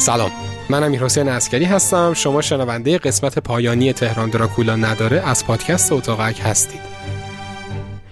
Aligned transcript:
سلام. 0.00 0.30
من 0.70 0.84
امیر 0.84 1.04
حسین 1.04 1.28
اسکری 1.28 1.64
هستم. 1.64 2.14
شما 2.14 2.42
شنونده 2.42 2.98
قسمت 2.98 3.38
پایانی 3.38 3.92
تهران 3.92 4.30
دراکولا 4.30 4.76
نداره. 4.76 5.28
از 5.28 5.46
پادکست 5.46 5.92
اتاقک 5.92 6.40
هستید. 6.44 6.80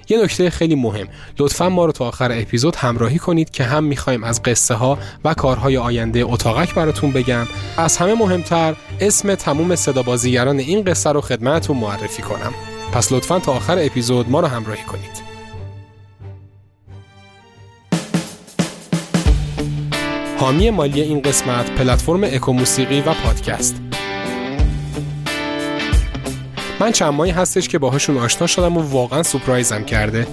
یه 0.09 0.22
نکته 0.22 0.50
خیلی 0.50 0.74
مهم. 0.74 1.09
لطفا 1.38 1.68
ما 1.68 1.86
رو 1.86 1.92
تا 1.92 2.09
آخر 2.09 2.32
اپیزود 2.32 2.77
همراهی 2.77 3.18
کنید 3.18 3.50
که 3.50 3.64
هم 3.64 3.84
می‌خوایم 3.84 4.24
از 4.24 4.42
قصه 4.42 4.74
ها 4.74 4.98
و 5.24 5.34
کارهای 5.34 5.77
آینده 5.77 6.24
اتاقک 6.24 6.74
براتون 6.74 7.12
بگم. 7.12 7.46
از 7.77 7.96
همه 7.96 8.14
مهمتر 8.14 8.74
اسم 9.00 9.34
تموم 9.34 9.77
صدا 9.77 10.02
بازیگران 10.02 10.59
این 10.59 10.84
قصه 10.84 11.12
رو 11.12 11.20
خدمتتون 11.20 11.77
معرفی 11.77 12.23
کنم. 12.23 12.55
پس 12.92 13.12
لطفا 13.12 13.38
تا 13.38 13.52
آخر 13.52 13.78
اپیزود 13.78 14.30
ما 14.30 14.41
رو 14.41 14.46
همراهی 14.46 14.82
کنید. 14.82 15.27
حامی 20.41 20.70
مالی 20.70 21.01
این 21.01 21.23
قسمت 21.23 21.70
پلتفرم 21.70 22.24
اکوموسیقی 22.24 23.01
و 23.01 23.15
پادکست. 23.15 23.77
من 26.80 26.92
چند 26.92 27.12
ماهی 27.12 27.30
هستش 27.30 27.69
که 27.69 27.79
باهاشون 27.79 28.19
آشنا 28.19 28.46
شدم 28.46 28.77
و 28.77 28.80
واقعا 28.80 29.23
سپرایزم 29.23 29.84
کرده. 29.84 30.27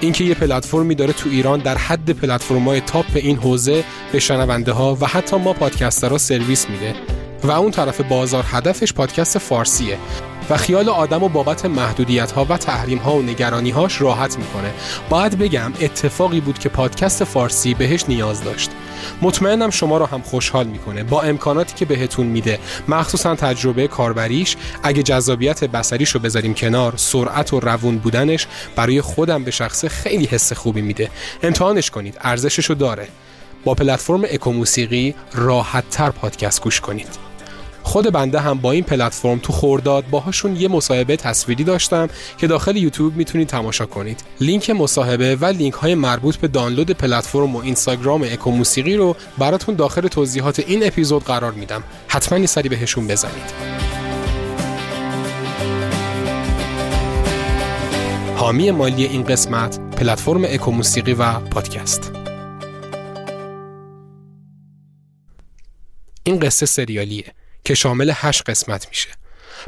اینکه 0.00 0.24
یه 0.24 0.34
پلتفرمی 0.34 0.94
داره 0.94 1.12
تو 1.12 1.28
ایران 1.28 1.58
در 1.60 1.78
حد 1.78 2.10
پلتفرم‌های 2.10 2.80
تاپ 2.80 3.06
این 3.14 3.36
حوزه 3.36 3.84
به 4.12 4.20
شنونده 4.20 4.72
ها 4.72 4.98
و 5.00 5.06
حتی 5.06 5.36
ما 5.36 5.52
پادکسترها 5.52 6.18
سرویس 6.18 6.70
میده. 6.70 6.94
و 7.44 7.50
اون 7.50 7.70
طرف 7.70 8.00
بازار 8.00 8.44
هدفش 8.48 8.92
پادکست 8.92 9.38
فارسیه. 9.38 9.98
و 10.50 10.56
خیال 10.56 10.88
آدم 10.88 11.22
و 11.22 11.28
بابت 11.28 11.64
محدودیت 11.64 12.32
ها 12.32 12.44
و 12.44 12.56
تحریم 12.56 12.98
ها 12.98 13.14
و 13.14 13.22
نگرانی 13.22 13.70
هاش 13.70 14.00
راحت 14.00 14.38
می‌کنه. 14.38 14.74
باید 15.08 15.38
بگم 15.38 15.72
اتفاقی 15.80 16.40
بود 16.40 16.58
که 16.58 16.68
پادکست 16.68 17.24
فارسی 17.24 17.74
بهش 17.74 18.04
نیاز 18.08 18.44
داشت. 18.44 18.70
مطمئنم 19.22 19.70
شما 19.70 19.98
رو 19.98 20.06
هم 20.06 20.22
خوشحال 20.22 20.66
می‌کنه. 20.66 21.04
با 21.04 21.22
امکاناتی 21.22 21.74
که 21.74 21.84
بهتون 21.84 22.26
میده. 22.26 22.58
مخصوصا 22.88 23.34
تجربه 23.34 23.88
کاربریش. 23.88 24.56
اگه 24.82 25.02
جذابیت 25.02 25.64
بسریش 25.64 26.10
رو 26.10 26.20
بذاریم 26.20 26.54
کنار 26.54 26.94
سرعت 26.96 27.52
و 27.52 27.60
روون 27.60 27.98
بودنش 27.98 28.46
برای 28.76 29.00
خودم 29.00 29.44
به 29.44 29.50
شخصه 29.50 29.88
خیلی 29.88 30.24
حس 30.24 30.52
خوبی 30.52 30.82
میده. 30.82 31.10
امتحانش 31.42 31.90
کنید. 31.90 32.18
ارزشش 32.20 32.64
رو 32.64 32.74
داره. 32.74 33.08
با 33.64 33.74
پلتفرم 33.74 34.24
اکوموسیقی 34.24 35.14
راحت 35.34 35.90
تر 35.90 36.10
پادکست 36.10 36.62
گوش 36.62 36.80
کنید. 36.80 37.23
خود 37.94 38.12
بنده 38.12 38.40
هم 38.40 38.58
با 38.58 38.72
این 38.72 38.84
پلتفرم 38.84 39.38
تو 39.38 39.52
خورداد 39.52 40.04
باهاشون 40.10 40.56
یه 40.56 40.68
مصاحبه 40.68 41.16
تصویری 41.16 41.64
داشتم 41.64 42.08
که 42.38 42.46
داخل 42.46 42.76
یوتیوب 42.76 43.16
می‌تونید 43.16 43.48
تماشا 43.48 43.86
کنید. 43.86 44.24
لینک 44.40 44.70
مصاحبه 44.70 45.36
و 45.36 45.44
لینک 45.44 45.74
های 45.74 45.94
مربوط 45.94 46.36
به 46.36 46.48
دانلود 46.48 46.90
پلتفرم 46.90 47.56
و 47.56 47.58
اینستاگرام 47.58 48.22
اکو 48.22 48.50
موسیقی 48.50 48.96
رو 48.96 49.16
براتون 49.38 49.74
داخل 49.74 50.08
توضیحات 50.08 50.58
این 50.58 50.86
اپیزود 50.86 51.24
قرار 51.24 51.52
میدم. 51.52 51.82
حتما 52.08 52.38
یه 52.38 52.46
سری 52.46 52.68
بهشون 52.68 53.06
بزنید. 53.06 53.52
حامی 58.36 58.70
مالی 58.70 59.04
این 59.04 59.24
قسمت 59.24 59.80
پلتفرم 59.80 60.44
اکو 60.44 60.70
موسیقی 60.70 61.12
و 61.12 61.32
پادکست. 61.40 62.12
این 66.24 66.38
قصه 66.38 66.66
سریالیه. 66.66 67.24
که 67.64 67.74
شامل 67.74 68.12
هشت 68.14 68.50
قسمت 68.50 68.88
میشه. 68.88 69.08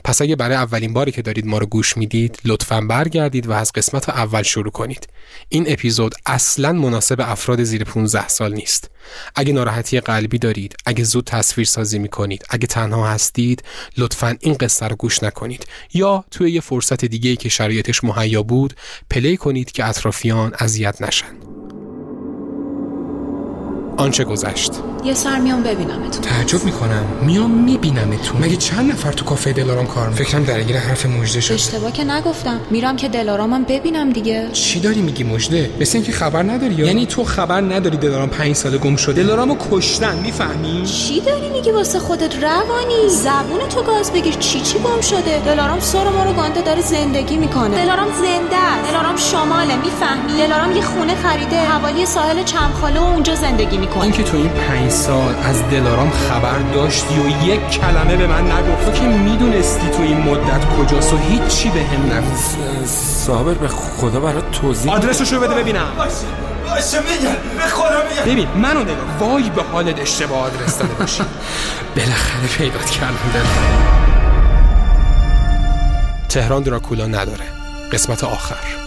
پس 0.05 0.23
اگه 0.23 0.37
برای 0.37 0.57
اولین 0.57 0.93
باری 0.93 1.13
که 1.13 1.23
دارید 1.23 1.47
ما 1.47 1.59
رو 1.59 1.67
گوش 1.67 1.97
می‌دید 1.97 2.39
لطفا 2.45 2.81
برگردید 2.81 3.47
و 3.47 3.53
از 3.53 3.73
قسمت 3.73 4.09
اول 4.09 4.43
شروع 4.43 4.71
کنید. 4.71 5.09
این 5.49 5.65
اپیزود 5.69 6.15
اصلا 6.27 6.73
مناسب 6.73 7.21
افراد 7.21 7.63
زیر 7.63 7.85
15 7.85 8.29
سال 8.29 8.55
نیست. 8.55 8.91
اگه 9.35 9.53
ناراحتی 9.53 10.01
قلبی 10.01 10.39
دارید 10.39 10.77
اگه 10.87 11.05
زود 11.05 11.25
تصویر 11.25 11.67
سازی 11.67 11.99
می‌کنید 11.99 12.45
اگه 12.51 12.67
تنها 12.67 13.09
هستید 13.09 13.63
لطفا 13.97 14.37
این 14.41 14.55
قصه 14.55 14.87
رو 14.87 14.97
گوش 14.97 15.23
نکنید. 15.23 15.67
یا 15.95 16.25
توی 16.31 16.51
یه 16.51 16.61
فرصت 16.61 17.05
دیگه 17.05 17.37
که 17.37 17.49
شرایطش 17.49 18.05
مهیا 18.05 18.43
بود 18.43 18.75
پلی 19.11 19.37
کنید 19.37 19.73
که 19.73 19.89
اطرافیان 19.89 20.53
اذیت 20.59 21.03
نشن. 21.03 21.56
آنچه 23.97 24.25
گذشت. 24.25 24.73
یه 25.05 25.15
سر 25.15 25.39
میام 25.39 25.63
ببینمتون 25.63 26.23
تعجب 26.23 26.65
می‌کنم. 26.65 27.05
میام 27.23 27.51
میبینمتون 27.51 28.41
مگه 28.41 28.57
چند 28.57 28.91
نفر 28.91 29.13
تو 29.13 29.25
کافه 29.25 29.53
دلارام 29.53 29.87
کار 29.87 30.11
فکرم 30.11 30.45
درگیر 30.45 30.79
حرف 30.79 31.07
مجده 31.07 31.41
شد 31.41 31.55
اشتباه 31.55 31.93
که 31.93 32.05
نگفتم. 32.05 32.61
میرم 32.71 32.97
که 32.97 33.09
دلارامم 33.09 33.65
ببینم 33.65 34.11
دیگه. 34.11 34.49
چی 34.53 34.81
داری 34.81 35.01
میگی 35.01 35.25
مجده 35.25 35.71
مثل 35.81 35.99
اینکه 35.99 36.13
خبر 36.13 36.43
نداری 36.43 36.75
یعنی 36.75 37.07
تو 37.07 37.25
خبر 37.25 37.61
نداری 37.61 37.97
دلارام 37.97 38.29
پنج 38.29 38.57
سال 38.57 38.79
گم 38.79 38.97
شده؟ 38.97 39.23
دلارامو 39.23 39.57
کشتن 39.71 40.19
می‌فهمی؟ 40.19 40.85
چی 40.85 41.21
داری 41.21 41.49
میگی 41.49 41.71
واسه 41.71 41.99
خودت 41.99 42.35
روانی؟ 42.43 43.09
زبون 43.09 43.69
تو 43.69 43.83
گاز 43.83 44.13
بگیر. 44.13 44.35
چی 44.35 44.61
چی 44.61 44.79
گم 44.79 45.01
شده؟ 45.01 45.43
دلارام 45.47 45.81
سر 45.81 46.09
ما 46.09 46.25
رو 46.25 46.33
گانده 46.33 46.63
داره 46.63 46.83
زندگی 46.83 47.37
می‌کنه. 47.37 47.85
دلارام 47.85 48.09
زنده 48.09 48.57
است. 48.57 48.91
دلارام 48.91 49.17
شماله 49.17 49.77
می‌فهمی؟ 49.77 50.39
دلارام 50.39 50.77
یه 50.77 50.83
خونه 50.83 51.15
خریده. 51.15 51.61
حوالی 51.61 52.07
ساحل 52.07 52.43
چمخاله 52.43 53.01
و 53.01 53.05
اونجا 53.05 53.35
زندگی 53.35 53.77
می‌کنه 53.77 53.86
اینکه 53.95 54.23
تو 54.23 54.37
این 54.37 54.49
پنج 54.49 54.91
سال 54.91 55.35
از 55.45 55.63
دلارام 55.71 56.11
خبر 56.11 56.59
داشتی 56.59 57.19
و 57.19 57.45
یک 57.45 57.71
کلمه 57.71 58.17
به 58.17 58.27
من 58.27 58.53
نگفت 58.53 58.85
تو 58.87 58.93
که 58.93 59.03
می‌دونستی 59.07 59.89
تو 59.91 60.03
این 60.03 60.21
مدت 60.21 60.65
کجاست 60.65 61.13
و 61.13 61.17
هیچی 61.17 61.71
به 61.71 61.81
هم 61.83 62.13
نگفت. 62.19 62.57
صابر 62.87 63.55
به 63.55 63.69
خدا 63.69 64.21
برات 64.21 64.51
توضیح 64.51 64.93
آدرسشو 64.93 65.41
بده 65.41 65.55
ببینم. 65.55 65.87
باشه 65.97 66.11
باشه 66.75 66.99
به 67.57 67.63
خدا 67.63 68.03
میگن 68.11 68.33
ببین 68.33 68.49
منو 68.63 68.81
نگاه 68.83 69.19
وای 69.21 69.51
به 69.51 69.63
حالت 69.63 70.01
اشتباه 70.01 70.39
آدرس 70.39 70.79
داده 70.79 70.95
باشی. 70.95 71.23
بالاخره 71.97 72.47
پیدات 72.59 72.91
کردم 72.91 73.31
دلارام 73.35 73.97
تهران 76.29 76.63
دراکولا 76.63 77.07
نداره. 77.07 77.45
قسمت 77.93 78.25
آخر. 78.25 78.86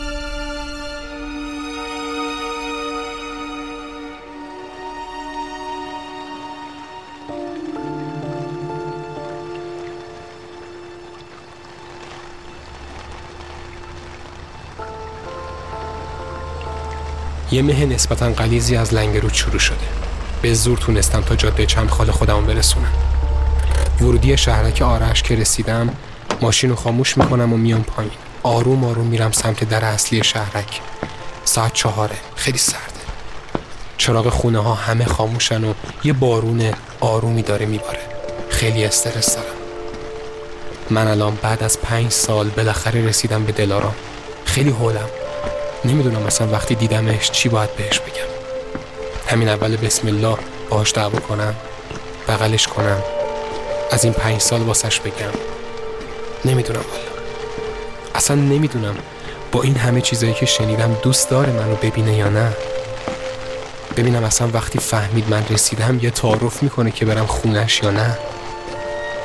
یه 17.51 17.61
مه 17.61 17.85
نسبتا 17.85 18.29
قلیزی 18.29 18.75
از 18.75 18.93
لنگرود 18.93 19.33
شروع 19.33 19.59
شده. 19.59 19.77
به 20.41 20.53
زور 20.53 20.77
تونستم 20.77 21.21
تا 21.21 21.35
جاده 21.35 21.65
چمخال 21.65 22.11
خودمون 22.11 22.45
برسونم. 22.45 22.93
ورودی 24.01 24.37
شهرک 24.37 24.81
آرش 24.81 25.23
که 25.23 25.35
رسیدم 25.35 25.89
ماشین 26.41 26.69
رو 26.69 26.75
خاموش 26.75 27.17
می‌کنم 27.17 27.53
و 27.53 27.57
میام 27.57 27.83
پایین. 27.83 28.11
آروم 28.43 28.83
آروم 28.83 29.07
میرم 29.07 29.31
سمت 29.31 29.63
در 29.63 29.85
اصلی 29.85 30.23
شهرک. 30.23 30.81
ساعت 31.45 31.73
چهاره. 31.73 32.15
خیلی 32.35 32.57
سرده. 32.57 32.79
چراغ 33.97 34.29
خونه 34.29 34.59
ها 34.59 34.73
همه 34.73 35.05
خاموشن 35.05 35.63
و 35.63 35.73
یه 36.03 36.13
بارون 36.13 36.71
آرومی 36.99 37.41
داره 37.41 37.65
میباره. 37.65 37.99
خیلی 38.49 38.85
استرس 38.85 39.35
دارم. 39.35 39.47
من 40.89 41.07
الان 41.07 41.37
بعد 41.41 41.63
از 41.63 41.81
پنج 41.81 42.11
سال 42.11 42.49
بالاخره 42.49 43.01
رسیدم 43.01 43.43
به 43.43 43.51
دلارام. 43.51 43.95
خیلی 44.45 44.69
هولم 44.69 45.09
نمی‌دونم 45.85 46.21
مثلا 46.21 46.47
وقتی 46.47 46.75
دیدمش 46.75 47.31
چی 47.31 47.49
باید 47.49 47.75
بهش 47.75 47.99
بگم. 47.99 48.29
همین 49.27 49.49
اول 49.49 49.77
بسم 49.77 50.07
الله 50.07 50.37
باهاش 50.69 50.93
دعوا 50.93 51.19
کنم 51.19 51.55
بغلش 52.27 52.67
کنم 52.67 53.03
از 53.91 54.03
این 54.03 54.13
پنج 54.13 54.41
سال 54.41 54.61
واسش 54.61 54.99
بگم. 54.99 55.31
نمی‌دونم 56.45 56.79
والا. 56.79 57.21
اصلا 58.15 58.35
نمی‌دونم 58.35 58.95
با 59.51 59.61
این 59.61 59.75
همه 59.75 60.01
چیزایی 60.01 60.33
که 60.33 60.45
شنیدم 60.45 60.97
دوست 61.03 61.29
داره 61.29 61.51
منو 61.51 61.75
ببینه 61.75 62.17
یا 62.17 62.29
نه. 62.29 62.53
ببینم 63.97 64.23
اصلا 64.23 64.49
وقتی 64.53 64.79
فهمید 64.79 65.29
من 65.29 65.45
رسیدم 65.49 65.99
یه 66.01 66.11
تعارف 66.11 66.63
می‌کنه 66.63 66.91
که 66.91 67.05
برم 67.05 67.25
خونش 67.25 67.83
یا 67.83 67.91
نه. 67.91 68.17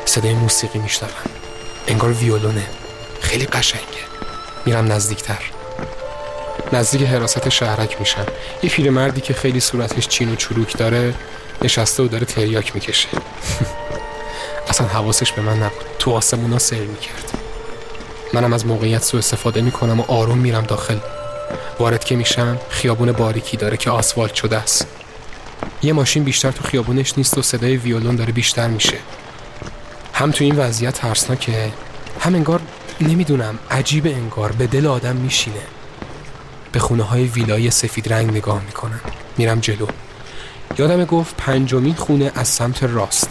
صدای 0.04 0.34
موسیقی 0.34 0.78
میشنوم. 0.78 1.12
انگار 1.88 2.12
ویولونه. 2.12 2.66
خیلی 3.20 3.46
قشنگه. 3.46 4.04
میرم 4.66 4.92
نزدیکتر. 4.92 5.53
نزدیک 6.74 7.02
حراست 7.02 7.48
شهرک 7.48 8.00
میشم 8.00 8.26
یه 8.62 8.70
پیرمردی 8.70 9.20
که 9.20 9.34
خیلی 9.34 9.60
صورتش 9.60 10.08
چین 10.08 10.32
و 10.32 10.36
چروک 10.36 10.76
داره 10.76 11.14
نشسته 11.62 12.02
و 12.02 12.08
داره 12.08 12.26
تریاک 12.26 12.74
می‌کشه. 12.74 13.08
اصلا 14.70 14.86
حواسش 14.86 15.32
به 15.32 15.42
من 15.42 15.56
نبود. 15.56 15.84
تو 15.98 16.10
آسمونا 16.10 16.58
سیر 16.58 16.80
می‌کرد. 16.80 17.38
منم 18.32 18.52
از 18.52 18.66
موقعیت 18.66 19.02
سو 19.02 19.16
استفاده 19.16 19.60
می‌کنم 19.62 20.00
و 20.00 20.04
آروم 20.08 20.38
میرم 20.38 20.62
داخل. 20.62 20.98
وارد 21.78 22.04
که 22.04 22.16
میشم 22.16 22.58
خیابون 22.68 23.12
باریکی 23.12 23.56
داره 23.56 23.76
که 23.76 23.90
آسفالت 23.90 24.34
شده 24.34 24.56
است. 24.56 24.86
یه 25.82 25.92
ماشین 25.92 26.24
بیشتر 26.24 26.50
تو 26.50 26.64
خیابونش 26.64 27.12
نیست 27.16 27.38
و 27.38 27.42
صدای 27.42 27.76
ویولون 27.76 28.16
داره 28.16 28.32
بیشتر 28.32 28.68
میشه. 28.68 28.96
هم 30.12 30.30
تو 30.30 30.44
این 30.44 30.56
وضعیت 30.56 30.94
ترسناکه 30.94 31.72
هم 32.20 32.34
انگار 32.34 32.60
نمی‌دونم 33.00 33.58
عجیب 33.70 34.06
انگار 34.06 34.52
به 34.52 34.66
دل 34.66 34.86
آدم 34.86 35.16
میشینه. 35.16 35.73
به 36.74 36.80
خونه 36.80 37.02
های 37.02 37.24
ویلای 37.24 37.70
سفید 37.70 38.12
رنگ 38.12 38.30
نگاه 38.30 38.62
می‌کنم 38.62 39.00
میرم 39.36 39.60
جلو. 39.60 39.86
یادم 40.78 41.04
گفت 41.04 41.36
پنجمین 41.36 41.94
خونه 41.94 42.32
از 42.34 42.48
سمت 42.48 42.82
راست. 42.82 43.28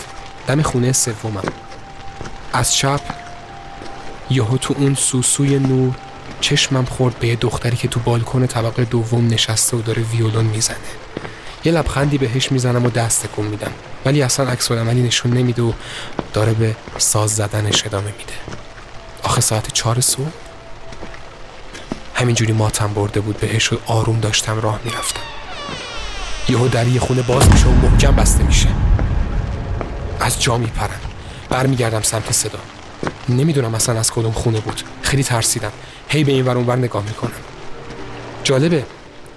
دم 0.47 0.61
خونه 0.61 0.91
سومم. 0.91 1.43
از 2.53 2.73
چپ 2.73 3.01
یهو 4.29 4.57
تو 4.57 4.75
اون 4.77 4.95
سوسوی 4.95 5.59
نور 5.59 5.95
چشمم 6.41 6.85
خورد 6.85 7.19
به 7.19 7.27
یه 7.27 7.35
دختری 7.35 7.77
که 7.77 7.87
تو 7.87 7.99
بالکن 7.99 8.47
طبقه 8.47 8.85
دوم 8.85 9.27
نشسته 9.27 9.77
و 9.77 9.81
داره 9.81 10.03
ویولون 10.03 10.45
می‌زنه. 10.45 10.77
یه 11.65 11.71
لبخندی 11.71 12.17
بهش 12.17 12.51
می‌زنم 12.51 12.85
و 12.85 12.89
دست 12.89 13.27
کن 13.27 13.43
میدم. 13.43 13.71
ولی 14.05 14.21
اصلا 14.21 14.49
عکس 14.49 14.71
عملی 14.71 15.01
نشون 15.01 15.33
نمیده 15.33 15.61
و 15.61 15.73
داره 16.33 16.53
به 16.53 16.75
ساز 16.97 17.35
زدنش 17.35 17.85
ادامه 17.85 18.13
میده. 18.17 18.33
آخه 19.23 19.41
ساعت 19.41 19.73
چهار 19.73 20.01
صبح؟ 20.01 20.31
همینجوری 22.15 22.53
ماتم 22.53 22.93
برده 22.93 23.19
بود 23.21 23.37
بهش 23.37 23.73
و 23.73 23.77
آروم 23.85 24.19
داشتم 24.19 24.61
راه 24.61 24.79
می‌رفتم. 24.85 25.21
یهو 26.49 26.67
در 26.67 26.87
یه 26.87 26.99
خونه 26.99 27.21
باز 27.21 27.51
میشه 27.51 27.67
و 27.67 27.71
محکم 27.71 28.15
بسته 28.15 28.43
میشه. 28.43 28.69
از 30.19 30.41
جا 30.41 30.57
میپرم. 30.57 30.99
برمیگردم 31.49 32.01
سمت 32.01 32.31
صدا. 32.31 32.59
نمی‌دونم 33.29 33.75
اصلا 33.75 33.99
از 33.99 34.11
کدوم 34.11 34.31
خونه 34.31 34.59
بود. 34.59 34.81
خیلی 35.01 35.23
ترسیدم. 35.23 35.71
هی 36.07 36.23
به 36.23 36.31
این 36.31 36.45
ور 36.45 36.57
اونور 36.57 36.75
نگاه 36.75 37.03
می‌کنم. 37.03 37.31
جالبه 38.43 38.85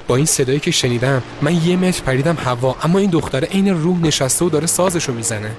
با 0.08 0.16
این 0.16 0.26
صدایی 0.26 0.60
که 0.60 0.70
شنیدم 0.70 1.22
من 1.42 1.66
یه 1.66 1.76
متر 1.76 2.02
پریدم 2.02 2.36
هوا 2.44 2.76
اما 2.82 2.98
این 2.98 3.10
دختره 3.10 3.48
عین 3.48 3.82
روح 3.82 3.98
نشسته 3.98 4.44
و 4.44 4.48
داره 4.48 4.66
سازشو 4.66 5.12
می‌زنه. 5.12 5.50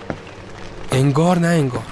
انگار 0.92 1.40
نه 1.40 1.48
انگار. 1.48 1.84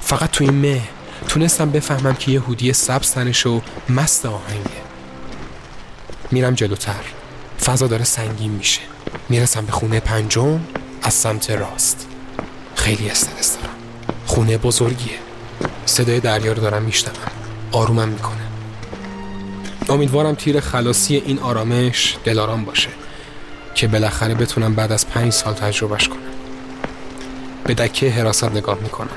فقط 0.00 0.30
تو 0.30 0.44
این 0.44 0.54
مه. 0.54 0.80
تونستم 1.28 1.70
بفهمم 1.70 2.14
که 2.14 2.32
یه 2.32 2.40
هودی 2.40 2.72
سبز 2.72 3.10
تنش 3.10 3.46
و 3.46 3.60
مست 3.88 4.26
آهنگه. 4.26 4.82
میرم 6.30 6.54
جلوتر. 6.54 7.04
فضا 7.64 7.86
داره 7.86 8.04
سنگین 8.04 8.50
میشه. 8.50 8.80
می‌رسم 9.28 9.66
به 9.66 9.72
خونه 9.72 10.00
پنجم 10.00 10.60
از 11.02 11.14
سمت 11.14 11.50
راست. 11.50 12.06
خیلی 12.74 13.10
استرس 13.10 13.56
دارم. 13.56 13.74
خونه 14.26 14.58
بزرگیه. 14.58 15.18
صدای 15.86 16.20
دریا 16.20 16.52
رو 16.52 16.62
دارم 16.62 16.82
میشنوم. 16.82 17.16
آرومم 17.72 18.08
می‌کنه. 18.08 18.34
امیدوارم 19.88 20.34
تیر 20.34 20.60
خلاصی 20.60 21.16
این 21.16 21.38
آرامش 21.38 22.16
دلارام 22.24 22.64
باشه 22.64 22.88
که 23.74 23.88
بالاخره 23.88 24.34
بتونم 24.34 24.74
بعد 24.74 24.92
از 24.92 25.08
پنج 25.08 25.32
سال 25.32 25.54
تجربهش 25.54 26.08
کنم. 26.08 26.18
به 27.64 27.74
دکه 27.74 28.10
حراست 28.10 28.44
نگاه 28.44 28.78
می‌کنم. 28.82 29.08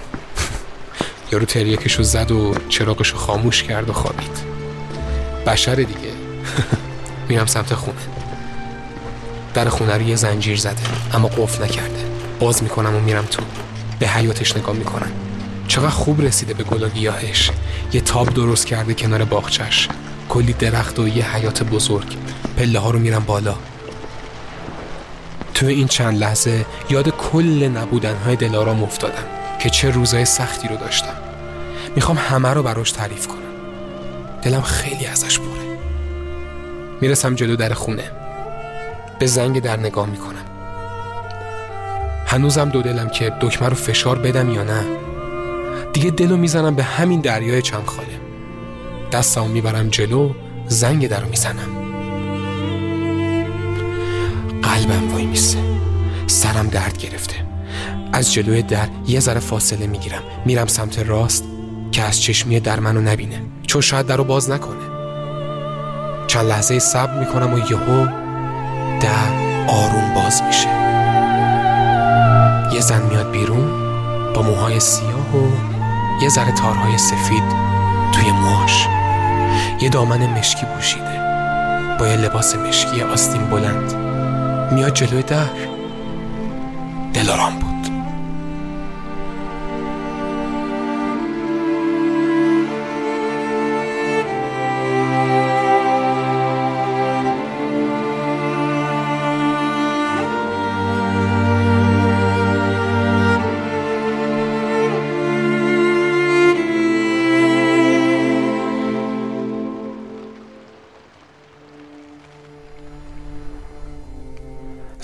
یارو 1.32 1.46
تریکشو 1.46 2.04
زد 2.04 2.32
و 2.32 2.56
چراغشو 2.70 3.18
خاموش 3.18 3.64
کرد 3.64 3.90
و 3.90 3.94
خوابید. 3.94 4.38
بشر 5.48 5.76
دیگه. 5.76 6.12
میرم 7.30 7.46
سمت 7.46 7.74
خونه. 7.74 7.98
در 9.54 9.70
خونه 9.70 9.94
رو 9.94 10.02
یه 10.02 10.16
زنجیر 10.16 10.58
زده 10.58 10.82
اما 11.14 11.28
قفل 11.28 11.64
نکرده. 11.64 12.06
باز 12.40 12.64
می‌کنم 12.64 12.96
و 12.96 13.00
میرم 13.00 13.26
تو. 13.26 13.42
به 14.00 14.08
حیاتش 14.08 14.58
نگاه 14.58 14.76
می‌کنم. 14.76 15.12
چقدر 15.68 15.90
خوب 15.90 16.22
رسیده 16.22 16.54
به 16.54 16.64
گل 16.64 16.90
گیاهش. 16.90 17.52
یه 17.94 18.02
تاب 18.02 18.34
درست 18.34 18.66
کرده 18.68 18.94
کنار 18.94 19.24
باغچش 19.24 19.88
کلی 20.30 20.54
درخت 20.54 21.00
و 21.00 21.08
یه 21.08 21.36
حیات 21.36 21.64
بزرگ. 21.64 22.18
پله 22.58 22.80
ها 22.80 22.92
رو 22.92 23.00
میرم 23.00 23.24
بالا. 23.24 23.56
تو 25.54 25.66
این 25.66 25.88
چند 25.88 26.18
لحظه 26.18 26.66
یاد 26.90 27.10
کل 27.10 27.68
نبودن 27.68 28.16
های 28.16 28.36
دلارام 28.36 28.84
افتادم 28.84 29.24
که 29.60 29.70
چه 29.70 29.90
روزای 29.90 30.26
سختی 30.26 30.68
رو 30.68 30.76
داشتم. 30.78 31.21
می‌خوام 31.96 32.18
همه 32.18 32.50
رو 32.50 32.64
براش 32.64 32.92
تعریف 32.92 33.28
کنم. 33.28 33.38
دلم 34.42 34.62
خیلی 34.62 35.06
ازش 35.06 35.40
پره 35.40 35.78
می‌رسم 37.02 37.36
جلو 37.36 37.56
در 37.56 37.74
خونه. 37.74 38.12
به 39.20 39.28
زنگ 39.28 39.62
در 39.62 39.80
نگاه 39.80 40.10
می‌کنم. 40.10 40.46
هنوزم 42.26 42.70
دو 42.70 42.82
دلم 42.82 43.10
که 43.10 43.34
دکمه 43.42 43.70
رو 43.70 43.76
فشار 43.76 44.18
بدم 44.18 44.50
یا 44.50 44.64
نه. 44.64 44.84
دیگه 45.94 46.12
دلو 46.12 46.38
می‌زنم 46.38 46.76
به 46.76 46.84
همین 46.84 47.22
دریای 47.22 47.62
چمخاله 47.62 48.20
دستمو 49.12 49.48
می‌برم 49.48 49.90
جلو 49.90 50.34
زنگ 50.68 51.08
در 51.08 51.20
رو 51.20 51.30
می‌زنم. 51.30 51.70
قلبم 54.62 55.14
وای 55.14 55.26
میسه. 55.26 55.58
سرم 56.28 56.68
درد 56.68 56.98
گرفته. 56.98 57.36
از 58.14 58.34
جلوی 58.34 58.62
در 58.62 58.88
یه 59.08 59.20
ذره 59.20 59.40
فاصله 59.40 59.88
می‌گیرم. 59.88 60.24
میرم 60.46 60.68
سمت 60.68 61.00
راست. 61.00 61.51
که 61.92 62.04
از 62.04 62.22
چشمی 62.22 62.60
در 62.60 62.80
منو 62.80 63.02
نبینه. 63.02 63.42
چون 63.68 63.82
شاید 63.82 64.06
در 64.06 64.16
رو 64.18 64.24
باز 64.24 64.50
نکنه. 64.50 64.92
چند 66.28 66.46
لحظه 66.46 66.80
صبر 66.80 67.20
می‌کنم 67.20 67.54
و 67.54 67.58
یهو 67.58 68.06
در 69.00 69.32
آروم 69.68 70.14
باز 70.16 70.44
میشه. 70.44 70.68
یه 72.74 72.80
زن 72.80 73.02
میاد 73.02 73.32
بیرون 73.32 73.70
با 74.34 74.42
موهای 74.42 74.80
سیاه 74.80 75.38
و 75.38 75.52
یه 76.24 76.30
ذره 76.30 76.52
تارهای 76.52 76.98
سفید 76.98 77.44
توی 78.14 78.32
موهاش. 78.32 78.88
یه 79.82 79.90
دامن 79.90 80.30
مشکی 80.30 80.66
پوشیده. 80.66 81.22
با 82.00 82.08
یه 82.08 82.16
لباس 82.16 82.56
مشکی 82.56 83.02
آستین 83.02 83.42
بلند. 83.50 83.94
میاد 84.72 84.94
جلوی 84.94 85.24
در. 85.24 85.50
دلارام 87.14 87.60
بود. 87.60 87.71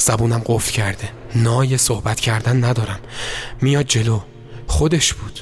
زبونم 0.07 0.42
قفل 0.45 0.71
کرده. 0.71 1.09
نای 1.36 1.77
صحبت 1.77 2.19
کردن 2.19 2.63
ندارم. 2.63 3.00
میاد 3.62 3.86
جلو. 3.86 4.19
خودش 4.68 5.14
بود. 5.14 5.40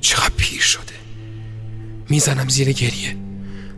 چقدر 0.00 0.30
پیر 0.36 0.60
شده. 0.60 0.92
می‌زنم 2.08 2.48
زیر 2.48 2.72
گریه. 2.72 3.16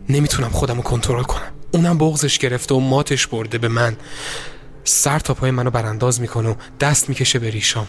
نمی‌تونم 0.09 0.49
خودم 0.49 0.75
رو 0.75 0.81
کنترل 0.81 1.23
کنم. 1.23 1.51
اونم 1.71 1.97
بغزش 1.97 2.37
گرفته 2.37 2.75
و 2.75 2.79
ماتش 2.79 3.27
برده 3.27 3.57
به 3.57 3.67
من. 3.67 3.97
سر 4.83 5.19
تا 5.19 5.33
پای 5.33 5.51
منو 5.51 5.69
برانداز 5.69 6.21
می‌کنه 6.21 6.49
و 6.49 6.55
دست 6.79 7.09
می‌کشه 7.09 7.39
به 7.39 7.49
ریشام. 7.49 7.87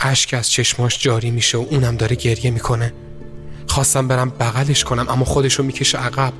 اشک 0.00 0.34
از 0.34 0.50
چشماش 0.50 1.02
جاری 1.02 1.30
میشه 1.30 1.58
و 1.58 1.66
اونم 1.70 1.96
داره 1.96 2.16
گریه 2.16 2.50
می‌کنه. 2.50 2.92
خواستم 3.66 4.08
برم 4.08 4.30
بغلش 4.30 4.84
کنم 4.84 5.08
اما 5.08 5.24
خودشو 5.24 5.62
می‌کشه 5.62 5.98
عقب. 5.98 6.32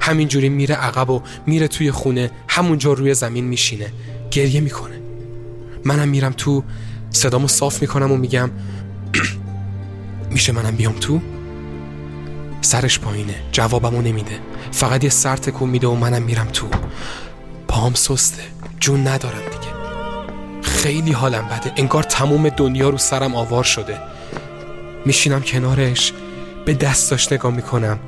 همینجوری 0.00 0.48
میره 0.48 0.74
عقب 0.74 1.10
و 1.10 1.22
میره 1.46 1.68
توی 1.68 1.90
خونه. 1.90 2.30
همونجا 2.48 2.92
روی 2.92 3.14
زمین 3.14 3.44
میشینه. 3.44 3.92
گریه 4.30 4.60
می‌کنه. 4.60 5.00
منم 5.84 6.08
میرم 6.08 6.32
تو 6.36 6.62
صدامو 7.10 7.48
صاف 7.48 7.82
می‌کنم 7.82 8.12
و 8.12 8.16
میگم 8.16 8.50
میشه 10.30 10.52
منم 10.52 10.76
بیام 10.76 10.92
تو؟ 10.92 11.20
سرش 12.62 12.98
پایینه 12.98 13.34
جوابمو 13.52 14.02
نمیده. 14.02 14.38
فقط 14.72 15.04
یه 15.04 15.10
سر 15.10 15.36
تکون 15.36 15.70
میده 15.70 15.86
و 15.86 15.94
منم 15.94 16.22
میرم 16.22 16.48
تو. 16.52 16.66
پام 17.68 17.94
سسته 17.94 18.42
جون 18.80 19.06
ندارم 19.08 19.38
دیگه. 19.38 19.72
خیلی 20.62 21.12
حالم 21.12 21.44
بده 21.44 21.72
انگار 21.76 22.02
تموم 22.02 22.48
دنیا 22.48 22.88
رو 22.88 22.98
سرم 22.98 23.34
آوار 23.34 23.64
شده. 23.64 23.98
میشینم 25.04 25.42
کنارش 25.42 26.12
به 26.66 26.74
دستاش 26.74 27.32
نگاه 27.32 27.54
می‌کنم. 27.54 27.98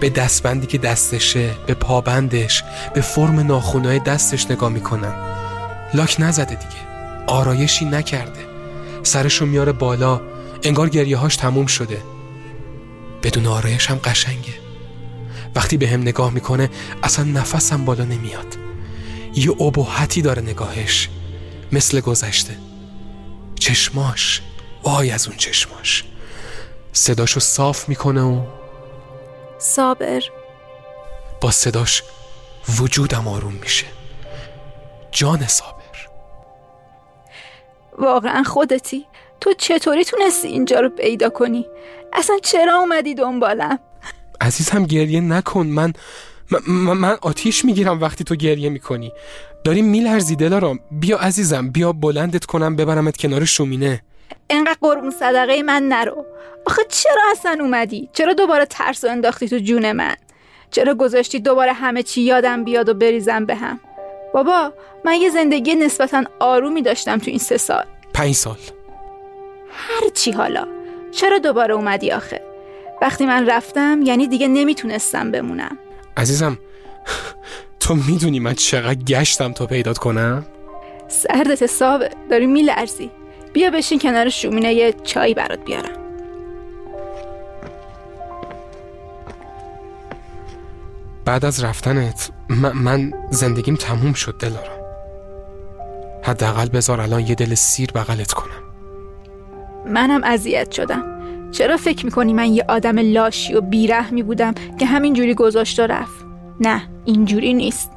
به 0.00 0.10
دستبندی 0.10 0.66
که 0.66 0.78
دستشه 0.78 1.50
به 1.66 1.74
پابندش 1.74 2.64
به 2.94 3.00
فرم 3.00 3.40
ناخونای 3.40 3.98
دستش 3.98 4.50
نگاه 4.50 4.70
می‌کنم. 4.70 5.14
لاک 5.94 6.16
نزده 6.18 6.54
دیگه. 6.54 6.82
آرایشی 7.26 7.84
نکرده. 7.84 8.46
سرشو 9.02 9.46
میاره 9.46 9.72
بالا. 9.72 10.20
انگار 10.62 10.88
گریه 10.88 11.16
هاش 11.16 11.36
تموم 11.36 11.66
شده. 11.66 12.02
بدون 13.22 13.46
آرایش 13.46 13.90
هم 13.90 14.00
قشنگه. 14.04 14.54
وقتی 15.54 15.76
به 15.76 15.88
هم 15.88 16.00
نگاه 16.00 16.30
می‌کنه 16.30 16.70
اصلا 17.02 17.24
نفسم 17.24 17.84
بالا 17.84 18.04
نمیاد. 18.04 18.56
یه 19.34 19.50
ابهتی 19.62 20.22
داره 20.22 20.42
نگاهش. 20.42 21.08
مثل 21.72 22.00
گذشته. 22.00 22.56
چشماش. 23.58 24.42
وای 24.82 25.10
از 25.10 25.26
اون 25.26 25.36
چشماش. 25.36 26.04
صداشو 26.92 27.40
صاف 27.40 27.88
می‌کنه 27.88 28.22
و 28.22 28.42
صابر. 29.58 30.22
با 31.40 31.50
صداش 31.50 32.02
وجودم 32.78 33.28
آروم 33.28 33.52
میشه. 33.52 33.86
جان 35.12 35.46
صابر. 35.46 35.81
واقعا 37.98 38.42
خودتی؟ 38.42 39.06
تو 39.40 39.52
چطوری 39.52 40.04
تونستی 40.04 40.48
اینجا 40.48 40.80
رو 40.80 40.88
پیدا 40.88 41.28
کنی؟ 41.28 41.66
اصلا 42.12 42.36
چرا 42.42 42.76
اومدی 42.76 43.14
دنبالم؟ 43.14 43.78
عزیزم 44.40 44.84
گریه 44.84 45.20
نکن. 45.20 45.66
من 45.66 45.92
من, 46.66 46.92
من 46.92 47.16
آتیش 47.22 47.64
می‌گیرم 47.64 48.00
وقتی 48.00 48.24
تو 48.24 48.34
گریه 48.34 48.68
می‌کنی. 48.68 49.12
داری 49.64 49.82
میلرزی 49.82 50.36
دلارام 50.36 50.80
بیا 50.90 51.18
عزیزم 51.18 51.70
بیا 51.70 51.92
بلندت 51.92 52.44
کنم 52.44 52.76
ببرمت 52.76 53.16
کنار 53.16 53.44
شومینه. 53.44 54.02
انقدر 54.50 54.76
قربون 54.80 55.10
صدقه 55.10 55.62
من 55.62 55.82
نرو. 55.82 56.26
آخه 56.66 56.82
چرا 56.88 57.22
اصلا 57.32 57.58
اومدی؟ 57.60 58.08
چرا 58.12 58.32
دوباره 58.32 58.66
ترس 58.66 59.04
و 59.04 59.08
انداختی 59.08 59.48
تو 59.48 59.58
جون 59.58 59.92
من؟ 59.92 60.16
چرا 60.70 60.94
گذاشتی 60.94 61.40
دوباره 61.40 61.72
همه 61.72 62.02
چی 62.02 62.20
یادم 62.20 62.64
بیاد 62.64 62.88
و 62.88 62.94
بریزم 62.94 63.46
به 63.46 63.54
هم 63.54 63.80
بابا 64.34 64.72
من 65.04 65.14
یه 65.14 65.30
زندگی 65.30 65.74
نسبتا 65.74 66.24
آرومی 66.40 66.82
داشتم 66.82 67.18
تو 67.18 67.30
این 67.30 67.38
سه 67.38 67.56
سال. 67.56 67.84
پنج 68.14 68.34
سال. 68.34 68.56
هر 69.72 70.08
چی 70.14 70.32
حالا. 70.32 70.66
چرا 71.12 71.38
دوباره 71.38 71.74
اومدی 71.74 72.10
آخه؟ 72.10 72.42
وقتی 73.02 73.26
من 73.26 73.50
رفتم 73.50 74.00
یعنی 74.04 74.26
دیگه 74.26 74.48
نمی‌تونستم 74.48 75.30
بمونم. 75.30 75.78
عزیزم 76.16 76.58
تو 77.80 77.94
می‌دونی 77.94 78.40
من 78.40 78.54
چقدر 78.54 78.94
گشتم 78.94 79.52
تا 79.52 79.66
پیدات 79.66 79.98
کنم؟ 79.98 80.46
سردت 81.08 81.66
صابه 81.66 82.10
داری 82.30 82.46
میلرزی. 82.46 83.10
بیا 83.52 83.70
بشین 83.70 83.98
کنار 83.98 84.28
شومینه 84.28 84.74
یه 84.74 84.94
چایی 85.04 85.34
برات 85.34 85.64
بیارم. 85.64 85.98
بعد 91.24 91.44
از 91.44 91.64
رفتنت 91.64 92.30
من, 92.54 92.72
من 92.72 93.12
زندگیم 93.30 93.74
تموم 93.74 94.12
شد 94.12 94.34
دلارم 94.38 94.82
حداقل 96.22 96.68
بذار 96.68 97.00
الان 97.00 97.20
یه 97.20 97.34
دل 97.34 97.54
سیر 97.54 97.92
بغلت 97.92 98.32
کنم. 98.32 98.62
منم 99.86 100.24
اذیت 100.24 100.70
شدم. 100.70 101.04
چرا 101.50 101.76
فکر 101.76 102.04
می‌کنی 102.04 102.32
من 102.32 102.52
یه 102.52 102.64
آدم 102.68 102.98
لاشی 102.98 103.54
و 103.54 103.60
بیرحمی 103.60 104.22
بودم 104.22 104.54
که 104.78 104.86
همینجوری 104.86 105.34
گذاشت 105.34 105.80
و 105.80 105.82
رفت؟ 105.82 106.24
نه 106.60 106.82
اینجوری 107.04 107.54
نیست. 107.54 107.90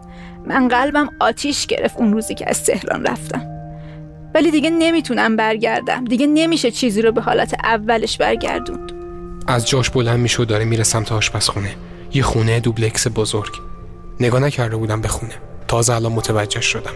من 0.46 0.68
قلبم 0.68 1.10
آتیش 1.20 1.68
گرفت 1.68 1.98
اون 1.98 2.14
روزی 2.14 2.36
که 2.36 2.50
از 2.50 2.64
تهران 2.64 3.06
رفتم. 3.06 3.42
ولی 4.36 4.52
دیگه 4.52 4.70
نمی‌تونم 4.70 5.36
برگردم. 5.36 6.06
دیگه 6.06 6.28
نمیشه 6.28 6.72
چیزی 6.72 7.02
رو 7.02 7.12
به 7.12 7.22
حالت 7.22 7.56
اولش 7.64 8.18
برگردوند. 8.18 8.92
از 9.48 9.68
جاش 9.68 9.90
بلند 9.90 10.20
میشه 10.20 10.42
و 10.42 10.46
داره 10.46 10.66
میره 10.66 10.84
سمت 10.84 11.12
آشپزخونه. 11.12 11.76
یه 12.14 12.24
خونه 12.24 12.60
دوبلکس 12.60 13.08
بزرگ. 13.16 13.54
نگاه 14.20 14.40
نکرده 14.40 14.76
بودم 14.76 15.02
به 15.02 15.08
خونه. 15.08 15.34
تازه 15.68 15.94
الان 15.94 16.12
متوجه 16.12 16.62
شدم. 16.62 16.94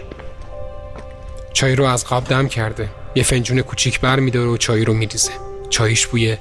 چای 1.52 1.76
رو 1.76 1.84
از 1.84 2.04
قاب 2.04 2.24
دم 2.24 2.48
کرده. 2.48 2.88
یه 3.14 3.22
فنجون 3.22 3.62
کوچیک 3.62 4.00
بر 4.00 4.20
میداره 4.20 4.48
و 4.48 4.56
چای 4.56 4.84
رو 4.84 4.94
میریزه. 4.94 5.32
چایش 5.70 6.06
بوی 6.06 6.36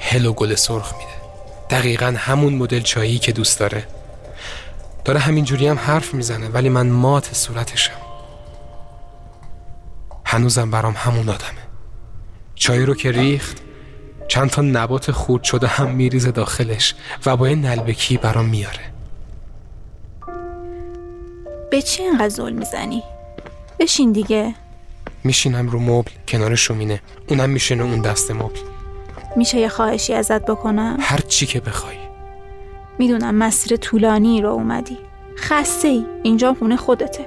هل 0.00 0.26
و 0.26 0.32
گل 0.32 0.54
سرخ 0.54 0.92
میده. 0.92 1.20
دقیقا 1.70 2.14
همون 2.18 2.54
مدل 2.54 2.80
چایی 2.80 3.18
که 3.18 3.32
دوست 3.32 3.60
داره. 3.60 3.86
داره 5.04 5.20
همینجوری 5.20 5.66
هم 5.66 5.78
حرف 5.78 6.14
می‌زنه 6.14 6.48
ولی 6.48 6.68
من 6.68 6.86
مات 6.86 7.34
صورتشم. 7.34 7.92
هنوزم 10.24 10.70
برام 10.70 10.94
همون 10.96 11.28
آدمه. 11.28 11.60
چای 12.54 12.86
رو 12.86 12.94
که 12.94 13.10
ریخت 13.10 13.56
چند 14.28 14.50
تا 14.50 14.62
نبات 14.62 15.10
خورد 15.10 15.44
شده 15.44 15.66
هم 15.66 15.90
میریزه 15.90 16.30
داخلش 16.30 16.94
و 17.26 17.36
با 17.36 17.48
یه 17.48 17.54
نلبکی 17.54 18.16
برام 18.16 18.44
میاره. 18.44 18.80
به 21.70 21.82
چی 21.82 22.02
اینقدر 22.02 22.28
زل 22.28 22.52
می‌زنی؟ 22.52 23.02
بشین 23.78 24.12
دیگه. 24.12 24.54
میشینم 25.24 25.68
رو 25.68 25.78
مبل 25.78 26.10
کنار 26.28 26.54
شومینه 26.54 27.00
اونم 27.28 27.50
میشینه 27.50 27.84
اون 27.84 28.00
دست 28.00 28.30
مبل. 28.30 28.60
میشه 29.36 29.58
یه 29.58 29.68
خواهشی 29.68 30.14
ازت 30.14 30.44
بکنم؟ 30.44 30.96
هر 31.00 31.18
چی 31.18 31.46
که 31.46 31.60
بخوای. 31.60 31.96
می‌دونم 32.98 33.34
مسیر 33.34 33.76
طولانی 33.76 34.42
رو 34.42 34.48
اومدی. 34.48 34.98
خسته 35.36 35.88
ای 35.88 36.06
اینجا 36.22 36.54
خونه 36.54 36.76
خودته. 36.76 37.26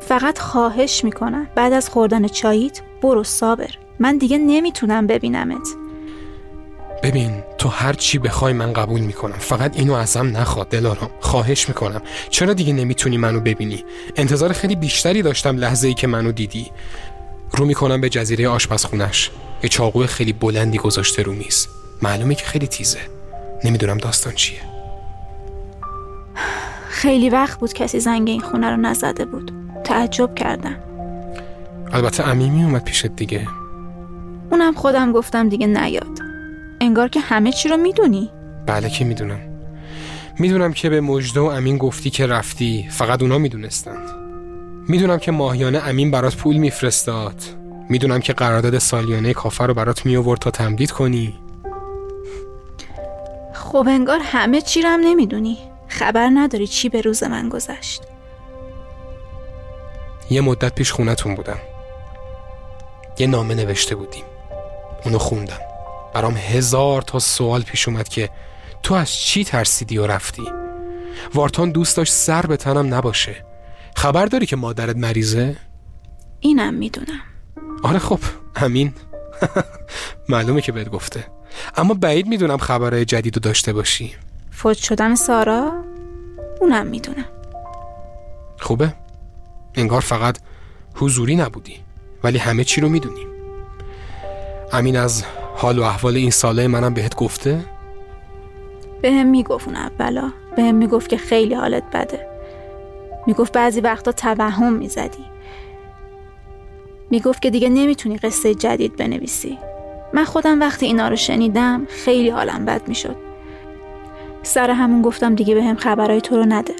فقط 0.00 0.38
خواهش 0.38 1.04
می‌کنم. 1.04 1.46
بعد 1.54 1.72
از 1.72 1.88
خوردن 1.88 2.28
چاییت 2.28 2.80
برو 3.02 3.24
صابر. 3.24 3.70
من 3.98 4.18
دیگه 4.18 4.38
نمی‌تونم 4.38 5.06
ببینمت. 5.06 5.68
ببین 7.02 7.42
تو 7.58 7.68
هر 7.68 7.92
چی 7.92 8.18
بخوای 8.18 8.52
من 8.52 8.72
قبول 8.72 9.00
می‌کنم. 9.00 9.38
فقط 9.38 9.76
اینو 9.76 9.92
ازم 9.94 10.36
نخواد 10.36 10.68
دلارام. 10.68 11.10
خواهش 11.20 11.68
می‌کنم. 11.68 12.02
چرا 12.30 12.52
دیگه 12.52 12.72
نمی‌تونی 12.72 13.16
منو 13.16 13.40
ببینی؟ 13.40 13.84
انتظار 14.16 14.52
خیلی 14.52 14.76
بیشتری 14.76 15.22
داشتم 15.22 15.56
لحظه 15.56 15.88
ای 15.88 15.94
که 15.94 16.06
منو 16.06 16.32
دیدی. 16.32 16.70
رو 17.56 17.64
می‌کنم 17.64 18.00
به 18.00 18.08
جزیره 18.08 18.48
آشپزخونش 18.48 19.30
یه 19.62 19.68
چاقو 19.68 20.06
خیلی 20.06 20.32
بلندی 20.32 20.78
گذاشته 20.78 21.22
رو 21.22 21.32
میز. 21.32 21.68
معلومه 22.02 22.34
که 22.34 22.44
خیلی 22.44 22.66
تیزه. 22.66 23.00
نمی‌دونم 23.64 23.98
داستان 23.98 24.32
چیه. 24.32 24.60
خیلی 26.88 27.30
وقت 27.30 27.60
بود 27.60 27.72
کسی 27.72 28.00
زنگ 28.00 28.28
این 28.28 28.40
خونه 28.40 28.70
رو 28.70 28.76
نزده 28.76 29.24
بود. 29.24 29.52
تعجب 29.84 30.34
کردم. 30.34 30.76
البته 31.92 32.28
امیمی 32.28 32.64
اومد 32.64 32.84
پیشت 32.84 33.06
دیگه. 33.06 33.48
اونم 34.50 34.74
خودم 34.74 35.12
گفتم 35.12 35.48
دیگه 35.48 35.66
نیاد. 35.66 36.29
انگار 36.80 37.08
که 37.08 37.20
همه 37.20 37.52
چی 37.52 37.68
رو 37.68 37.76
می‌دونی. 37.76 38.30
بله 38.66 38.90
که 38.90 39.04
می‌دونم. 39.04 39.40
می‌دونم 40.38 40.72
که 40.72 40.90
به 40.90 41.00
مجده 41.00 41.40
و 41.40 41.44
امین 41.44 41.78
گفتی 41.78 42.10
که 42.10 42.26
رفتی. 42.26 42.88
فقط 42.90 43.22
اونا 43.22 43.38
می‌دونستند. 43.38 44.10
می‌دونم 44.88 45.18
که 45.18 45.32
ماهیانه 45.32 45.88
امین 45.88 46.10
برات 46.10 46.36
پول 46.36 46.56
میفرستاد. 46.56 47.42
می‌دونم 47.88 48.20
که 48.20 48.32
قرارداد 48.32 48.78
سالیانه 48.78 49.32
کافر 49.32 49.66
رو 49.66 49.74
برات 49.74 50.06
می 50.06 50.36
تا 50.40 50.50
تمدید 50.50 50.90
کنی. 50.90 51.34
خب 53.54 53.86
انگار 53.88 54.20
همه 54.22 54.60
چی 54.60 54.82
رو 54.82 54.88
هم 54.88 55.00
نمی‌دونی. 55.00 55.58
خبر 55.88 56.30
نداری 56.34 56.66
چی 56.66 56.88
به 56.88 57.00
روز 57.00 57.22
من 57.22 57.48
گذشت. 57.48 58.02
یه 60.30 60.40
مدت 60.40 60.74
پیش 60.74 60.92
خونتون 60.92 61.34
بودم. 61.34 61.58
یه 63.18 63.26
نامه 63.26 63.54
نوشته 63.54 63.94
بودیم. 63.94 64.24
اونو 65.04 65.18
خوندم. 65.18 65.69
برام 66.14 66.36
هزار 66.36 67.02
تا 67.02 67.18
سوال 67.18 67.62
پیش 67.62 67.88
اومد 67.88 68.08
که 68.08 68.30
تو 68.82 68.94
از 68.94 69.12
چی 69.12 69.44
ترسیدی 69.44 69.98
و 69.98 70.06
رفتی؟ 70.06 70.42
وارتان 71.34 71.70
دوست 71.70 71.96
داشت 71.96 72.12
سر 72.12 72.46
به 72.46 72.56
تنم 72.56 72.94
نباشه. 72.94 73.44
خبر 73.96 74.26
داری 74.26 74.46
که 74.46 74.56
مادرت 74.56 74.96
مریضه؟ 74.96 75.56
اینم 76.40 76.74
می‌دونم. 76.74 77.20
آره 77.82 77.98
خب 77.98 78.18
همین 78.56 78.94
معلومه 80.28 80.60
که 80.60 80.72
بهت 80.72 80.88
گفته. 80.88 81.24
اما 81.76 81.94
بعید 81.94 82.26
می‌دونم 82.26 82.58
خبرهای 82.58 83.04
جدید 83.04 83.36
رو 83.36 83.40
داشته 83.40 83.72
باشی. 83.72 84.14
فوت 84.50 84.76
شدن 84.76 85.14
سارا؟ 85.14 85.72
اونم 86.60 86.86
می‌دونم. 86.86 87.28
خوبه. 88.58 88.94
انگار 89.74 90.00
فقط 90.00 90.38
حضوری 90.94 91.36
نبودی 91.36 91.76
ولی 92.24 92.38
همه 92.38 92.64
چی 92.64 92.80
رو 92.80 92.88
می‌دونیم 92.88 93.28
امین 94.72 94.96
از 94.96 95.24
حال 95.60 95.78
و 95.78 95.82
احوال 95.82 96.16
این 96.16 96.30
ساله 96.30 96.66
منم 96.66 96.94
بهت 96.94 97.14
گفته؟ 97.14 97.64
به 99.02 99.12
هم 99.12 99.26
می‌گفت 99.26 99.68
اون 99.68 99.76
اولا 99.76 100.32
به 100.56 100.62
هم 100.62 100.74
می‌گفت 100.74 101.10
که 101.10 101.16
خیلی 101.16 101.54
حالت 101.54 101.82
بده. 101.92 102.26
می‌گفت 103.26 103.52
بعضی 103.52 103.80
وقتا 103.80 104.12
توهم 104.12 104.72
می‌زدی. 104.72 105.24
می‌گفت 107.10 107.42
که 107.42 107.50
دیگه 107.50 107.68
نمی‌تونی 107.68 108.18
قصه 108.18 108.54
جدید 108.54 108.96
بنویسی. 108.96 109.58
من 110.12 110.24
خودم 110.24 110.60
وقتی 110.60 110.86
اینا 110.86 111.08
رو 111.08 111.16
شنیدم 111.16 111.86
خیلی 112.04 112.30
حالم 112.30 112.64
بد 112.64 112.88
می‌شد. 112.88 113.16
سر 114.42 114.70
همون 114.70 115.02
گفتم 115.02 115.34
دیگه 115.34 115.54
به 115.54 115.64
هم 115.64 115.76
خبرهای 115.76 116.20
تو 116.20 116.36
رو 116.36 116.44
نده. 116.48 116.74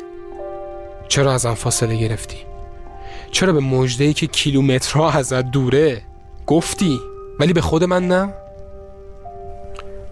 چرا 1.09 1.33
ازم 1.33 1.55
فاصله 1.55 1.97
گرفتی؟ 1.97 2.39
چرا 3.31 3.53
به 3.53 3.61
مجده 3.61 4.13
که 4.13 4.27
کیلومترها 4.27 5.11
ازت 5.11 5.43
دوره؟ 5.43 6.03
گفتی 6.47 7.01
ولی 7.41 7.53
به 7.53 7.61
خود 7.61 7.85
من 7.85 8.09
نه؟ 8.09 8.35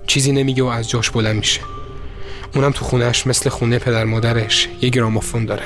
چیزی 0.08 0.32
نمیگه 0.32 0.62
و 0.62 0.66
از 0.66 0.90
جاش 0.90 1.10
بلند 1.10 1.36
میشه. 1.36 1.60
اونم 2.54 2.70
تو 2.70 2.84
خونش 2.84 3.26
مثل 3.26 3.50
خونه 3.50 3.78
پدر 3.78 4.04
مادرش 4.04 4.68
یه 4.80 4.88
گرامافون 4.88 5.44
داره. 5.44 5.64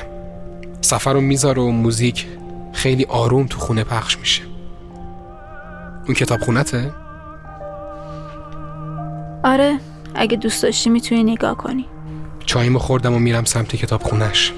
سفر 0.81 1.13
رو 1.13 1.21
می‌ذاره 1.21 1.63
و 1.63 1.71
موزیک 1.71 2.27
خیلی 2.73 3.05
آروم 3.05 3.47
تو 3.47 3.59
خونه 3.59 3.85
پخش 3.85 4.19
میشه. 4.19 4.43
اون 6.07 6.15
کتاب 6.15 6.41
خونته؟ 6.41 6.91
آره 9.45 9.79
اگه 10.15 10.37
دوست 10.37 10.63
داشتی 10.63 10.91
می‌تونی 10.91 11.25
نگاه 11.25 11.57
کنی. 11.57 11.87
چایمو 12.47 12.79
خوردم 12.79 13.15
و 13.15 13.19
میرم 13.19 13.45
سمت 13.45 13.77
کتاب 13.77 14.03
خونش 14.03 14.53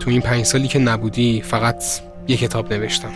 تو 0.00 0.10
این 0.10 0.20
پنج 0.20 0.44
سالی 0.44 0.68
که 0.68 0.78
نبودی 0.78 1.42
فقط 1.42 1.84
یه 2.28 2.36
کتاب 2.36 2.72
نوشتم. 2.72 3.12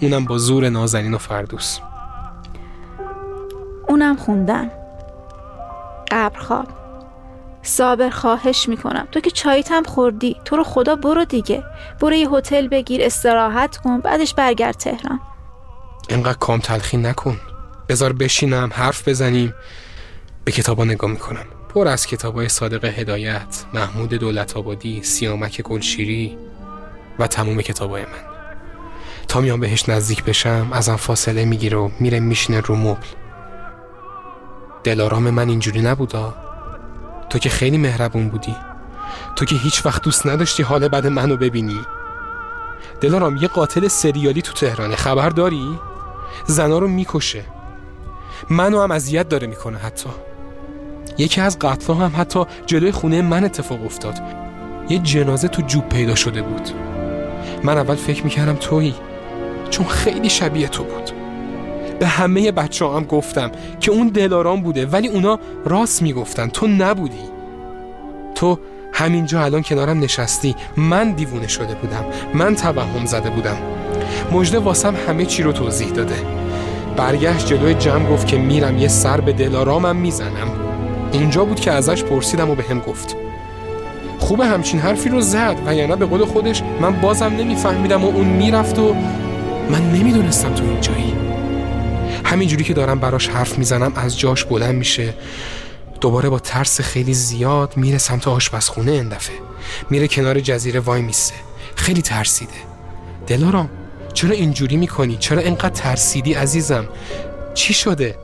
اونم 0.00 0.24
با 0.24 0.38
زور 0.38 0.68
نازنین 0.68 1.14
و 1.14 1.18
فردوس. 1.18 1.78
اونم 3.88 4.16
خوندم 4.16 4.70
قبر 6.12 6.38
خواب 6.38 6.66
صابر 7.62 8.10
خواهش 8.10 8.68
می‌کنم. 8.68 9.08
تو 9.12 9.20
که 9.20 9.30
چایت 9.30 9.72
هم 9.72 9.82
خوردی 9.82 10.36
تو 10.44 10.56
رو 10.56 10.64
خدا 10.64 10.96
برو 10.96 11.24
دیگه. 11.24 11.62
برو 12.00 12.14
یه 12.14 12.30
هتل 12.30 12.68
بگیر 12.68 13.02
استراحت 13.04 13.76
کن 13.76 14.00
بعدش 14.00 14.34
برگرد 14.34 14.74
تهران. 14.74 15.20
اینقدر 16.08 16.38
کام 16.38 16.60
تلخی 16.60 16.96
نکن. 16.96 17.40
بذار 17.88 18.12
بشینم 18.12 18.70
حرف 18.72 19.08
بزنیم. 19.08 19.54
به 20.44 20.52
کتابا 20.52 20.84
نگاه 20.84 21.10
می‌کنم. 21.10 21.44
پر 21.74 21.88
از 21.88 22.06
کتابای 22.06 22.48
صادق 22.48 22.84
هدایت 22.84 23.64
محمود 23.74 24.14
دولت 24.14 24.56
آبادی 24.56 25.02
سیامک 25.02 25.62
گلشیری 25.62 26.38
و 27.18 27.26
تموم 27.26 27.62
کتابای 27.62 28.02
من. 28.02 28.32
تا 29.28 29.40
میام 29.40 29.60
بهش 29.60 29.88
نزدیک 29.88 30.24
بشم 30.24 30.68
ازم 30.72 30.96
فاصله 30.96 31.44
می‌گیره 31.44 31.78
و 31.78 31.90
میره 32.00 32.20
میشینه 32.20 32.60
رو 32.60 32.76
مبل. 32.76 33.06
دلارام 34.84 35.30
من 35.30 35.48
اینجوری 35.48 35.80
نبودا 35.80 36.34
تو 37.30 37.38
که 37.38 37.48
خیلی 37.48 37.78
مهربون 37.78 38.28
بودی. 38.28 38.56
تو 39.36 39.44
که 39.44 39.56
هیچ 39.56 39.86
وقت 39.86 40.02
دوست 40.02 40.26
نداشتی 40.26 40.62
حال 40.62 40.88
بد 40.88 41.06
منو 41.06 41.36
ببینی. 41.36 41.80
دلارام 43.00 43.36
یه 43.36 43.48
قاتل 43.48 43.88
سریالی 43.88 44.42
تو 44.42 44.52
تهرانه 44.52 44.96
خبر 44.96 45.28
داری؟ 45.28 45.78
زنا 46.46 46.78
رو 46.78 46.88
می‌کشه. 46.88 47.44
منو 48.50 48.82
هم 48.82 48.90
اذیت 48.90 49.28
داره 49.28 49.46
می‌کنه 49.46 49.78
حتی. 49.78 50.10
یکی 51.18 51.40
از 51.40 51.58
قتلا 51.58 51.96
هم 51.96 52.12
حتی 52.16 52.44
جلوی 52.66 52.92
خونه 52.92 53.22
من 53.22 53.44
اتفاق 53.44 53.84
افتاد. 53.84 54.14
یه 54.88 54.98
جنازه 54.98 55.48
تو 55.48 55.62
جوب 55.62 55.88
پیدا 55.88 56.14
شده 56.14 56.42
بود. 56.42 56.68
من 57.64 57.78
اول 57.78 57.94
فکر 57.94 58.24
می‌کردم 58.24 58.54
تویی 58.54 58.94
چون 59.70 59.86
خیلی 59.86 60.30
شبیه 60.30 60.68
تو 60.68 60.84
بود. 60.84 61.21
به 62.02 62.08
همه 62.08 62.52
بچه 62.52 62.86
هم 62.86 63.04
گفتم 63.04 63.50
که 63.80 63.92
اون 63.92 64.08
دلارام 64.08 64.62
بوده 64.62 64.86
ولی 64.86 65.08
اونا 65.08 65.38
راست 65.64 66.02
می‌گفتن. 66.02 66.48
تو 66.48 66.66
نبودی. 66.66 67.24
تو 68.34 68.58
همینجا 68.92 69.42
الان 69.42 69.62
کنارم 69.62 70.00
نشستی. 70.00 70.56
من 70.76 71.10
دیوونه 71.10 71.48
شده 71.48 71.74
بودم. 71.74 72.04
من 72.34 72.54
توهم 72.54 73.06
زده 73.06 73.30
بودم. 73.30 73.56
مجده 74.32 74.58
واسم 74.58 74.94
همه 75.08 75.24
چی 75.24 75.42
رو 75.42 75.52
توضیح 75.52 75.88
داده. 75.88 76.14
برگشت 76.96 77.46
جلوی 77.46 77.74
جمع 77.74 78.08
گفت 78.08 78.26
که 78.26 78.38
میرم 78.38 78.78
یه 78.78 78.88
سر 78.88 79.20
به 79.20 79.32
دلارامم 79.32 79.96
می‌زنم. 79.96 80.50
اونجا 81.12 81.44
بود 81.44 81.60
که 81.60 81.70
ازش 81.70 82.04
پرسیدم 82.04 82.50
و 82.50 82.54
به 82.54 82.62
هم 82.62 82.78
گفت. 82.78 83.16
خوبه 84.18 84.46
همچین 84.46 84.80
حرفی 84.80 85.08
رو 85.08 85.20
زد. 85.20 85.56
و 85.66 85.74
یعنی 85.74 85.96
به 85.96 86.06
قول 86.06 86.24
خودش 86.24 86.62
من 86.80 87.00
بازم 87.00 87.32
نمیفهمیدم 87.38 88.04
و 88.04 88.06
اون 88.06 88.26
می‌رفت 88.26 88.78
و 88.78 88.94
من 89.70 89.92
نمی‌دونستم 89.92 90.54
تو 90.54 90.64
اینجایی 90.64 91.14
همینجوری 92.24 92.64
که 92.64 92.74
دارم 92.74 92.98
براش 92.98 93.28
حرف 93.28 93.58
می‌زنم 93.58 93.92
از 93.96 94.18
جاش 94.18 94.44
بلند 94.44 94.74
میشه 94.74 95.14
دوباره 96.00 96.28
با 96.28 96.38
ترس 96.38 96.80
خیلی 96.80 97.14
زیاد 97.14 97.76
میره 97.76 97.98
سمت 97.98 98.28
آشپزخونه 98.28 98.92
اندفه 98.92 99.32
میره 99.90 100.08
کنار 100.08 100.40
جزیره 100.40 100.80
وای 100.80 101.02
میسه 101.02 101.34
خیلی 101.76 102.02
ترسیده 102.02 102.52
دلارام 103.26 103.70
چرا 104.14 104.30
اینجوری 104.30 104.76
می‌کنی؟ 104.76 105.16
چرا 105.16 105.42
انقدر 105.42 105.68
ترسیدی 105.68 106.34
عزیزم؟ 106.34 106.88
چی 107.54 107.74
شده؟ 107.74 108.18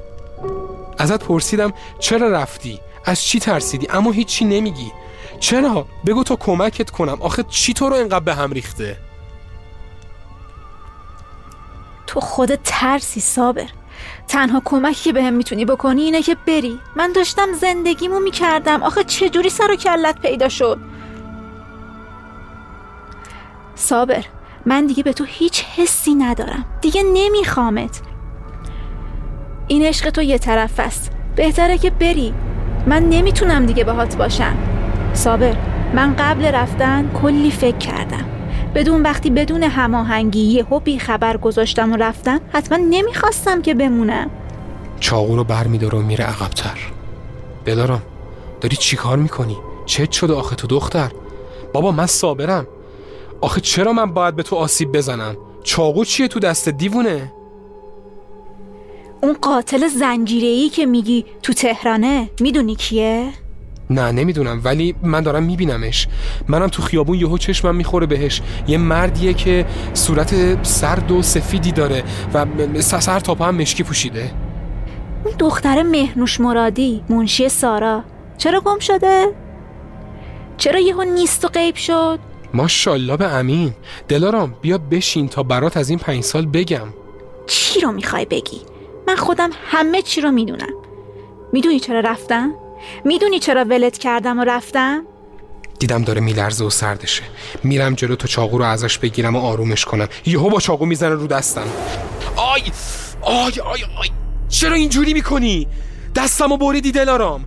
ازت 0.98 1.24
پرسیدم 1.24 1.72
چرا 1.98 2.28
رفتی؟ 2.28 2.80
از 3.04 3.22
چی 3.22 3.40
ترسیدی؟ 3.40 3.86
اما 3.90 4.12
هیچی 4.12 4.44
نمیگی 4.44 4.92
چرا؟ 5.40 5.86
بگو 6.06 6.24
تا 6.24 6.36
کمکت 6.36 6.90
کنم 6.90 7.16
آخه 7.22 7.44
چی 7.48 7.72
تو 7.74 7.88
رو 7.88 7.96
انقدر 7.96 8.20
به 8.20 8.34
هم 8.34 8.52
ریخته؟ 8.52 8.96
تو 12.06 12.20
خود 12.20 12.54
ترسی 12.54 13.20
صابر 13.20 13.68
تنها 14.28 14.62
کمکی 14.64 15.04
که 15.04 15.12
بهم 15.12 15.34
می‌تونی 15.34 15.64
بکنی 15.64 16.02
اینه 16.02 16.22
که 16.22 16.36
بری. 16.46 16.78
من 16.96 17.12
داشتم 17.12 17.52
زندگیمو 17.52 18.20
می‌کردم. 18.20 18.82
آخه 18.82 19.04
چجوری 19.04 19.50
سر 19.50 19.70
و 19.70 19.76
کلت 19.76 20.20
پیدا 20.20 20.48
شد؟ 20.48 20.78
صابر 23.74 24.24
من 24.66 24.86
دیگه 24.86 25.02
به 25.02 25.12
تو 25.12 25.24
هیچ 25.24 25.64
حسی 25.64 26.14
ندارم. 26.14 26.64
دیگه 26.80 27.02
نمیخوامت. 27.14 28.00
این 29.68 29.82
عشق 29.82 30.10
تو 30.10 30.22
یه 30.22 30.38
طرف 30.38 30.80
است. 30.80 31.12
بهتره 31.36 31.78
که 31.78 31.90
بری. 31.90 32.34
من 32.86 33.08
نمی‌تونم 33.08 33.66
دیگه 33.66 33.84
باهات 33.84 34.16
باشم. 34.16 34.56
صابر 35.14 35.56
من 35.94 36.16
قبل 36.18 36.44
رفتن 36.44 37.10
کلی 37.22 37.50
فکر 37.50 37.78
کردم. 37.78 38.37
بدون 38.74 39.02
وقتی 39.02 39.30
بدون 39.30 39.62
هماهنگی 39.62 40.40
یه 40.40 40.62
بی 40.84 40.98
خبر 40.98 41.36
گذاشتم 41.36 41.92
و 41.92 41.96
رفتم 41.96 42.40
حتما 42.52 42.78
نمی‌خواستم 42.90 43.62
که 43.62 43.74
بمونم 43.74 44.30
چاقو 45.00 45.36
رو 45.36 45.44
بر 45.44 45.66
میداره 45.66 45.98
و 45.98 46.02
میره 46.02 46.24
عقبتر 46.24 46.78
دلارم 47.64 48.02
داری 48.60 48.76
چی 48.76 48.96
کار 48.96 49.16
می‌کنی؟ 49.16 49.56
چه 49.86 50.08
شده 50.12 50.34
آخه 50.34 50.56
تو 50.56 50.66
دختر؟ 50.66 51.12
بابا 51.72 51.90
من 51.90 52.06
صابرم 52.06 52.66
آخه 53.40 53.60
چرا 53.60 53.92
من 53.92 54.12
باید 54.12 54.36
به 54.36 54.42
تو 54.42 54.56
آسیب 54.56 54.92
بزنم؟ 54.92 55.36
چاقو 55.62 56.04
چیه 56.04 56.28
تو 56.28 56.40
دست 56.40 56.68
دیوونه؟ 56.68 57.32
اون 59.22 59.36
قاتل 59.42 59.88
زنجیری 59.88 60.68
که 60.68 60.86
میگی 60.86 61.24
تو 61.42 61.52
تهرانه 61.52 62.30
می‌دونی 62.40 62.74
کیه؟ 62.74 63.32
نه 63.90 64.12
نمی‌دونم 64.12 64.60
ولی 64.64 64.94
من 65.02 65.20
دارم 65.20 65.42
میبینمش 65.42 66.08
منم 66.48 66.66
تو 66.66 66.82
خیابون 66.82 67.18
یهو 67.18 67.38
چشمم 67.38 67.76
می‌خوره 67.76 68.06
بهش 68.06 68.42
یه 68.66 68.78
مردیه 68.78 69.34
که 69.34 69.66
صورت 69.94 70.64
سرد 70.64 71.10
و 71.10 71.22
سفیدی 71.22 71.72
داره 71.72 72.02
و 72.34 72.46
سر 72.80 73.20
تاپا 73.20 73.44
هم 73.44 73.54
مشکی 73.54 73.82
پوشیده 73.82 74.30
اون 75.24 75.34
دختر 75.38 75.82
مهنوش 75.82 76.40
مرادی 76.40 77.04
منشی 77.08 77.48
سارا 77.48 78.04
چرا 78.38 78.60
گم 78.60 78.78
شده؟ 78.78 79.26
چرا 80.56 80.80
یهو 80.80 81.02
نیست 81.02 81.44
و 81.44 81.48
غیب 81.48 81.74
شد؟ 81.74 82.18
ماشالله 82.54 83.16
به 83.16 83.24
امین 83.24 83.74
دلارام 84.08 84.54
بیا 84.62 84.78
بشین 84.78 85.28
تا 85.28 85.42
برات 85.42 85.76
از 85.76 85.90
این 85.90 85.98
پنج 85.98 86.22
سال 86.24 86.46
بگم 86.46 86.88
چی 87.46 87.80
رو 87.80 87.92
می‌خوای 87.92 88.24
بگی؟ 88.24 88.60
من 89.08 89.16
خودم 89.16 89.50
همه 89.66 90.02
چی 90.02 90.20
رو 90.20 90.30
می‌دونم 90.30 90.74
می‌دونی 91.52 91.80
چرا 91.80 92.00
رفتم؟ 92.00 92.54
می‌دونی 93.04 93.38
چرا 93.38 93.64
ولت 93.64 93.98
کردم 93.98 94.38
و 94.38 94.44
رفتم؟ 94.44 95.02
دیدم 95.78 96.02
داره 96.02 96.20
میلرزه 96.20 96.64
و 96.64 96.70
سردشه. 96.70 97.22
میرم 97.64 97.94
جلو 97.94 98.16
تا 98.16 98.28
چاقو 98.28 98.58
رو 98.58 98.64
ازش 98.64 98.98
بگیرم 98.98 99.36
و 99.36 99.38
آرومش 99.38 99.84
کنم. 99.84 100.08
یهو 100.26 100.50
با 100.50 100.60
چاقو 100.60 100.86
می‌زنه 100.86 101.14
رو 101.14 101.26
دستم. 101.26 101.66
آی! 102.36 102.62
آی! 103.22 103.60
آی! 103.60 103.84
آی! 104.00 104.08
چرا 104.48 104.74
اینجوری 104.74 105.14
می‌کنی؟ 105.14 105.66
دستم 106.14 106.52
و 106.52 106.56
بریدی 106.56 106.92
دلارام 106.92 107.44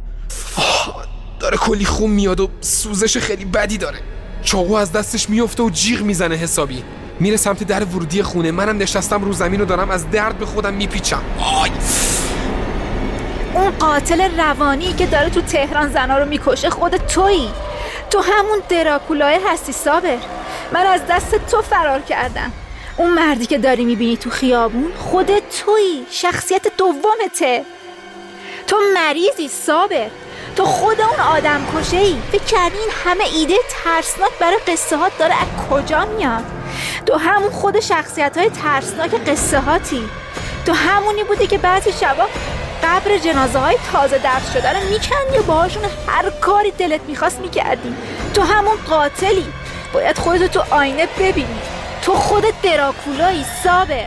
داره 1.39 1.57
کلی 1.57 1.85
خون 1.85 2.09
میاد 2.09 2.39
و 2.39 2.49
سوزش 2.61 3.17
خیلی 3.17 3.45
بدی 3.45 3.77
داره. 3.77 3.97
چاقو 4.43 4.75
از 4.75 4.91
دستش 4.91 5.29
میفته 5.29 5.63
و 5.63 5.69
جیغ 5.69 6.01
می‌زنه 6.01 6.35
حسابی. 6.35 6.83
میره 7.19 7.37
سمت 7.37 7.63
در 7.63 7.83
ورودی 7.83 8.23
خونه. 8.23 8.51
منم 8.51 8.77
نشستم 8.77 9.25
رو 9.25 9.33
زمین 9.33 9.61
و 9.61 9.65
دارم 9.65 9.89
از 9.89 10.11
درد 10.11 10.37
به 10.37 10.45
خودم 10.45 10.73
میپیچم. 10.73 11.21
آی! 11.61 11.71
اون 13.53 13.71
قاتل 13.71 14.39
روانی 14.39 14.93
که 14.93 15.05
داره 15.05 15.29
تو 15.29 15.41
تهران 15.41 15.89
زنا 15.89 16.17
رو 16.17 16.25
می‌کشه 16.25 16.69
خود 16.69 16.95
تویی. 16.95 17.49
تو 18.09 18.21
همون 18.21 18.59
دراکولای 18.69 19.39
هستی 19.47 19.71
صابر. 19.71 20.17
من 20.71 20.85
از 20.85 21.01
دست 21.09 21.35
تو 21.51 21.61
فرار 21.61 21.99
کردم. 21.99 22.51
اون 22.97 23.09
مردی 23.09 23.45
که 23.45 23.57
داری 23.57 23.85
می‌بینی 23.85 24.17
تو 24.17 24.29
خیابون 24.29 24.91
خود 24.97 25.31
تویی 25.39 26.05
شخصیت 26.09 26.77
دومته. 26.77 27.65
تو 28.67 28.75
مریضی 28.93 29.47
صابر. 29.47 30.09
تو 30.55 30.65
خود 30.65 31.01
اون 31.01 31.19
آدم 31.19 31.61
کشه 31.77 31.97
ای 31.97 32.15
فکر 32.31 32.57
این 32.63 32.89
همه 33.05 33.23
ایده 33.23 33.55
ترسناک 33.69 34.31
برای 34.39 34.57
قصه 34.67 34.97
هات 34.97 35.11
داره 35.19 35.33
از 35.33 35.47
کجا 35.69 36.05
میاد؟ 36.05 36.43
تو 37.05 37.17
همون 37.17 37.49
خود 37.49 37.79
شخصیت 37.79 38.37
های 38.37 38.49
ترسناک 38.49 39.11
قصه 39.27 39.59
هاتی 39.59 40.09
تو 40.65 40.73
همونی 40.73 41.23
بودی 41.23 41.47
که 41.47 41.57
بعضی 41.57 41.91
شبا 41.91 42.27
قبر 42.83 43.17
جنازه 43.17 43.59
های 43.59 43.77
تازه 43.91 44.17
دفن 44.17 44.53
شده 44.53 44.73
رو 44.73 44.89
میکندی 44.89 45.37
و 45.39 45.43
باهاشون 45.43 45.83
هر 46.07 46.29
کاری 46.29 46.71
دلت 46.71 47.01
می‌خواست 47.07 47.39
می‌کردی. 47.39 47.95
تو 48.33 48.41
همون 48.41 48.75
قاتلی. 48.89 49.45
باید 49.93 50.17
خودتو 50.17 50.47
تو 50.47 50.75
آینه 50.75 51.07
ببینی. 51.19 51.59
تو 52.01 52.13
خودت 52.13 52.53
دراکولایی 52.63 53.45
صابر 53.63 54.05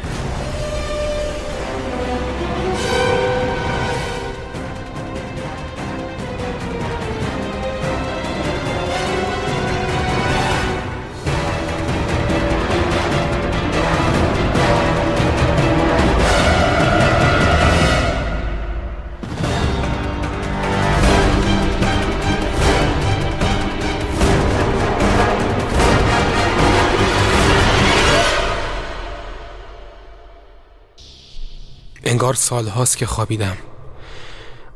انگار 32.14 32.35
سالهاست 32.35 32.96
که 32.96 33.07
خوابیدم. 33.07 33.57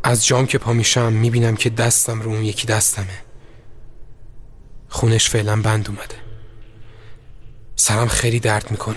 از 0.02 0.26
جام 0.26 0.46
که 0.46 0.58
پا 0.58 0.72
میشم 0.72 1.12
می‌بینم 1.12 1.56
که 1.56 1.70
دستم 1.70 2.20
رو 2.20 2.30
اون 2.30 2.44
یکی 2.44 2.66
دستمه. 2.66 3.22
خونش 4.88 5.30
فعلا 5.30 5.62
بند 5.62 5.88
اومده. 5.88 6.14
سرم 7.76 8.08
خیلی 8.08 8.40
درد 8.40 8.70
می‌کنه. 8.70 8.96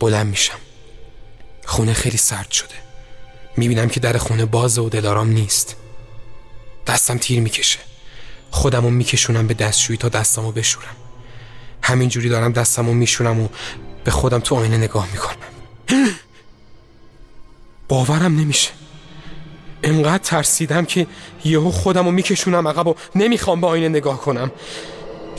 بلند 0.00 0.26
میشم. 0.26 0.58
خونه 1.64 1.92
خیلی 1.92 2.16
سرد 2.16 2.50
شده. 2.50 2.74
می‌بینم 3.56 3.88
که 3.88 4.00
در 4.00 4.16
خونه 4.16 4.44
باز 4.44 4.78
و 4.78 4.88
دلارام 4.88 5.28
نیست. 5.28 5.76
دستم 6.86 7.18
تیر 7.18 7.40
می‌کشه. 7.40 7.78
خودمو 8.50 8.90
میکشونم 8.90 9.46
به 9.46 9.54
دستشویی 9.54 9.96
تا 9.96 10.08
دستمو 10.08 10.52
بشورم. 10.52 10.96
همینجوری 11.82 12.28
دارم 12.28 12.52
دستمو 12.52 12.94
میشونم 12.94 13.40
و 13.40 13.48
به 14.04 14.10
خودم 14.10 14.40
تو 14.40 14.54
آینه 14.54 14.76
نگاه 14.76 15.08
می‌کنم. 15.12 15.36
باورم 17.92 18.40
نمیشه. 18.40 18.70
انقدر 19.82 20.22
ترسیدم 20.22 20.84
که 20.84 21.06
یهو 21.44 21.70
خودم 21.70 22.04
رو 22.04 22.10
میکشونم 22.10 22.68
عقب 22.68 22.86
و 22.86 22.94
نمی‌خوام 23.14 23.60
به 23.60 23.66
آینه 23.66 23.88
نگاه 23.88 24.20
کنم. 24.20 24.50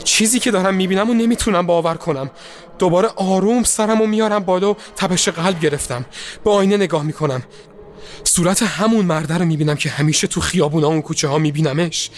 چیزی 0.04 0.38
که 0.38 0.50
دارم 0.50 0.74
می‌بینم 0.74 1.10
و 1.10 1.14
نمی‌تونم 1.14 1.66
باور 1.66 1.94
کنم. 1.94 2.30
دوباره 2.78 3.08
آروم 3.08 3.62
سرم 3.62 4.00
و 4.00 4.06
میارم 4.06 4.38
بالا 4.38 4.70
و 4.70 4.76
تپش 4.96 5.28
قلب 5.28 5.60
گرفتم. 5.60 6.04
به 6.44 6.50
آینه 6.50 6.76
نگاه 6.76 7.02
می‌کنم. 7.02 7.42
صورت 8.24 8.62
همون 8.62 9.04
مرده 9.04 9.38
رو 9.38 9.44
می‌بینم 9.44 9.76
که 9.76 9.90
همیشه 9.90 10.26
تو 10.26 10.40
خیابونا 10.40 10.86
اون 10.86 11.02
کوچه 11.02 11.28
ها 11.28 11.38
میبینمش. 11.38 12.10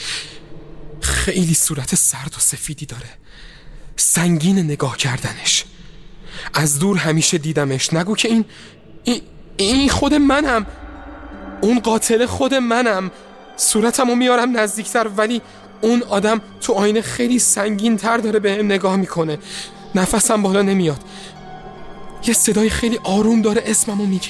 خیلی 1.00 1.54
صورت 1.54 1.94
سرد 1.94 2.34
و 2.36 2.40
سفیدی 2.40 2.86
داره. 2.86 3.08
سنگین 3.96 4.58
نگاه 4.58 4.96
کردنش. 4.96 5.64
از 6.54 6.78
دور 6.78 6.96
همیشه 6.96 7.38
دیدمش. 7.38 7.92
نگو 7.92 8.16
که 8.16 8.28
این 8.28 8.44
این, 9.04 9.20
این 9.56 9.88
خود 9.88 10.14
منم. 10.14 10.66
اون 11.60 11.80
قاتل 11.80 12.26
خود 12.26 12.54
منم. 12.54 13.10
صورتمو 13.56 14.14
میارم 14.14 14.56
نزدیکتر 14.56 15.08
ولی 15.16 15.42
اون 15.80 16.02
آدم 16.02 16.40
تو 16.60 16.72
آینه 16.72 17.02
خیلی 17.02 17.38
سنگین 17.38 17.96
تر 17.96 18.16
داره 18.16 18.38
به 18.38 18.52
هم 18.52 18.64
نگاه 18.64 18.96
می‌کنه. 18.96 19.38
نفسم 19.94 20.42
بالا 20.42 20.62
نمیاد. 20.62 21.00
یه 22.26 22.34
صدای 22.34 22.70
خیلی 22.70 22.98
آروم 23.04 23.42
داره 23.42 23.62
اسممو 23.66 24.06
میگه. 24.06 24.28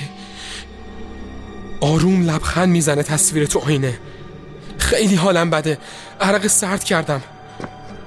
آروم 1.81 2.31
لبخند 2.31 2.69
می‌زنه 2.69 3.03
تصویر 3.03 3.47
تو 3.47 3.59
آینه. 3.59 3.99
خیلی 4.79 5.15
حالم 5.15 5.51
بده. 5.51 5.79
عرق 6.21 6.47
سرد 6.47 6.85
کردم. 6.85 7.23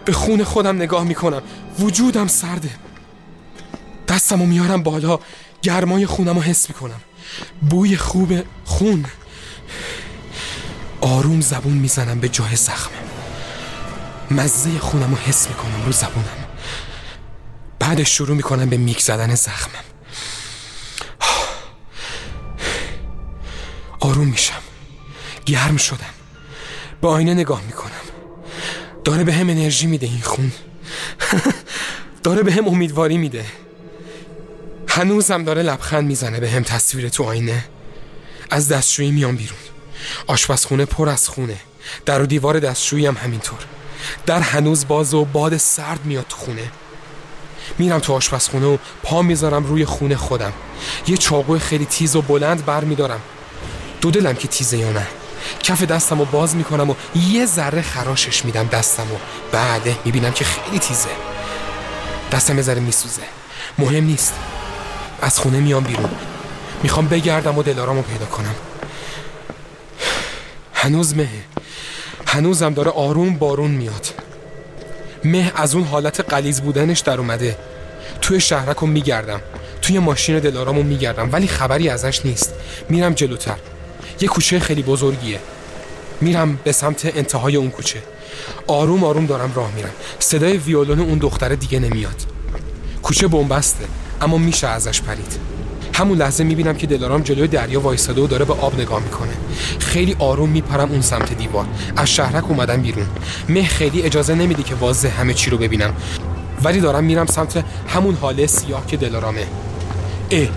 به 0.05 0.13
خون 0.13 0.43
خودم 0.43 0.75
نگاه 0.75 1.03
می‌کنم. 1.03 1.41
وجودم 1.79 2.27
سرده. 2.27 2.69
دستمو 4.07 4.45
میارم 4.45 4.83
بالا. 4.83 5.19
گرمای 5.61 6.05
خونم 6.05 6.35
رو 6.35 6.41
حس 6.41 6.69
می‌کنم. 6.69 7.01
بوی 7.69 7.97
خوب 7.97 8.43
خون. 8.65 9.05
آروم 11.01 11.41
زبون 11.41 11.73
می‌زنم 11.73 12.19
به 12.19 12.29
جای 12.29 12.55
زخمم 12.55 13.09
مزه 14.31 14.79
خونم 14.79 15.11
رو 15.11 15.17
حس 15.17 15.47
می‌کنم 15.47 15.85
رو 15.85 15.91
زبونم. 15.91 16.47
بعدش 17.79 18.17
شروع 18.17 18.35
می‌کنم 18.35 18.69
به 18.69 18.77
میک 18.77 19.01
زدن 19.01 19.35
زخمم 19.35 19.83
آروم 23.99 24.27
میشم. 24.27 24.61
گرم 25.45 25.77
شدم. 25.77 26.13
به 27.01 27.07
آینه 27.07 27.33
نگاه 27.33 27.61
می‌کنم. 27.61 27.91
داره 29.03 29.23
به 29.23 29.33
هم 29.33 29.49
انرژی 29.49 29.87
میده 29.87 30.05
این 30.07 30.21
خون. 30.21 30.51
داره 32.23 32.43
به 32.43 32.53
هم 32.53 32.67
امیدواری 32.67 33.17
میده. 33.17 33.45
هنوزم 34.99 35.43
داره 35.43 35.61
لبخند 35.61 36.07
می‌زنه 36.07 36.39
به 36.39 36.49
هم 36.49 36.63
تصویر 36.63 37.09
تو 37.09 37.23
آینه. 37.23 37.65
از 38.49 38.67
دستشویی 38.67 39.11
میام 39.11 39.35
بیرون. 39.35 39.59
آشپزخونه 40.27 40.85
پر 40.85 41.09
از 41.09 41.29
خونه. 41.29 41.57
در 42.05 42.21
و 42.21 42.25
دیوار 42.25 42.59
دستشویی 42.59 43.05
هم 43.05 43.17
همینطور. 43.23 43.59
در 44.25 44.39
هنوز 44.39 44.87
باز 44.87 45.13
و 45.13 45.25
باد 45.25 45.57
سرد 45.57 46.05
میاد 46.05 46.25
تو 46.29 46.37
خونه. 46.37 46.71
میرم 47.77 47.99
تو 47.99 48.13
آشپزخونه 48.13 48.65
و 48.65 48.77
پا 49.03 49.21
می‌ذارم 49.21 49.65
روی 49.65 49.85
خونه 49.85 50.15
خودم. 50.15 50.53
یه 51.07 51.17
چاقو 51.17 51.59
خیلی 51.59 51.85
تیز 51.85 52.15
و 52.15 52.21
بلند 52.21 52.65
بر 52.65 52.83
میدارم. 52.83 53.21
دو 54.01 54.11
دلم 54.11 54.35
که 54.35 54.47
تیزه 54.47 54.77
یا 54.77 54.91
نه. 54.91 55.07
کف 55.63 55.83
دستم 55.83 56.19
رو 56.19 56.25
باز 56.25 56.55
می‌کنم 56.55 56.89
و 56.89 56.95
یه 57.15 57.45
ذره 57.45 57.81
خراشش 57.81 58.45
میدم 58.45 58.67
دستم 58.67 59.11
و 59.11 59.15
بعده 59.51 59.97
می‌بینم 60.05 60.31
که 60.31 60.45
خیلی 60.45 60.79
تیزه. 60.79 61.09
دستم 62.31 62.55
یه 62.55 62.61
ذره 62.61 62.79
میسوزه. 62.79 63.21
مهم 63.77 64.03
نیست. 64.03 64.33
از 65.21 65.39
خونه 65.39 65.59
میام 65.59 65.83
بیرون. 65.83 66.09
می‌خوام 66.83 67.07
بگردم 67.07 67.57
و 67.57 67.63
دلارامو 67.63 68.01
پیدا 68.01 68.25
کنم. 68.25 68.55
هنوز 70.73 71.17
مه. 71.17 71.29
هنوزم 72.27 72.73
داره 72.73 72.91
آروم 72.91 73.37
بارون 73.37 73.71
میاد. 73.71 74.07
مه 75.23 75.51
از 75.55 75.75
اون 75.75 75.83
حالت 75.83 76.19
قلیز 76.19 76.61
بودنش 76.61 76.99
در 76.99 77.17
اومده. 77.17 77.57
توی 78.21 78.39
شهرکو 78.39 78.87
میگردم. 78.87 79.41
توی 79.81 79.99
ماشین 79.99 80.39
دلارامو 80.39 80.83
میگردم 80.83 81.29
ولی 81.31 81.47
خبری 81.47 81.89
ازش 81.89 82.25
نیست. 82.25 82.53
میرم 82.89 83.13
جلوتر. 83.13 83.57
یه 84.21 84.27
کوچه 84.27 84.59
خیلی 84.59 84.83
بزرگیه. 84.83 85.39
میرم 86.21 86.59
به 86.63 86.71
سمت 86.71 87.17
انتهای 87.17 87.55
اون 87.55 87.69
کوچه. 87.69 88.03
آروم 88.67 89.03
آروم 89.03 89.25
دارم 89.25 89.51
راه 89.55 89.71
میرم. 89.75 89.91
صدای 90.19 90.57
ویولون 90.57 90.99
اون 90.99 91.17
دختره 91.17 91.55
دیگه 91.55 91.79
نمیاد. 91.79 92.25
کوچه 93.03 93.27
بنبسته. 93.27 93.85
اما 94.21 94.37
میشه 94.37 94.67
ازش 94.67 95.01
پرید. 95.01 95.39
همون 95.93 96.17
لحظه 96.17 96.43
می‌بینم 96.43 96.75
که 96.75 96.87
دلارام 96.87 97.21
جلوی 97.21 97.47
دریا 97.47 97.81
وایساده 97.81 98.21
و 98.21 98.27
داره 98.27 98.45
به 98.45 98.53
آب 98.53 98.79
نگاه 98.79 99.03
می‌کنه. 99.03 99.31
خیلی 99.79 100.15
آروم 100.19 100.49
میپرم 100.49 100.91
اون 100.91 101.01
سمت 101.01 101.37
دیوار. 101.37 101.65
از 101.95 102.09
شهرک 102.09 102.49
اومدم 102.49 102.81
بیرون. 102.81 103.05
مه 103.49 103.63
خیلی 103.63 104.01
اجازه 104.01 104.35
نمیده 104.35 104.63
که 104.63 104.75
واضح 104.75 105.19
همه 105.19 105.33
چی 105.33 105.49
رو 105.49 105.57
ببینم. 105.57 105.93
ولی 106.63 106.79
دارم 106.79 107.03
میرم 107.03 107.25
سمت 107.25 107.63
همون 107.87 108.15
حاله 108.15 108.47
سیاه 108.47 108.87
که 108.87 108.97
دلارامه. 108.97 109.47
اه. 110.31 110.47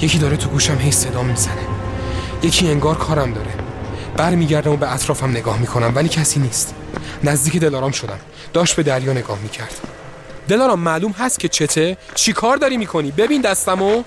یکی 0.00 0.18
داره 0.18 0.36
تو 0.36 0.48
گوشم 0.48 0.78
هی 0.78 0.90
صدا 0.90 1.22
می‌زنه. 1.22 1.62
یکی 2.42 2.68
انگار 2.68 2.94
کارم 2.94 3.32
داره. 3.32 3.50
برمیگردم 4.16 4.72
و 4.72 4.76
به 4.76 4.92
اطرافم 4.92 5.30
نگاه 5.30 5.58
می‌کنم 5.58 5.92
ولی 5.94 6.08
کسی 6.08 6.40
نیست. 6.40 6.74
نزدیک 7.24 7.56
دلارام 7.56 7.90
شدم. 7.90 8.18
داشت 8.52 8.76
به 8.76 8.82
دریا 8.82 9.12
نگاه 9.12 9.38
می‌کرد. 9.42 9.80
دلارام 10.48 10.80
معلوم 10.80 11.12
هست 11.18 11.40
که 11.40 11.48
چته؟ 11.48 11.96
چی 12.14 12.32
کار 12.32 12.56
داری 12.56 12.76
می‌کنی؟ 12.76 13.10
ببین 13.10 13.40
دستمو. 13.42 14.02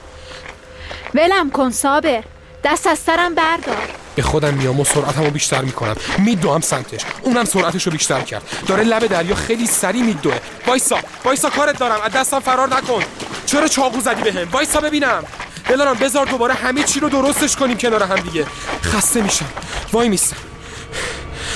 ولم 1.15 1.51
کن 1.51 1.71
صابر. 1.71 2.23
دست 2.63 2.87
از 2.87 2.99
سرم 2.99 3.35
بردار. 3.35 3.87
به 4.15 4.21
خودم 4.21 4.53
میام 4.53 4.79
و 4.79 4.85
سرعتمو 4.85 5.29
بیشتر 5.29 5.61
می‌کنم. 5.61 5.95
میدوام 6.17 6.61
سمتش. 6.61 7.01
اونم 7.21 7.45
سرعتشو 7.45 7.91
بیشتر 7.91 8.21
کرد. 8.21 8.41
داره 8.67 8.83
لب 8.83 9.07
دریا 9.07 9.35
خیلی 9.35 9.67
سری 9.67 10.01
میدوه 10.01 10.39
وایسا 10.67 10.97
وایسا 11.25 11.49
کارت 11.49 11.79
دارم. 11.79 12.01
از 12.01 12.11
دستم 12.11 12.39
فرار 12.39 12.75
نکن. 12.75 13.03
چرا 13.45 13.67
چاقو 13.67 14.01
زدی 14.01 14.21
بهم؟ 14.21 14.47
وایسا 14.51 14.81
ببینم. 14.81 15.23
دلارم 15.69 15.93
بذار 15.93 16.25
دوباره 16.25 16.53
همه 16.53 16.83
چی 16.83 16.99
رو 16.99 17.09
درستش 17.09 17.55
کنیم 17.55 17.77
کنار 17.77 18.03
هم 18.03 18.15
دیگه. 18.15 18.45
خسته 18.83 19.21
میشم. 19.21 19.49
وای 19.93 20.09
میسه. 20.09 20.35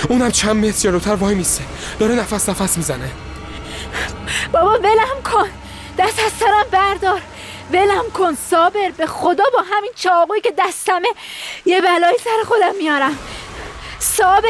اونم 0.09 0.31
چند 0.31 0.65
متر 0.65 0.79
جلوتر 0.79 1.15
وای 1.15 1.35
میسه. 1.35 1.63
داره 1.99 2.15
نفس 2.15 2.49
نفس 2.49 2.77
می‌زنه. 2.77 3.09
بابا 4.53 4.71
ولم 4.71 5.23
کن. 5.31 5.49
دست 5.97 6.19
از 6.25 6.31
سرم 6.39 6.65
بردار. 6.71 7.21
ولم 7.73 8.11
کن 8.13 8.37
صابر. 8.49 8.91
به 8.97 9.07
خدا 9.07 9.43
با 9.53 9.63
همین 9.73 9.91
چاقویی 9.95 10.41
که 10.41 10.53
دستمه 10.57 11.07
یه 11.65 11.81
بلایی 11.81 12.17
سر 12.23 12.47
خودم 12.47 12.75
میارم. 12.77 13.17
صابر 13.99 14.49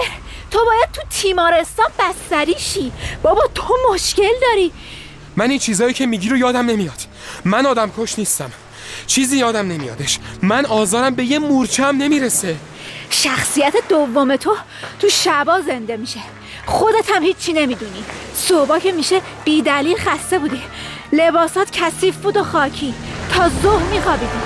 تو 0.52 0.66
باید 0.66 0.92
تو 0.94 1.02
تیمارستان 1.22 1.92
بستری 2.00 2.60
شی. 2.60 2.92
بابا 3.24 3.42
تو 3.56 3.78
مشکل 3.94 4.34
داری. 4.42 4.72
من 5.36 5.50
این 5.50 5.60
چیزایی 5.60 5.94
که 5.94 6.06
میگی 6.06 6.30
رو 6.30 6.38
یادم 6.38 6.66
نمیاد. 6.66 7.02
من 7.46 7.66
آدم 7.66 7.92
کش 7.98 8.20
نیستم. 8.20 8.52
چیزی 9.08 9.38
یادم 9.38 9.68
نمیادش. 9.68 10.20
من 10.42 10.66
آزارم 10.66 11.16
به 11.16 11.24
یه 11.24 11.40
مورچه 11.40 11.84
هم 11.84 11.98
نمی‌رسه. 11.98 12.56
شخصیت 13.10 13.74
دوم 13.90 14.36
تو 14.36 14.58
تو 15.00 15.10
شبا 15.10 15.62
زنده 15.62 15.98
میشه. 15.98 16.20
خودت 16.66 17.10
هم 17.16 17.24
هیچی 17.24 17.54
نمی‌دونی. 17.54 18.04
صبح 18.34 18.80
که 18.80 18.92
میشه 18.92 19.22
بیدلیل 19.46 19.98
خسته 19.98 20.40
بودی. 20.40 20.62
لباسات 21.14 21.72
کثیف 21.72 22.16
بود 22.16 22.38
و 22.38 22.44
خاکی. 22.44 22.94
تا 23.34 23.50
ظهر 23.64 23.84
میخوابیدی. 23.84 24.40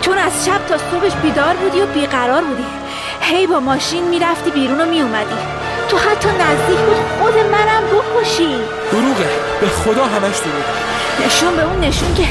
چون 0.00 0.18
از 0.18 0.44
شب 0.46 0.66
تا 0.66 0.78
صبحش 0.78 1.12
بیدار 1.12 1.56
بودی 1.56 1.80
و 1.80 1.86
بیقرار 1.86 2.42
بودی. 2.44 2.64
هی 3.20 3.46
با 3.46 3.60
ماشین 3.60 4.08
می‌رفتی 4.08 4.50
بیرون 4.50 4.80
و 4.80 4.84
میومدی 4.86 5.36
تو 5.88 5.98
حتی 5.98 6.28
نزدیک 6.28 6.78
بود 6.78 6.96
خود 7.20 7.34
منم 7.34 7.82
بکشی. 7.92 8.56
دروغه. 8.92 9.28
به 9.60 9.66
خدا 9.66 10.04
همش 10.04 10.36
دروغه. 10.38 11.26
نشون 11.26 11.56
به 11.56 11.62
اون 11.62 11.80
نشون 11.80 12.14
که 12.14 12.24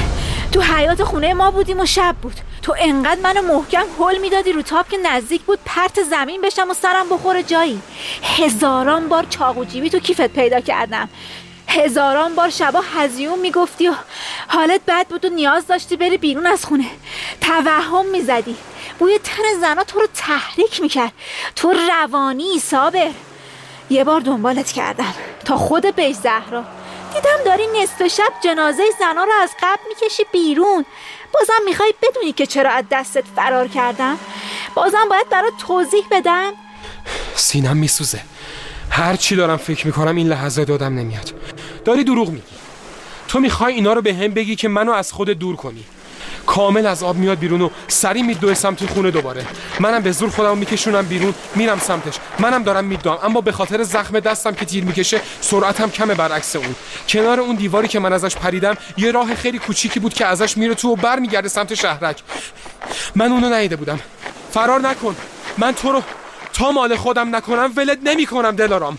تو 0.51 0.61
حیات 0.61 1.03
خونه 1.03 1.33
ما 1.33 1.51
بودیم 1.51 1.79
و 1.79 1.85
شب 1.85 2.15
بود. 2.21 2.33
تو 2.61 2.75
انقدر 2.79 3.21
منو 3.21 3.41
محکم 3.41 3.83
هل 3.99 4.17
می‌دادی 4.17 4.51
رو 4.51 4.61
تاپ 4.61 4.89
که 4.89 4.97
نزدیک 4.97 5.41
بود 5.41 5.59
پرت 5.65 6.03
زمین 6.03 6.41
بشم 6.41 6.69
و 6.69 6.73
سرم 6.73 7.09
بخوره 7.09 7.43
جایی. 7.43 7.81
هزاران 8.23 9.09
بار 9.09 9.25
چاقو 9.29 9.65
جیبی 9.65 9.89
تو 9.89 9.99
کیفت 9.99 10.27
پیدا 10.27 10.59
کردم. 10.59 11.09
هزاران 11.67 12.35
بار 12.35 12.49
شبا 12.49 12.81
هزیون 12.95 13.39
می‌گفتی 13.39 13.87
و 13.87 13.93
حالت 14.47 14.81
بد 14.87 15.07
بود 15.07 15.25
و 15.25 15.29
نیاز 15.29 15.67
داشتی 15.67 15.95
بری 15.97 16.17
بیرون 16.17 16.45
از 16.45 16.65
خونه. 16.65 16.85
توهم 17.41 18.05
می‌زدی. 18.05 18.55
بوی 18.99 19.19
تن 19.23 19.43
زنا 19.61 19.83
تو 19.83 19.99
رو 19.99 20.07
تحریک 20.15 20.81
می‌کرد. 20.81 21.11
تو 21.55 21.73
روانی 21.89 22.59
صابر. 22.59 23.11
یه 23.89 24.03
بار 24.03 24.21
دنبالت 24.21 24.71
کردم. 24.71 25.13
تا 25.45 25.57
خود 25.57 25.85
بیش 25.85 26.15
زهرا. 26.15 26.63
دیدم 27.13 27.43
داری 27.45 27.63
نصف 27.81 28.07
شب 28.07 28.33
جنازه 28.43 28.83
زنا 28.99 29.23
رو 29.23 29.31
از 29.41 29.51
قبل 29.61 29.81
می‌کشی 29.89 30.23
بیرون. 30.31 30.85
بازم 31.33 31.63
می‌خوای 31.65 31.93
بدونی 32.01 32.31
که 32.33 32.45
چرا 32.45 32.69
از 32.69 32.85
دستت 32.91 33.23
فرار 33.35 33.67
کردم؟ 33.67 34.19
بازم 34.75 35.09
باید 35.09 35.29
برات 35.29 35.53
توضیح 35.67 36.05
بدم. 36.11 36.53
سینم 37.35 37.77
میسوزه. 37.77 38.21
هر 38.89 39.15
چی 39.15 39.35
دارم 39.35 39.57
فکر 39.57 39.87
می‌کنم 39.87 40.15
این 40.15 40.27
لحظه 40.27 40.65
دادم 40.65 40.95
نمیاد. 40.95 41.33
داری 41.85 42.03
دروغ 42.03 42.29
میگی. 42.29 42.43
تو 43.27 43.39
می‌خوای 43.39 43.73
اینا 43.73 43.93
رو 43.93 44.01
به 44.01 44.13
هم 44.13 44.27
بگی 44.27 44.55
که 44.55 44.67
منو 44.67 44.91
از 44.91 45.11
خود 45.11 45.29
دور 45.29 45.55
کنی. 45.55 45.83
کامل 46.49 46.85
از 46.85 47.03
آب 47.03 47.15
میاد 47.15 47.39
بیرون 47.39 47.61
و 47.61 47.69
سری 47.87 48.23
میدوه 48.23 48.53
سمت 48.53 48.85
خونه 48.85 49.11
دوباره. 49.11 49.45
منم 49.79 50.01
به 50.01 50.11
زور 50.11 50.29
خودمو 50.29 50.55
میکشونم 50.55 51.05
بیرون 51.05 51.33
میرم 51.55 51.79
سمتش. 51.79 52.13
منم 52.39 52.63
دارم 52.63 52.85
میدوام 52.85 53.19
اما 53.23 53.41
به 53.41 53.51
خاطر 53.51 53.83
زخم 53.83 54.19
دستم 54.19 54.51
که 54.53 54.65
تیر 54.65 54.83
می‌کشه 54.83 55.21
سرعتم 55.41 55.89
کمه 55.89 56.15
برعکس 56.15 56.55
اون. 56.55 56.75
کنار 57.09 57.39
اون 57.39 57.55
دیواری 57.55 57.87
که 57.87 57.99
من 57.99 58.13
ازش 58.13 58.35
پریدم 58.35 58.75
یه 58.97 59.11
راه 59.11 59.35
خیلی 59.35 59.59
کوچیکی 59.59 59.99
بود 59.99 60.13
که 60.13 60.25
ازش 60.25 60.57
میره 60.57 60.75
تو 60.75 60.89
و 60.89 60.95
برمیگرده 60.95 61.49
سمت 61.49 61.73
شهرک. 61.73 62.21
من 63.15 63.31
اونو 63.31 63.49
ندیده 63.49 63.75
بودم. 63.75 63.99
فرار 64.51 64.81
نکن. 64.81 65.15
من 65.57 65.71
تو 65.71 65.91
رو 65.91 66.03
تا 66.53 66.71
مال 66.71 66.95
خودم 66.95 67.35
نکنم 67.35 67.71
ولت 67.75 67.97
نمی‌کنم 68.03 68.51
دلارام. 68.51 68.97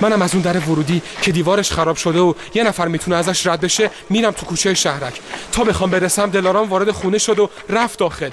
منم 0.00 0.22
از 0.22 0.34
اون 0.34 0.42
در 0.42 0.58
ورودی 0.58 1.02
که 1.22 1.32
دیوارش 1.32 1.72
خراب 1.72 1.96
شده 1.96 2.18
و 2.18 2.34
یه 2.54 2.64
نفر 2.64 2.88
می‌تونه 2.88 3.16
ازش 3.16 3.46
رد 3.46 3.60
بشه 3.60 3.90
میرم 4.10 4.30
تو 4.30 4.46
کوچه 4.46 4.74
شهرک. 4.74 5.20
تا 5.52 5.64
بخوام 5.64 5.90
برسم 5.90 6.30
دلارام 6.30 6.68
وارد 6.68 6.90
خونه 6.90 7.18
شد 7.18 7.38
و 7.38 7.50
رفت 7.68 7.98
داخل. 7.98 8.30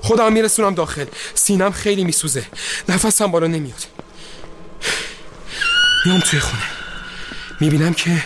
خودم 0.00 0.32
میرسونم 0.32 0.74
داخل. 0.74 1.04
سینم 1.34 1.72
خیلی 1.72 2.04
میسوزه. 2.04 2.44
نفسم 2.88 3.26
بالا 3.26 3.46
نمیاد. 3.46 3.86
میام 6.06 6.20
توی 6.20 6.40
خونه. 6.40 6.62
می‌بینم 7.60 7.94
که 7.94 8.22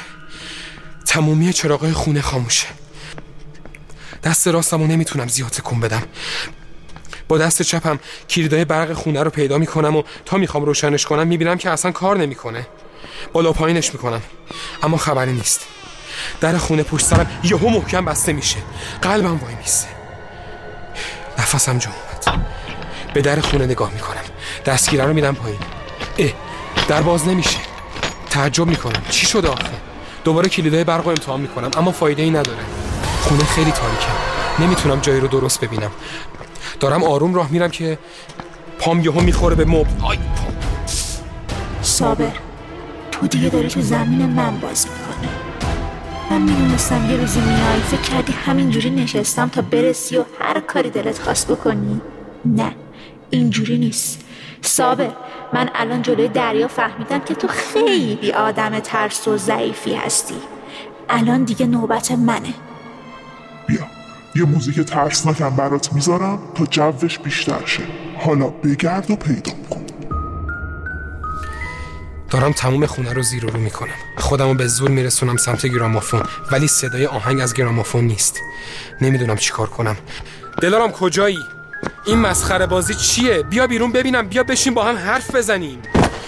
تمومی 1.06 1.52
چراغای 1.52 1.92
خونه 1.92 2.20
خاموشه. 2.20 2.66
دست 4.24 4.48
راستمو 4.48 4.86
نمی‌تونم 4.86 5.28
زیاد 5.28 5.50
تکون 5.50 5.80
بدم. 5.80 6.02
دست 7.38 7.62
چپم 7.62 7.98
کلیدای 8.30 8.64
برق 8.64 8.92
خونه 8.92 9.22
رو 9.22 9.30
پیدا 9.30 9.58
می‌کنم 9.58 9.96
و 9.96 10.02
تا 10.24 10.36
می‌خوام 10.36 10.64
روشنش 10.64 11.06
کنم 11.06 11.26
می‌بینم 11.26 11.58
که 11.58 11.70
اصلا 11.70 11.92
کار 11.92 12.16
نمی‌کنه. 12.16 12.66
بالا 13.32 13.52
پایینش 13.52 13.92
می‌کنم. 13.92 14.22
اما 14.82 14.96
خبری 14.96 15.32
نیست. 15.32 15.60
در 16.40 16.58
خونه 16.58 16.82
پشت 16.82 17.06
سرم 17.06 17.30
یهو 17.44 17.68
محکم 17.68 18.04
بسته 18.04 18.32
میشه. 18.32 18.56
قلبم 19.02 19.38
وای 19.38 19.54
میسته. 19.54 19.88
نفسم 21.38 21.78
جا 21.78 21.90
اومد. 21.90 22.44
به 23.14 23.22
در 23.22 23.40
خونه 23.40 23.66
نگاه 23.66 23.92
می‌کنم. 23.92 24.24
دستگیره 24.66 25.04
رو 25.04 25.12
میدم 25.12 25.34
پایین. 25.34 25.58
اه 26.18 26.30
در 26.88 27.02
باز 27.02 27.28
نمیشه. 27.28 27.58
تعجب 28.30 28.66
می‌کنم. 28.66 29.02
چی 29.10 29.26
شده 29.26 29.48
آخه؟ 29.48 29.70
دوباره 30.24 30.48
کلیدای 30.48 30.84
برق 30.84 31.04
رو 31.04 31.08
امتحان 31.08 31.40
می‌کنم 31.40 31.70
اما 31.76 31.92
فایده 31.92 32.22
ای 32.22 32.30
نداره. 32.30 32.58
خونه 33.22 33.44
خیلی 33.44 33.70
تاریکه. 33.70 34.06
نمی‌تونم 34.58 35.00
جایی 35.00 35.20
رو 35.20 35.28
درست 35.28 35.60
ببینم. 35.60 35.90
دارم 36.82 37.04
آروم 37.04 37.34
راه 37.34 37.52
میرم 37.52 37.70
که 37.70 37.98
پام 38.78 39.00
یهو 39.00 39.20
می‌خوره 39.20 39.54
به 39.54 39.64
مبل. 39.64 39.90
آی. 40.02 40.16
پام 40.16 40.54
صابر 41.82 42.32
تو 43.12 43.26
دیگه 43.26 43.48
داری 43.48 43.68
تو 43.68 43.80
زمین 43.80 44.26
من 44.26 44.60
باز 44.60 44.86
می‌کنه 44.86 45.28
من 46.30 46.42
می‌دونستم 46.42 47.10
یه 47.10 47.16
روزی 47.16 47.40
میای 47.40 47.80
فکر 47.80 48.00
کردی 48.00 48.32
همینجوری 48.32 48.90
نشستم 48.90 49.48
تا 49.48 49.62
برسی 49.62 50.16
و 50.16 50.24
هر 50.40 50.60
کاری 50.60 50.90
دلت 50.90 51.18
خواست 51.18 51.48
بکنی. 51.48 52.00
نه 52.44 52.72
اینجوری 53.30 53.78
نیست. 53.78 54.20
صابر 54.62 55.10
من 55.52 55.70
الان 55.74 56.02
جلوی 56.02 56.28
دریا 56.28 56.68
فهمیدم 56.68 57.20
که 57.20 57.34
تو 57.34 57.48
خیلی 57.48 58.32
آدم 58.32 58.80
ترس 58.80 59.28
و 59.28 59.36
ضعیفی 59.36 59.94
هستی. 59.94 60.34
الان 61.08 61.44
دیگه 61.44 61.66
نوبت 61.66 62.12
منه. 62.12 62.54
یه 64.34 64.44
موزیک 64.44 64.80
ترسناکم 64.80 65.50
برات 65.50 65.92
می‌ذارم 65.92 66.38
تا 66.54 66.66
جوش 66.66 67.18
بیشتر 67.18 67.66
شه. 67.66 67.82
حالا 68.18 68.46
بگرد 68.46 69.10
و 69.10 69.16
پیدا 69.16 69.52
کن. 69.70 69.82
دارم 72.30 72.52
تموم 72.52 72.86
خونه 72.86 73.12
رو 73.12 73.22
زیر 73.22 73.42
رو 73.42 73.60
می‌کنم. 73.60 73.94
خودم 74.18 74.48
رو 74.48 74.54
به 74.54 74.66
زور 74.66 74.90
میرسونم 74.90 75.36
سمت 75.36 75.66
گرامافون 75.66 76.22
ولی 76.52 76.68
صدای 76.68 77.06
آهنگ 77.06 77.40
از 77.40 77.54
گرامافون 77.54 78.04
نیست. 78.04 78.40
نمی‌دونم 79.00 79.36
چیکار 79.36 79.66
کنم. 79.66 79.96
دلارم 80.60 80.92
کجایی؟ 80.92 81.38
این 82.06 82.18
مسخره 82.18 82.66
بازی 82.66 82.94
چیه؟ 82.94 83.42
بیا 83.42 83.66
بیرون 83.66 83.92
ببینم. 83.92 84.28
بیا 84.28 84.42
بشین 84.42 84.74
با 84.74 84.84
هم 84.84 84.96
حرف 84.96 85.34
بزنیم. 85.34 85.78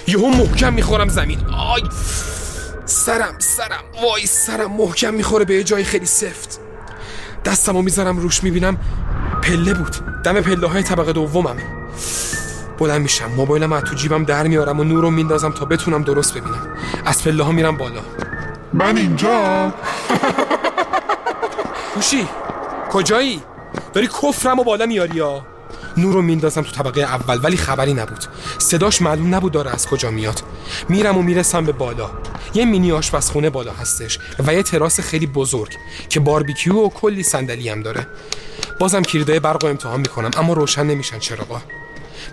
یهو 0.06 0.28
محکم 0.28 0.72
می‌خورم 0.72 1.08
زمین. 1.08 1.38
آی! 1.46 1.82
سرم 2.84 3.34
سرم. 3.38 3.84
وای 4.02 4.26
سرم. 4.26 4.72
محکم 4.72 5.14
می‌خوره 5.14 5.44
به 5.44 5.54
یه 5.54 5.64
جای 5.64 5.84
خیلی 5.84 6.06
سفت. 6.06 6.60
دستمو 7.44 7.82
می‌ذارم 7.82 8.18
روش 8.18 8.44
می‌بینم 8.44 8.76
پله 9.42 9.74
بود. 9.74 9.96
دم 10.24 10.40
پله 10.40 10.66
های 10.68 10.82
طبقه 10.82 11.12
دومم 11.12 11.56
بلند 12.78 13.00
میشم 13.00 13.30
موبایلم 13.36 13.72
از 13.72 13.82
تو 13.82 13.94
جیبم 13.94 14.24
در 14.24 14.46
میارم 14.46 14.80
و 14.80 14.84
نور 14.84 15.02
رو 15.02 15.10
میندازم 15.10 15.50
تا 15.50 15.64
بتونم 15.64 16.02
درست 16.02 16.34
ببینم. 16.34 16.68
از 17.04 17.24
پله 17.24 17.44
ها 17.44 17.52
میرم 17.52 17.76
بالا. 17.76 18.00
من 18.72 18.96
اینجا. 18.96 19.72
کوشی 21.94 22.28
کجایی؟ 22.90 23.42
داری 23.92 24.06
کفرم 24.06 24.58
و 24.58 24.64
بالا 24.64 24.86
میاری 24.86 25.16
یا؟ 25.16 25.46
نور 25.96 26.14
رو 26.14 26.22
میندازم 26.22 26.62
تو 26.62 26.70
طبقه 26.70 27.00
اول 27.00 27.40
ولی 27.42 27.56
خبری 27.56 27.94
نبود. 27.94 28.24
صداش 28.58 29.02
معلوم 29.02 29.34
نبود 29.34 29.52
داره 29.52 29.70
از 29.70 29.86
کجا 29.86 30.10
میاد. 30.10 30.42
میرم 30.88 31.18
و 31.18 31.22
می‌رسم 31.22 31.64
به 31.64 31.72
بالا. 31.72 32.10
یه 32.54 32.64
مینی 32.64 32.92
آشپزخونه 32.92 33.50
بالا 33.50 33.72
هستش 33.72 34.18
و 34.46 34.54
یه 34.54 34.62
تراس 34.62 35.00
خیلی 35.00 35.26
بزرگ 35.26 35.76
که 36.08 36.20
باربیکیو 36.20 36.74
و 36.74 36.88
کلی 36.88 37.22
صندلی 37.22 37.68
هم 37.68 37.82
داره. 37.82 38.06
بازم 38.80 39.02
کلیدای 39.02 39.40
برق 39.40 39.62
رو 39.62 39.70
امتحان 39.70 40.00
می‌کنم 40.00 40.30
اما 40.36 40.52
روشن 40.52 40.86
نمیشن 40.86 41.18
چراغا. 41.18 41.62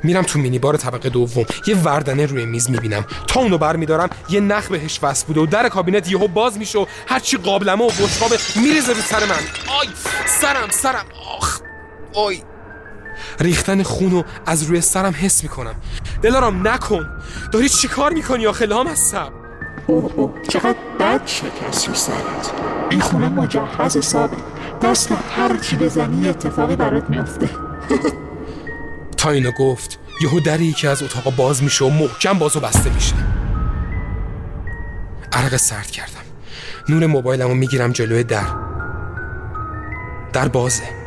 میرم 0.04 0.24
تو 0.24 0.40
مینی 0.40 0.60
بار 0.60 0.78
طبقه 0.78 1.10
دوم. 1.10 1.46
یه 1.68 1.76
وردنه 1.76 2.26
روی 2.26 2.46
میز 2.46 2.70
می‌بینم. 2.70 3.06
تا 3.28 3.40
اونو 3.40 3.58
بر 3.58 3.76
میدارم 3.76 4.10
یه 4.30 4.40
نخ 4.40 4.68
بهش 4.68 5.00
وصل 5.04 5.26
بوده 5.26 5.42
و 5.42 5.46
در 5.46 5.70
کابینت 5.70 6.12
یهو 6.12 6.28
باز 6.28 6.58
میشه 6.58 6.80
و 6.80 6.86
هرچی 7.08 7.38
قابلمه 7.38 7.84
و 7.84 7.88
بشقابه 7.88 8.38
میریزه 8.56 8.94
رو 8.94 9.02
سر 9.02 9.26
من. 9.26 9.36
آی! 9.80 9.88
سرم 10.42 10.70
سرم. 10.70 11.06
آخ! 11.38 11.60
آی! 12.14 12.42
ریختن 13.40 13.84
خونو 13.84 14.24
از 14.46 14.64
روی 14.64 14.82
سرم 14.82 15.14
حس 15.18 15.44
می‌کنم. 15.44 15.76
دلارم 16.22 16.68
نکن. 16.68 17.10
داری 17.52 17.70
چیکار 17.70 18.14
می‌کنی 18.14 18.48
آخه؟ 18.48 18.66
لام 18.66 18.88
از 18.88 19.00
سب 19.00 19.32
اوه 19.88 20.12
اوه 20.16 20.34
چقدر 20.50 20.76
بد 21.00 21.22
شکستی 21.26 21.92
سرت. 21.94 22.52
این 22.90 23.00
خونه 23.00 23.30
مجهز 23.30 23.98
حسابه. 23.98 24.38
دست 24.82 25.12
هر 25.12 25.58
چی 25.58 25.76
بزنی 25.76 26.30
اتفاقی 26.30 26.76
برات 26.76 27.10
میفته 27.10 27.50
تا 29.18 29.30
اینو 29.30 29.52
گفت 29.52 30.00
یهو 30.22 30.40
در 30.40 30.62
یکی 30.62 30.88
از 30.88 31.04
اتاقا 31.04 31.30
باز 31.30 31.64
میشه 31.64 31.86
و 31.86 31.90
محکم 31.90 32.34
بازو 32.34 32.60
بسته 32.60 32.94
میشه. 32.94 33.16
عرق 35.34 35.56
سرد 35.58 35.92
کردم. 35.92 36.22
نور 36.90 37.06
موبایلمو 37.06 37.54
می‌گیرم 37.54 37.92
جلوی 37.92 38.24
در. 38.24 38.48
در 40.34 40.48
بازه. 40.48 41.01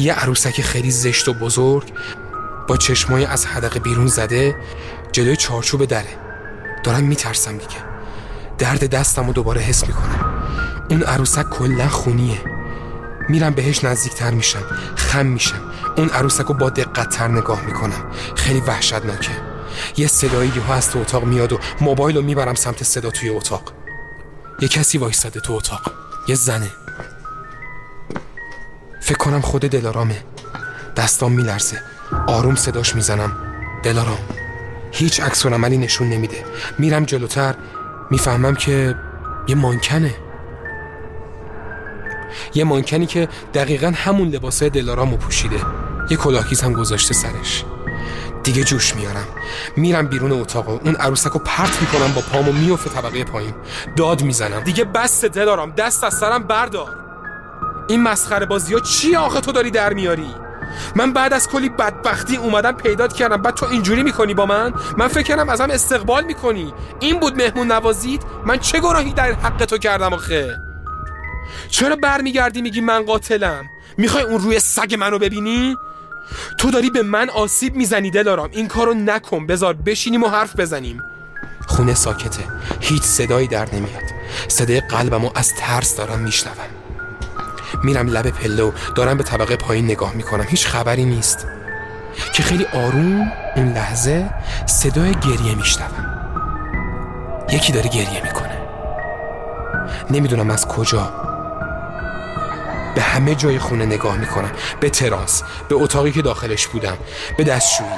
یه 0.00 0.12
عروسک 0.12 0.62
خیلی 0.62 0.90
زشت 0.90 1.28
و 1.28 1.34
بزرگ 1.34 1.92
با 2.68 2.76
چشمای 2.76 3.24
از 3.24 3.46
حدقه 3.46 3.80
بیرون 3.80 4.06
زده 4.06 4.56
جلوی 5.12 5.36
چارچوب 5.36 5.84
دره. 5.84 6.18
دارم 6.84 7.04
میترسم 7.04 7.52
دیگه. 7.52 7.76
درد 8.58 8.90
دستم 8.90 9.26
رو 9.26 9.32
دوباره 9.32 9.60
حس 9.60 9.86
می‌کنم. 9.86 10.42
اون 10.90 11.02
عروسک 11.02 11.48
کلا 11.48 11.88
خونیه. 11.88 12.38
میرم 13.28 13.54
بهش 13.54 13.84
نزدیکتر 13.84 14.30
میشم. 14.30 14.62
خم 14.96 15.26
میشم. 15.26 15.60
اون 15.96 16.08
عروسک 16.08 16.44
رو 16.44 16.54
با 16.54 16.70
دقت 16.70 17.10
تر 17.16 17.28
نگاه 17.28 17.66
می‌کنم. 17.66 18.10
خیلی 18.36 18.60
وحشتناکه. 18.60 19.32
یه 19.96 20.06
صدایی 20.06 20.52
یهو 20.56 20.72
از 20.72 20.90
تو 20.90 20.98
اتاق 20.98 21.24
میاد 21.24 21.52
و 21.52 21.58
موبایل 21.80 22.16
رو 22.16 22.22
می‌برم 22.22 22.54
سمت 22.54 22.84
صدا 22.84 23.10
توی 23.10 23.28
اتاق. 23.28 23.72
یه 24.60 24.68
کسی 24.68 24.98
وایستاده 24.98 25.40
تو 25.40 25.52
اتاق. 25.52 25.92
یه 26.28 26.34
زنه. 26.34 26.70
فکر 29.10 29.18
کنم 29.18 29.40
خود 29.40 29.62
دلارامه. 29.62 30.16
دستام 30.96 31.32
میلرزه. 31.32 31.82
آروم 32.26 32.54
صداش 32.54 32.94
می‌زنم. 32.94 33.36
دلارام. 33.82 34.18
هیچ 34.92 35.20
عکس 35.20 35.46
عملی 35.46 35.78
نشون 35.78 36.08
نمیده. 36.08 36.44
میرم 36.78 37.04
جلوتر. 37.04 37.54
می‌فهمم 38.10 38.54
که 38.54 38.94
یه 39.48 39.54
مانکنه. 39.54 40.14
یه 42.54 42.64
مانکنی 42.64 43.06
که 43.06 43.28
دقیقا 43.54 43.92
همون 43.96 44.28
لباسای 44.28 44.70
دلارامو 44.70 45.16
پوشیده. 45.16 45.60
یه 46.10 46.16
کلاهگیز 46.16 46.60
هم 46.60 46.72
گذاشته 46.72 47.14
سرش. 47.14 47.64
دیگه 48.42 48.64
جوش 48.64 48.96
میارم. 48.96 49.26
میرم 49.76 50.06
بیرون 50.06 50.32
اتاق 50.32 50.68
و 50.68 50.78
اون 50.84 50.96
عروسک 50.96 51.30
رو 51.30 51.40
پرت 51.40 51.80
می‌کنم 51.80 52.12
با 52.12 52.20
پامو. 52.20 52.52
میفته 52.52 52.90
طبقه 52.90 53.24
پایین. 53.24 53.54
داد 53.96 54.22
می‌زنم. 54.22 54.60
دیگه 54.60 54.84
بس 54.84 55.24
دلارام. 55.24 55.70
دست 55.70 56.04
از 56.04 56.14
سرم 56.14 56.42
بردار. 56.42 57.09
این 57.90 58.02
مسخره 58.02 58.46
بازی 58.46 58.74
ها 58.74 58.80
چی 58.80 59.16
آخه 59.16 59.40
تو 59.40 59.52
داری 59.52 59.70
در 59.70 59.92
میاری؟ 59.92 60.34
من 60.96 61.12
بعد 61.12 61.32
از 61.32 61.48
کلی 61.48 61.68
بدبختی 61.68 62.36
اومدم 62.36 62.72
پیدات 62.72 63.12
کردم. 63.12 63.36
بعد 63.36 63.54
تو 63.54 63.66
اینجوری 63.66 64.02
می‌کنی 64.02 64.34
با 64.34 64.46
من؟ 64.46 64.72
من 64.96 65.08
فکر 65.08 65.22
کردم 65.22 65.48
ازم 65.48 65.70
استقبال 65.70 66.24
می‌کنی. 66.24 66.74
این 67.00 67.20
بود 67.20 67.36
مهمون 67.36 67.72
نوازید 67.72 68.22
من 68.46 68.58
چه 68.58 68.80
گناهی 68.80 69.12
در 69.12 69.32
حق 69.32 69.64
تو 69.64 69.78
کردم 69.78 70.12
آخه؟ 70.12 70.56
چرا 71.68 71.96
برمیگردی 71.96 72.62
میگی 72.62 72.80
من 72.80 73.02
قاتلم؟ 73.02 73.64
می‌خوای 73.96 74.24
اون 74.24 74.40
روی 74.40 74.60
سگ 74.60 74.96
منو 74.98 75.18
ببینی؟ 75.18 75.76
تو 76.58 76.70
داری 76.70 76.90
به 76.90 77.02
من 77.02 77.30
آسیب 77.30 77.74
می‌زنی 77.74 78.10
دلارام. 78.10 78.48
این 78.52 78.68
کارو 78.68 78.94
نکن. 78.94 79.46
بذار 79.46 79.74
بشینیم 79.74 80.22
و 80.22 80.28
حرف 80.28 80.56
بزنیم. 80.56 81.02
خونه 81.66 81.94
ساکته. 81.94 82.44
هیچ 82.80 83.02
صدایی 83.02 83.48
در 83.48 83.74
نمیاد. 83.74 84.02
صدای 84.48 84.80
قلبمو 84.80 85.30
از 85.34 85.54
ترس 85.54 85.96
دارم 85.96 86.18
میشنوم. 86.18 86.79
میرم 87.82 88.08
لب 88.08 88.30
پله 88.30 88.62
و 88.62 88.72
دارم 88.94 89.16
به 89.16 89.24
طبقه 89.24 89.56
پایین 89.56 89.84
نگاه 89.84 90.14
می‌کنم. 90.14 90.44
هیچ 90.48 90.66
خبری 90.66 91.04
نیست. 91.04 91.46
که 92.34 92.42
خیلی 92.42 92.66
آروم 92.74 93.32
اون 93.56 93.72
لحظه 93.72 94.30
صدای 94.66 95.14
گریه 95.14 95.54
میشنوم. 95.54 96.06
یکی 97.50 97.72
داره 97.72 97.88
گریه 97.88 98.22
می‌کنه. 98.24 98.58
نمی‌دونم 100.10 100.50
از 100.50 100.68
کجا. 100.68 101.12
به 102.94 103.02
همه 103.02 103.34
جای 103.34 103.58
خونه 103.58 103.86
نگاه 103.86 104.16
می‌کنم. 104.16 104.50
به 104.80 104.90
تراس 104.90 105.42
به 105.68 105.74
اتاقی 105.74 106.12
که 106.12 106.22
داخلش 106.22 106.66
بودم 106.66 106.96
به 107.38 107.44
دستشویی. 107.44 107.90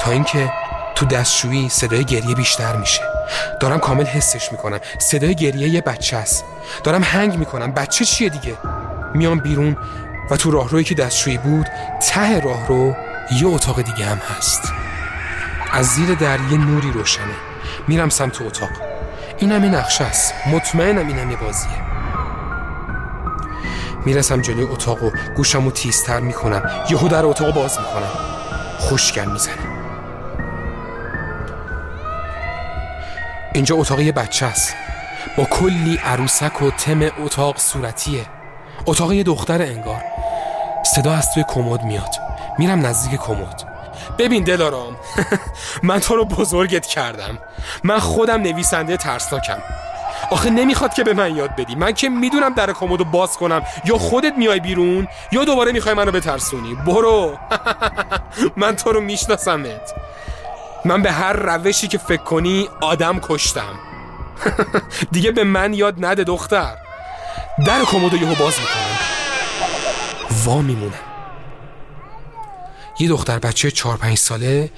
تا 0.00 0.10
اینکه 0.10 0.52
تو 0.94 1.06
دستشویی 1.06 1.68
صدای 1.68 2.04
گریه 2.04 2.34
بیشتر 2.34 2.76
میشه. 2.76 3.02
دارم 3.60 3.78
کامل 3.78 4.04
حسش 4.04 4.52
می‌کنم. 4.52 4.80
صدای 4.98 5.34
گریه 5.34 5.68
یه 5.68 5.80
بچه 5.80 6.16
است. 6.16 6.44
دارم 6.84 7.02
هنگ 7.02 7.38
می‌کنم. 7.38 7.72
بچه 7.72 8.04
چیه 8.04 8.28
دیگه؟ 8.28 8.56
میام 9.14 9.38
بیرون 9.38 9.76
و 10.30 10.36
تو 10.36 10.50
راهرویی 10.50 10.84
که 10.84 10.94
دستشویی 10.94 11.38
بود 11.38 11.66
ته 12.08 12.40
راهرو 12.40 12.96
یه 13.40 13.46
اتاق 13.46 13.82
دیگه 13.82 14.04
هم 14.04 14.18
هست. 14.36 14.72
از 15.72 15.86
زیر 15.86 16.14
در 16.14 16.38
یه 16.50 16.58
نوری 16.58 16.92
روشنه. 16.92 17.34
میرم 17.88 18.08
سمت 18.08 18.42
اتاق. 18.42 18.70
این 19.38 19.52
همه 19.52 19.68
نقشه 19.68 20.04
است. 20.04 20.34
مطمئنم 20.46 21.06
این 21.06 21.18
همه 21.18 21.36
بازیه. 21.36 21.70
می‌رسم 24.04 24.40
جلوی 24.40 24.62
اتاق 24.62 25.02
و 25.02 25.10
گوشم 25.36 25.64
رو 25.64 25.70
تیزتر 25.70 26.20
می‌کنم. 26.20 26.70
یهو 26.90 27.08
در 27.08 27.24
اتاق 27.24 27.54
باز 27.54 27.78
می‌کنم. 27.78 28.10
خوشگل 28.78 29.30
می‌زنه. 29.30 29.54
اینجا 33.54 33.76
اتاق 33.76 34.00
یه 34.00 34.12
بچه 34.12 34.46
است. 34.46 34.74
با 35.36 35.44
کلی 35.44 35.96
عروسک 36.04 36.62
و 36.62 36.70
تم 36.70 37.00
اتاق 37.18 37.58
صورتیه. 37.58 38.26
اتاق 38.86 39.12
یه 39.12 39.22
دختر 39.22 39.62
انگار. 39.62 40.04
صدا 40.84 41.12
از 41.12 41.34
توی 41.34 41.44
کمد 41.48 41.82
میاد. 41.82 42.14
میرم 42.58 42.86
نزدیک 42.86 43.20
کمد. 43.20 43.62
ببین 44.18 44.44
دلارام 44.44 44.96
من 45.82 45.98
تو 45.98 46.16
رو 46.16 46.24
بزرگت 46.24 46.86
کردم. 46.86 47.38
من 47.84 47.98
خودم 47.98 48.42
نویسنده 48.42 48.96
ترسناکم. 48.96 49.58
آخه 50.30 50.50
نمی‌خواد 50.50 50.94
که 50.94 51.04
به 51.04 51.14
من 51.14 51.36
یاد 51.36 51.56
بدی. 51.56 51.74
من 51.74 51.92
که 51.92 52.08
می‌دونم 52.08 52.54
در 52.54 52.72
کمدو 52.72 53.04
باز 53.04 53.36
کنم. 53.36 53.62
یا 53.84 53.98
خودت 53.98 54.32
میای 54.38 54.60
بیرون 54.60 55.08
یا 55.32 55.44
دوباره 55.44 55.72
می‌خوای 55.72 55.94
منو 55.94 56.10
بترسونی. 56.10 56.74
برو. 56.74 57.38
من 58.56 58.76
تو 58.76 58.92
رو 58.92 59.00
میشناسمت. 59.00 59.94
من 60.84 61.02
به 61.02 61.12
هر 61.12 61.32
روشی 61.32 61.88
که 61.88 61.98
فکر 61.98 62.22
کنی 62.22 62.68
آدم 62.80 63.20
کشتم. 63.22 63.74
دیگه 65.12 65.30
به 65.32 65.44
من 65.44 65.74
یاد 65.74 66.04
نده 66.04 66.24
دختر. 66.24 66.76
در 67.66 67.84
کمدو 67.84 68.16
یهو 68.16 68.34
باز 68.34 68.54
می‌کنم. 68.58 68.98
وا 70.44 70.62
میمونم 70.62 70.92
یه 72.98 73.08
دختر 73.08 73.38
بچه 73.38 73.70
چهار 73.70 73.96
پنج 73.96 74.18
ساله 74.18 74.70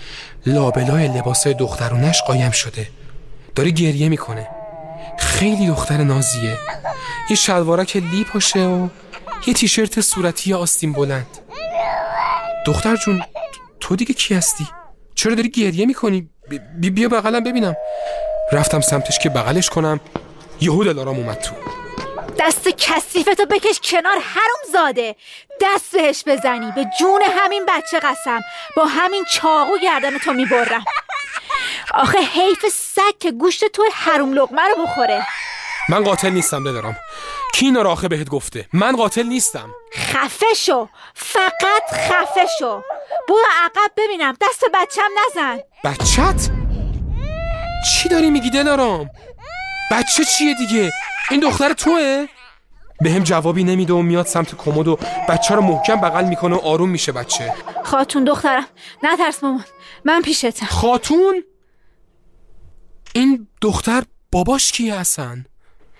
لابلای 0.47 1.09
لباس 1.09 1.47
دخترونش 1.47 2.23
قایم 2.23 2.51
شده. 2.51 2.89
داره 3.55 3.71
گریه 3.71 4.09
می‌کنه. 4.09 4.49
خیلی 5.19 5.67
دختر 5.67 5.97
نازیه. 5.97 6.59
یه 7.31 7.37
شلوارک 7.37 7.97
لی 7.97 8.25
پاشه 8.25 8.61
و 8.61 8.89
یه 9.47 9.55
تیشرت 9.55 10.01
صورتی 10.01 10.55
آستین 10.55 10.93
بلند. 10.93 11.27
دختر 12.67 12.97
جون 12.97 13.23
تو 13.81 13.97
دیگه 13.97 14.15
کی 14.15 14.35
هستی؟ 14.35 14.69
چرا 15.15 15.35
داری 15.35 15.51
گریه 15.51 15.87
می‌کنی؟ 15.87 16.29
بی 16.79 16.91
بیا 16.91 17.09
بغلم 17.09 17.45
ببینم. 17.45 17.77
رفتم 18.53 18.81
سمتش 18.81 19.19
که 19.19 19.29
بغلش 19.29 19.71
کنم. 19.71 20.01
یهو 20.61 20.85
دلارام 20.85 21.17
اومد 21.17 21.41
تو. 21.41 21.55
دست 22.39 22.69
کثیفتو 22.69 23.47
بکش 23.47 23.81
کنار 23.85 24.19
حروم 24.19 24.73
زاده. 24.73 25.17
دست 25.61 25.93
بهش 25.93 26.25
بزنی. 26.27 26.73
به 26.77 26.87
جون 27.01 27.23
همین 27.23 27.67
بچه 27.67 27.99
قسم. 28.01 28.41
با 28.77 28.85
همین 28.85 29.25
چاقو 29.25 29.79
گردن 29.83 30.19
تو 30.19 30.33
می‌برم. 30.33 30.85
آخه 31.95 32.19
حیف 32.19 32.67
سگ 32.73 33.19
که 33.21 33.31
گوشت 33.31 33.65
تو 33.65 33.85
حروم 33.93 34.33
لقمه 34.33 34.63
رو 34.63 34.83
بخوره. 34.83 35.27
من 35.89 36.05
قاتل 36.05 36.31
نیستم 36.31 36.65
دلارام. 36.65 36.97
کی 37.55 37.67
اینا 37.67 37.91
آخه 37.91 38.09
بهت 38.09 38.29
گفته؟ 38.29 38.69
من 38.73 38.97
قاتل 38.97 39.23
نیستم. 39.23 39.75
خفه 39.95 40.55
شو. 40.57 40.89
فقط 41.15 41.83
خفه 41.93 42.47
شو. 42.59 42.83
برو 43.29 43.45
عقب 43.65 43.91
ببینم. 43.97 44.37
دست 44.41 44.65
بچم 44.75 45.11
نزن. 45.27 45.59
بچت؟ 45.85 46.51
چی 47.93 48.09
داری 48.09 48.31
میگی 48.31 48.51
دلارام؟ 48.51 49.11
بچه 49.91 50.25
چیه 50.25 50.55
دیگه؟ 50.55 50.93
این 51.31 51.41
دختر 51.41 51.73
توه؟ 51.73 52.27
به 53.01 53.11
هم 53.11 53.23
جوابی 53.23 53.65
نمیده 53.65 53.93
و 53.93 54.03
میاد 54.03 54.27
سمت 54.27 54.55
کمد 54.57 54.89
و 54.89 54.99
بچه 55.29 55.55
رو 55.55 55.61
محکم 55.63 55.97
بغل 55.97 56.25
می‌کنه 56.25 56.57
و 56.57 56.59
آروم 56.59 56.89
میشه 56.89 57.13
بچه. 57.13 57.55
خاتون 57.85 58.25
دخترم 58.25 58.67
نترس 59.03 59.45
مامان 59.45 59.65
من 60.05 60.23
پیشتم. 60.23 60.67
خاتون؟ 60.67 61.43
این 63.15 63.49
دختر 63.61 64.03
باباش 64.33 64.73
کیه 64.73 64.95
اصلا؟ 64.95 65.45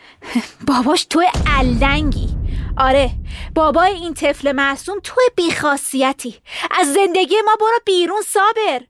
باباش 0.69 1.05
تو 1.05 1.23
علنگی 1.47 2.29
آره 2.77 3.11
بابای 3.55 3.93
این 3.93 4.15
طفل 4.15 4.53
معصوم 4.53 4.97
تو 5.03 5.21
بیخاصیتی. 5.37 6.37
از 6.81 6.93
زندگی 6.93 7.35
ما 7.45 7.57
برو 7.61 7.79
بیرون 7.87 8.23
صابر. 8.27 8.83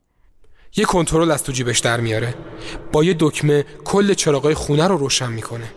یه 0.76 0.84
کنترل 0.84 1.30
از 1.30 1.44
تو 1.44 1.52
جیبش 1.52 1.78
در 1.78 2.00
میاره. 2.00 2.34
با 2.92 3.04
یه 3.04 3.16
دکمه 3.18 3.64
کل 3.84 4.14
چراغای 4.14 4.54
خونه 4.54 4.88
رو 4.88 4.96
روشن 4.96 5.32
می‌کنه. 5.32 5.70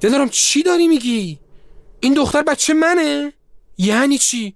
دلارم 0.00 0.28
چی 0.28 0.62
داری 0.62 0.88
میگی؟ 0.88 1.38
این 2.00 2.14
دختر 2.14 2.42
بچه 2.42 2.74
منه؟ 2.74 3.32
یعنی 3.78 4.18
چی؟ 4.18 4.54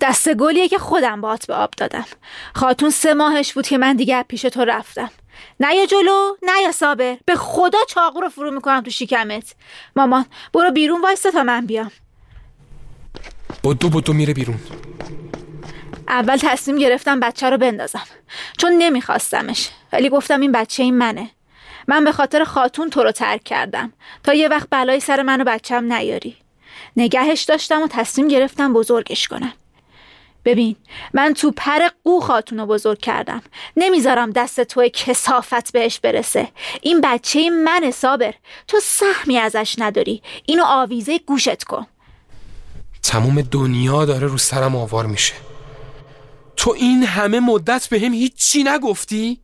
دست 0.00 0.34
گلیه 0.34 0.68
که 0.68 0.78
خودم 0.78 1.20
بات 1.20 1.46
به 1.46 1.54
آب 1.54 1.70
دادم. 1.76 2.04
خاتون 2.54 2.90
سه 2.90 3.14
ماهش 3.14 3.52
بود 3.52 3.66
که 3.66 3.78
من 3.78 3.96
دیگه 3.96 4.22
پیش 4.22 4.42
تو 4.42 4.64
رفتم. 4.64 5.10
نه 5.60 5.74
یا 5.74 5.86
جلو 5.86 6.36
نه 6.42 6.62
یا 6.62 6.72
صابر. 6.72 7.16
به 7.26 7.36
خدا 7.36 7.78
چاقو 7.88 8.20
رو 8.20 8.28
فرو 8.28 8.50
می‌کنم 8.50 8.80
تو 8.80 8.90
شکمت. 8.90 9.54
مامان 9.96 10.24
برو 10.52 10.70
بیرون 10.70 11.00
وایستا 11.00 11.30
تا 11.30 11.42
من 11.42 11.66
بیام. 11.66 11.90
بدو 13.64 13.88
بدو 13.88 14.12
میره 14.12 14.34
بیرون. 14.34 14.60
اول 16.08 16.36
تصمیم 16.36 16.78
گرفتم 16.78 17.20
بچه 17.20 17.50
رو 17.50 17.58
بندازم. 17.58 18.06
چون 18.58 18.72
نمیخواستمش. 18.72 19.68
ولی 19.92 20.08
گفتم 20.08 20.40
این 20.40 20.52
بچه 20.52 20.82
این 20.82 20.98
منه. 20.98 21.30
من 21.88 22.04
به 22.04 22.12
خاطر 22.12 22.44
خاتون 22.44 22.90
تو 22.90 23.02
رو 23.02 23.12
ترک 23.12 23.44
کردم. 23.44 23.92
تا 24.22 24.34
یه 24.34 24.48
وقت 24.48 24.68
بلای 24.70 25.00
سر 25.00 25.22
من 25.22 25.40
و 25.40 25.44
بچم 25.44 25.92
نیاری. 25.92 26.36
نگهش 26.96 27.42
داشتم 27.42 27.82
و 27.82 27.88
تصمیم 27.88 28.28
گرفتم 28.28 28.72
بزرگش 28.72 29.28
کنم. 29.28 29.52
ببین 30.44 30.76
من 31.14 31.34
تو 31.34 31.50
پر 31.50 31.88
قو 32.04 32.20
خاتون 32.20 32.58
رو 32.58 32.66
بزرگ 32.66 32.98
کردم. 32.98 33.42
نمی‌ذارم 33.76 34.30
دست 34.30 34.60
تو 34.60 34.88
کسافت 34.88 35.72
بهش 35.72 35.98
برسه. 35.98 36.48
این 36.82 37.00
بچه 37.00 37.50
من 37.50 37.90
صابر. 37.90 38.34
تو 38.68 38.80
سهمی 38.82 39.38
ازش 39.38 39.74
نداری. 39.78 40.22
اینو 40.46 40.64
آویزه 40.66 41.18
گوشت 41.18 41.64
کن. 41.64 41.86
تموم 43.02 43.42
دنیا 43.42 44.04
داره 44.04 44.26
رو 44.26 44.38
سرم 44.38 44.76
آوار 44.76 45.06
میشه. 45.06 45.34
تو 46.56 46.70
این 46.70 47.02
همه 47.02 47.40
مدت 47.40 47.88
به 47.88 48.00
هم 48.00 48.12
هیچی 48.12 48.62
نگفتی؟ 48.62 49.40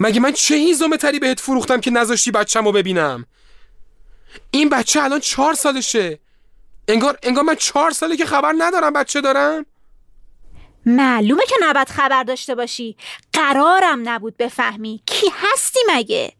مگه 0.00 0.20
من 0.20 0.32
چه 0.32 0.54
هیزم 0.54 0.96
تری 0.96 1.18
بهت 1.18 1.40
فروختم 1.40 1.80
که 1.80 1.90
نذاشتی 1.90 2.30
بچم 2.30 2.64
رو 2.64 2.72
ببینم؟ 2.72 3.26
این 4.50 4.68
بچه 4.68 5.02
الان 5.02 5.20
چهار 5.20 5.54
سالشه. 5.54 6.18
انگار 6.88 7.18
انگار 7.22 7.44
من 7.44 7.54
چهار 7.54 7.90
ساله 7.90 8.16
که 8.16 8.26
خبر 8.26 8.54
ندارم 8.58 8.92
بچه 8.92 9.20
دارم. 9.20 9.66
معلومه 10.86 11.46
که 11.46 11.54
نباید 11.62 11.88
خبر 11.88 12.22
داشته 12.22 12.54
باشی. 12.54 12.96
قرارم 13.32 14.08
نبود 14.08 14.36
بفهمی. 14.36 15.02
کی 15.06 15.26
هستی 15.34 15.80
مگه؟ 15.88 16.32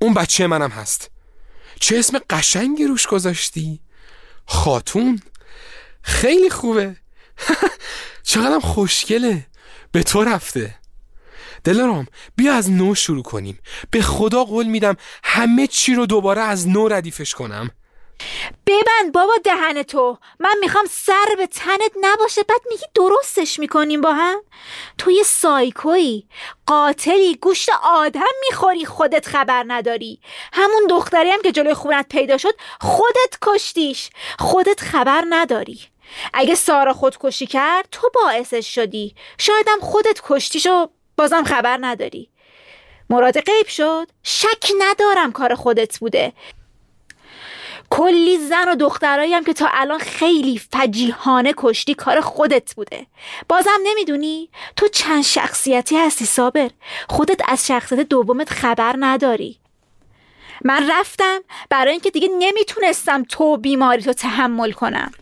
اون 0.00 0.14
بچه 0.14 0.46
منم 0.46 0.70
هست. 0.70 1.10
چه 1.80 1.98
اسم 1.98 2.20
قشنگی 2.30 2.84
روش 2.84 3.06
گذاشتی. 3.06 3.80
خاتون. 4.46 5.22
خیلی 6.02 6.50
خوبه. 6.50 6.96
چقدرم 8.22 8.60
خوشگله. 8.60 9.46
به 9.92 10.02
تو 10.02 10.24
رفته. 10.24 10.81
دلارام 11.64 12.06
بیا 12.36 12.54
از 12.54 12.70
نو 12.70 12.94
شروع 12.94 13.22
کنیم. 13.22 13.58
به 13.90 14.02
خدا 14.02 14.44
قول 14.44 14.66
میدم 14.66 14.96
همه 15.24 15.66
چی 15.66 15.94
رو 15.94 16.06
دوباره 16.06 16.42
از 16.42 16.68
نو 16.68 16.88
ردیفش 16.88 17.34
کنم. 17.34 17.70
ببند 18.66 19.12
بابا 19.12 19.32
دهن 19.44 19.82
تو. 19.82 20.18
من 20.40 20.54
می‌خوام 20.60 20.84
سر 20.90 21.34
به 21.36 21.46
تنت 21.46 21.92
نباشه. 22.00 22.42
بعد 22.42 22.60
میگی 22.70 22.84
درستش 22.94 23.58
می‌کنیم 23.58 24.00
با 24.00 24.12
هم. 24.12 24.42
تو 24.98 25.10
یه 25.10 25.22
سایکویی 25.22 26.28
قاتلی 26.66 27.36
گوشت 27.36 27.68
آدم 27.84 28.20
می‌خوری 28.50 28.84
خودت 28.84 29.26
خبر 29.26 29.64
نداری. 29.66 30.20
همون 30.52 30.86
دختری 30.90 31.30
هم 31.30 31.42
که 31.42 31.52
جلوی 31.52 31.74
خونت 31.74 32.08
پیدا 32.08 32.38
شد 32.38 32.54
خودت 32.80 33.38
کشتیش. 33.42 34.10
خودت 34.38 34.80
خبر 34.80 35.24
نداری. 35.28 35.80
اگه 36.34 36.54
سارا 36.54 36.92
خودکشی 36.92 37.46
کرد 37.46 37.88
تو 37.90 38.10
باعثش 38.14 38.74
شدی. 38.74 39.14
شایدم 39.38 39.80
خودت 39.80 40.20
کشتیش 40.24 40.66
و 40.66 40.88
بازم 41.16 41.44
خبر 41.44 41.78
نداری. 41.80 42.28
مراد 43.10 43.40
غیب 43.40 43.66
شد. 43.66 44.06
شک 44.22 44.72
ندارم 44.78 45.32
کار 45.32 45.54
خودت 45.54 45.98
بوده. 45.98 46.32
کلی 47.90 48.38
زن 48.38 48.68
و 48.68 48.74
دخترایی 48.74 49.34
هم 49.34 49.44
که 49.44 49.52
تا 49.52 49.68
الان 49.72 49.98
خیلی 49.98 50.58
فجیحانه 50.58 51.54
کشتی 51.56 51.94
کار 51.94 52.20
خودت 52.20 52.74
بوده. 52.74 53.06
بازم 53.48 53.80
نمی‌دونی؟ 53.84 54.50
تو 54.76 54.88
چند 54.88 55.22
شخصیتی 55.22 55.96
هستی 55.96 56.24
صابر؟ 56.24 56.70
خودت 57.08 57.40
از 57.48 57.66
شخصیت 57.66 58.00
دومت 58.00 58.50
خبر 58.50 58.94
نداری. 58.98 59.58
من 60.64 60.90
رفتم 60.90 61.40
برای 61.70 61.90
اینکه 61.90 62.10
دیگه 62.10 62.28
نمی‌تونستم 62.38 63.22
تو 63.22 63.56
بیماری 63.56 64.02
تو 64.02 64.12
تحمل 64.12 64.72
کنم. 64.72 65.12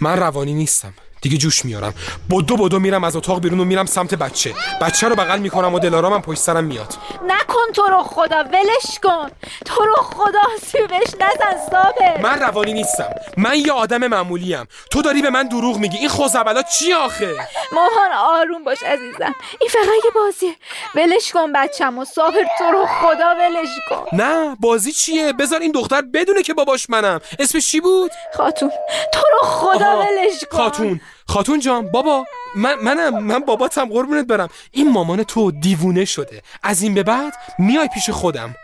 من 0.00 0.16
روانی 0.16 0.54
نیستم. 0.54 0.94
دیگه 1.22 1.36
جوش 1.36 1.64
میارم. 1.64 1.94
بدو 2.30 2.56
بدو 2.56 2.78
میرم 2.78 3.04
از 3.04 3.16
اتاق 3.16 3.40
بیرون 3.40 3.60
و 3.60 3.64
میرم 3.64 3.86
سمت 3.86 4.14
بچه. 4.14 4.54
بچه 4.80 5.08
رو 5.08 5.14
بغل 5.14 5.38
می‌کنم 5.38 5.74
و 5.74 5.78
دلارامم 5.78 6.22
پشت 6.22 6.38
سرم 6.40 6.64
میاد. 6.64 6.94
نکن 7.26 7.72
تو 7.74 7.82
رو 7.82 8.02
خدا 8.02 8.44
ولش 8.44 8.98
کن. 9.02 9.30
تو 9.64 9.84
رو 9.84 9.94
خدا 9.94 10.42
سیبش 10.62 11.14
نزن 11.20 11.70
صابر 11.70 12.20
من 12.22 12.40
روانی 12.40 12.72
نیستم. 12.72 13.14
من 13.36 13.54
یه 13.58 13.72
آدم 13.72 14.06
معمولیم. 14.06 14.66
تو 14.90 15.02
داری 15.02 15.22
به 15.22 15.30
من 15.30 15.48
دروغ 15.48 15.78
میگی. 15.78 15.98
این 15.98 16.08
خوزبلات 16.08 16.66
چی 16.78 16.92
آخه؟ 16.92 17.34
مامان 17.72 18.12
آروم 18.12 18.64
باش 18.64 18.82
عزیزم. 18.82 19.34
این 19.60 19.70
فقط 19.70 20.04
یه 20.04 20.10
بازیه 20.14 20.54
ولش 20.94 21.32
کن 21.32 21.52
بچم 21.52 21.98
و 21.98 22.04
صابر 22.04 22.44
تو 22.58 22.64
رو 22.64 22.86
خدا 22.86 23.34
ولش 23.34 23.68
کن. 23.88 24.16
نه 24.16 24.56
بازی 24.60 24.92
چیه؟ 24.92 25.32
بذار 25.32 25.60
این 25.60 25.72
دختر 25.72 26.02
بدونه 26.02 26.42
که 26.42 26.54
باباش 26.54 26.90
منم. 26.90 27.20
اسمش 27.38 27.68
چی 27.68 27.80
بود؟ 27.80 28.10
خاتون 28.36 28.70
تو 29.12 29.20
رو 29.32 29.48
خدا 29.48 29.86
آها، 29.86 30.00
ولش 30.00 30.44
کن. 30.50 30.58
خاتون. 30.58 31.00
خاتون 31.30 31.60
جان 31.60 31.90
بابا 31.90 32.24
من 32.56 32.74
منم 32.74 33.24
من 33.24 33.38
باباتم 33.38 33.88
قربونت 33.88 34.26
برم. 34.26 34.48
این 34.70 34.90
مامان 34.90 35.22
تو 35.22 35.50
دیوونه 35.50 36.04
شده. 36.04 36.42
از 36.62 36.82
این 36.82 36.94
به 36.94 37.02
بعد 37.02 37.34
میای 37.58 37.88
پیش 37.94 38.10
خودم. 38.10 38.54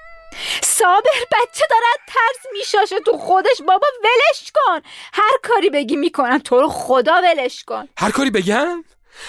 صابر 0.62 1.18
بچه 1.32 1.64
داره 1.70 1.86
از 1.92 1.98
ترس 2.06 2.52
میشاشه 2.52 3.00
تو 3.00 3.18
خودش. 3.18 3.62
بابا 3.66 3.86
ولش 4.04 4.52
کن. 4.54 4.80
هر 5.12 5.38
کاری 5.42 5.70
بگی 5.70 5.96
می‌کنم 5.96 6.38
تو 6.38 6.60
رو 6.60 6.68
خدا 6.68 7.14
ولش 7.22 7.64
کن. 7.64 7.88
هر 7.98 8.10
کاری 8.10 8.30
بگم؟ 8.30 8.84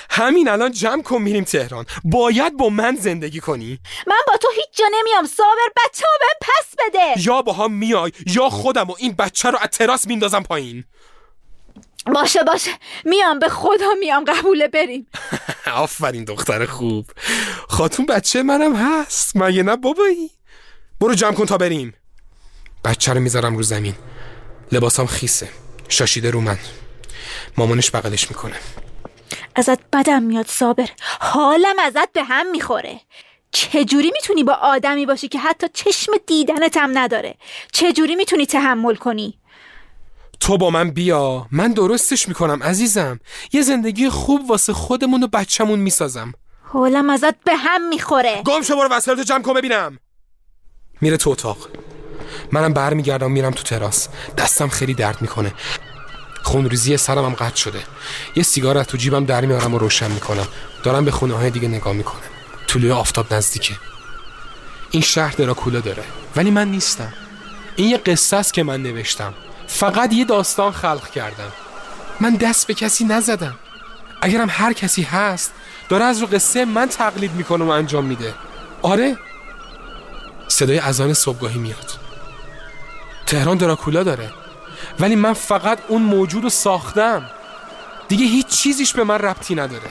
همین 0.09 0.49
الان 0.49 0.71
جمع 0.71 1.01
کن 1.01 1.21
میریم 1.21 1.43
تهران. 1.43 1.85
باید 2.03 2.57
با 2.57 2.69
من 2.69 2.95
زندگی 2.95 3.39
کنی. 3.39 3.79
من 4.07 4.19
با 4.27 4.37
تو 4.37 4.47
هیچ 4.55 4.77
جا 4.77 4.85
نمیام 4.99 5.25
صابر 5.25 5.67
بچه 5.75 6.05
ها 6.05 6.17
بهم 6.19 6.39
پس 6.41 6.75
بده. 6.79 7.27
یا 7.27 7.41
با 7.41 7.53
هم 7.53 7.71
میای 7.71 8.11
یا 8.25 8.49
خودم 8.49 8.89
و 8.89 8.95
این 8.97 9.13
بچه 9.13 9.49
رو 9.49 9.57
از 9.61 9.69
تراس 9.69 10.07
میندازم 10.07 10.43
پایین. 10.43 10.83
باشه 12.13 12.43
باشه. 12.43 12.71
میام 13.05 13.39
به 13.39 13.49
خدا 13.49 13.93
میام. 13.99 14.23
قبوله 14.23 14.67
بریم. 14.67 15.07
آفرین 15.73 16.23
دختر 16.23 16.65
خوب. 16.65 17.05
خاتون 17.69 18.05
بچه 18.05 18.43
منم 18.43 18.75
هست. 18.75 19.35
مگه 19.35 19.63
نه 19.63 19.75
بابایی؟ 19.75 20.31
برو 21.01 21.13
جمع 21.13 21.33
کن 21.33 21.45
تا 21.45 21.57
بریم. 21.57 21.93
بچه 22.85 23.13
رو 23.13 23.19
می‌ذارم 23.19 23.55
رو 23.55 23.63
زمین. 23.63 23.95
لباسام 24.71 25.07
خیسه. 25.07 25.49
شاشیده 25.89 26.31
رو 26.31 26.41
من. 26.41 26.57
مامانش 27.57 27.91
بغلش 27.91 28.29
می‌کنه. 28.29 28.55
ازت 29.55 29.79
بدم 29.93 30.23
میاد 30.23 30.47
صابر. 30.47 30.89
حالم 31.19 31.79
ازت 31.79 32.11
به 32.13 32.23
هم 32.23 32.51
می‌خوره. 32.51 33.01
چجوری 33.51 34.11
می‌تونی 34.13 34.43
با 34.43 34.53
آدمی 34.53 35.05
باشی 35.05 35.27
که 35.27 35.39
حتی 35.39 35.67
چشم 35.73 36.11
دیدنت 36.27 36.77
هم 36.77 36.97
نداره؟ 36.97 37.35
چجوری 37.71 38.15
می‌تونی 38.15 38.45
تحمل 38.45 38.95
کنی؟ 38.95 39.39
تو 40.39 40.57
با 40.57 40.69
من 40.69 40.91
بیا. 40.91 41.47
من 41.51 41.73
درستش 41.73 42.27
می‌کنم 42.27 42.63
عزیزم. 42.63 43.19
یه 43.53 43.61
زندگی 43.61 44.09
خوب 44.09 44.49
واسه 44.49 44.73
خودمون 44.73 45.23
و 45.23 45.27
بچهمون 45.27 45.79
می‌سازم. 45.79 46.33
حالم 46.63 47.09
ازت 47.09 47.43
به 47.43 47.55
هم 47.55 47.89
می‌خوره. 47.89 48.41
گم 48.45 48.61
شو 48.61 48.75
برو 48.75 48.89
وسایلتو 48.91 49.23
جمع 49.23 49.41
کن 49.41 49.53
ببینم. 49.53 49.99
میره 51.01 51.17
تو 51.17 51.29
اتاق. 51.29 51.57
منم 52.51 52.73
برمیگردم 52.73 53.31
میرم 53.31 53.51
تو 53.51 53.63
تراس. 53.63 54.07
دستم 54.37 54.67
خیلی 54.67 54.93
درد 54.93 55.21
می‌کنه. 55.21 55.53
خونریزی 56.43 56.97
سرم 56.97 57.25
هم 57.25 57.33
قطع 57.33 57.55
شده. 57.55 57.79
یه 58.35 58.43
سیگار 58.43 58.77
از 58.77 58.85
تو 58.85 58.97
جیبم 58.97 59.25
در 59.25 59.45
میارم 59.45 59.73
و 59.73 59.77
روشن 59.77 60.11
می‌کنم. 60.11 60.47
دارم 60.83 61.05
به 61.05 61.11
خونه 61.11 61.33
های 61.33 61.49
دیگه 61.49 61.67
نگاه 61.67 61.93
می‌کنم. 61.93 62.21
طلوع 62.67 62.91
آفتاب 62.91 63.33
نزدیکه. 63.33 63.73
این 64.91 65.01
شهر 65.03 65.35
دراکولا 65.35 65.79
داره. 65.79 66.03
ولی 66.35 66.51
من 66.51 66.71
نیستم. 66.71 67.13
این 67.75 67.89
یه 67.89 67.97
قصه 67.97 68.37
است 68.37 68.53
که 68.53 68.63
من 68.63 68.83
نوشتم. 68.83 69.33
فقط 69.67 70.13
یه 70.13 70.25
داستان 70.25 70.71
خلق 70.71 71.09
کردم. 71.09 71.51
من 72.19 72.35
دست 72.35 72.67
به 72.67 72.73
کسی 72.73 73.05
نزدم. 73.05 73.55
اگرم 74.21 74.47
هر 74.51 74.73
کسی 74.73 75.01
هست 75.01 75.53
داره 75.89 76.05
از 76.05 76.21
رو 76.21 76.27
قصه 76.27 76.65
من 76.65 76.89
تقلید 76.89 77.31
می‌کنه 77.31 77.65
و 77.65 77.69
انجام 77.69 78.05
میده. 78.05 78.33
آره؟ 78.81 79.17
صدای 80.47 80.79
اذان 80.79 81.13
صبحگاهی 81.13 81.59
میاد. 81.59 81.91
تهران 83.25 83.57
دراکولا 83.57 84.03
داره. 84.03 84.29
ولی 84.99 85.15
من 85.15 85.33
فقط 85.33 85.79
اون 85.87 86.01
موجود 86.01 86.43
رو 86.43 86.49
ساختم. 86.49 87.29
دیگه 88.07 88.25
هیچ 88.25 88.47
چیزیش 88.47 88.93
به 88.93 89.03
من 89.03 89.17
ربطی 89.17 89.55
نداره. 89.55 89.89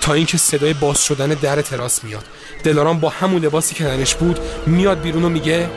تا 0.00 0.12
اینکه 0.12 0.38
صدای 0.38 0.74
باز 0.74 1.04
شدن 1.04 1.28
در 1.28 1.62
تراس 1.62 2.04
میاد. 2.04 2.24
دلارام 2.64 3.00
با 3.00 3.08
همون 3.08 3.42
لباسی 3.42 3.74
که 3.74 3.84
تنش 3.84 4.14
بود 4.14 4.40
میاد 4.66 5.00
بیرون 5.00 5.24
و 5.24 5.28
میگه 5.28 5.70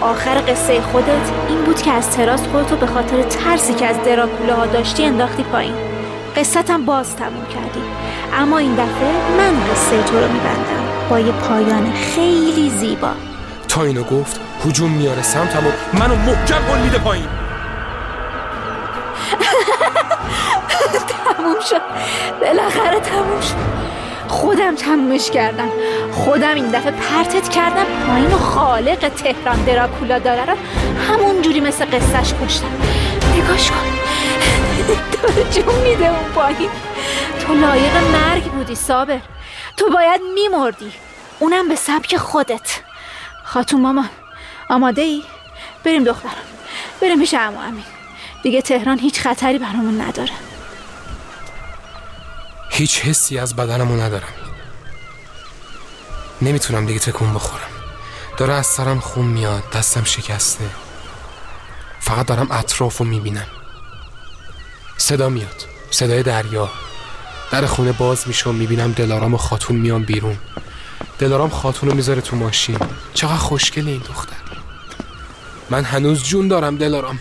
آخر 0.00 0.40
قصه 0.40 0.80
خودت 0.80 1.32
این 1.48 1.64
بود 1.64 1.82
که 1.82 1.90
از 1.90 2.10
تراس 2.10 2.42
خودتو 2.46 2.76
به 2.76 2.86
خاطر 2.86 3.22
ترسی 3.22 3.74
که 3.74 3.86
از 3.86 3.96
دراکولاها 4.04 4.66
داشتی 4.66 5.04
انداختی 5.04 5.42
پایین. 5.42 5.74
قصتم 6.36 6.84
باز 6.84 7.16
تموم 7.16 7.46
کردی. 7.54 7.80
اما 8.34 8.58
این 8.58 8.74
دفعه 8.74 9.36
من 9.38 9.54
قصه 9.70 10.02
تو 10.02 10.20
رو 10.20 10.32
میبندم. 10.32 11.08
با 11.10 11.20
یه 11.20 11.32
پایان 11.32 11.92
خیلی 11.92 12.70
زیبا. 12.70 13.10
تا 13.68 13.82
اینو 13.82 14.02
گفت 14.02 14.40
هجوم 14.66 14.90
میاره 14.90 15.22
سمتم 15.22 15.66
و 15.66 15.70
منو 15.98 16.16
محکم 16.16 16.62
هل 16.70 16.78
میده 16.78 16.98
پایین. 16.98 17.26
تموم 21.08 21.60
شد. 21.70 21.82
بالاخره 22.40 23.00
تموم 23.00 23.40
شد. 23.40 23.95
خودم 24.28 24.74
تمومش 24.74 25.30
کردم. 25.30 25.68
خودم 26.12 26.54
این 26.54 26.68
دفعه 26.68 26.90
پرتت 26.90 27.48
کردم 27.48 27.84
پایین 28.06 28.32
و 28.32 28.38
خالق 28.38 29.08
تهران 29.08 29.64
دراکولا 29.64 30.18
داره 30.18 30.44
رو 30.44 30.56
همون 31.08 31.42
جوری 31.42 31.60
مثل 31.60 31.84
قصهش 31.84 32.34
کشتم. 32.44 32.70
نگاش 33.34 33.70
کن. 33.70 33.76
داره 35.12 35.50
جون 35.50 35.74
میده 35.74 36.08
اون 36.08 36.32
پایین. 36.34 36.70
تو 37.40 37.54
لایق 37.54 37.96
مرگ 37.96 38.44
بودی 38.44 38.74
صابر. 38.74 39.20
تو 39.76 39.90
باید 39.90 40.20
میمردی. 40.34 40.92
اونم 41.38 41.68
به 41.68 41.74
سبک 41.74 42.16
خودت. 42.16 42.80
خاتون 43.44 43.80
مامان 43.80 44.08
آماده 44.70 45.02
ای؟ 45.02 45.22
بریم 45.84 46.04
دخترم 46.04 46.32
بریم 47.00 47.18
پیش 47.18 47.34
عمو 47.34 47.58
امین. 47.58 47.84
دیگه 48.42 48.62
تهران 48.62 48.98
هیچ 48.98 49.20
خطری 49.20 49.58
برامون 49.58 50.00
نداره. 50.00 50.32
هیچ 52.70 53.00
حسی 53.00 53.38
از 53.38 53.56
بدنمو 53.56 54.00
ندارم. 54.00 54.28
نمی‌تونم 56.42 56.86
دیگه 56.86 57.00
تکون 57.00 57.34
بخورم. 57.34 57.68
داره 58.36 58.52
از 58.52 58.66
سرم 58.66 59.00
خون 59.00 59.24
میاد 59.24 59.70
دستم 59.70 60.04
شکسته. 60.04 60.64
فقط 62.00 62.26
دارم 62.26 62.50
اطراف 62.50 62.98
رو 62.98 63.04
می‌بینم. 63.04 63.46
صدا 64.96 65.28
میاد 65.28 65.64
صدای 65.90 66.22
دریا. 66.22 66.70
در 67.50 67.66
خونه 67.66 67.92
باز 67.92 68.28
میشه 68.28 68.50
و 68.50 68.52
می‌بینم 68.52 68.92
دلارام 68.92 69.34
و 69.34 69.36
خاتون 69.36 69.76
میان 69.76 70.02
بیرون. 70.02 70.38
دلارام 71.18 71.50
خاتون 71.50 71.88
رو 71.88 71.96
می‌ذاره 71.96 72.20
تو 72.20 72.36
ماشین. 72.36 72.78
چقدر 73.14 73.36
خوشگله 73.36 73.90
این 73.90 74.02
دختر. 74.08 74.36
من 75.70 75.84
هنوز 75.84 76.24
جون 76.24 76.48
دارم 76.48 76.76
دلارام. 76.76 77.20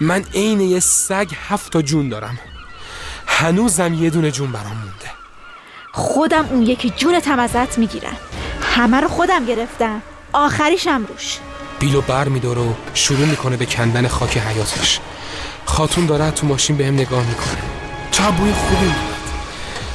من 0.00 0.24
عین 0.34 0.60
یه 0.60 0.80
سگ 0.80 1.30
هفت 1.48 1.72
تا 1.72 1.82
جون 1.82 2.08
دارم. 2.08 2.38
هنوزم 3.36 3.94
یه 3.94 4.10
دونه 4.10 4.30
جون 4.30 4.52
برام 4.52 4.76
مونده. 4.76 5.10
خودم 5.92 6.46
اون 6.50 6.62
یکی 6.62 6.90
جونتم 6.90 7.38
ازت 7.38 7.78
می‌گیرم. 7.78 8.16
همه 8.62 9.00
رو 9.00 9.08
خودم 9.08 9.44
گرفتم. 9.44 10.02
آخریشم 10.32 11.06
روش. 11.06 11.38
بیلو 11.78 12.00
بر 12.00 12.28
میداره 12.28 12.60
و 12.60 12.72
شروع 12.94 13.26
می‌کنه 13.26 13.56
به 13.56 13.66
کندن 13.66 14.08
خاک 14.08 14.38
حیاتش 14.38 15.00
خاتون 15.64 16.06
داره 16.06 16.30
تو 16.30 16.46
ماشین 16.46 16.76
بهم 16.76 16.94
نگاه 16.94 17.26
می‌کنه. 17.26 17.62
چه 18.10 18.22
بوی 18.22 18.52
خوبی 18.52 18.84
میاد 18.84 18.94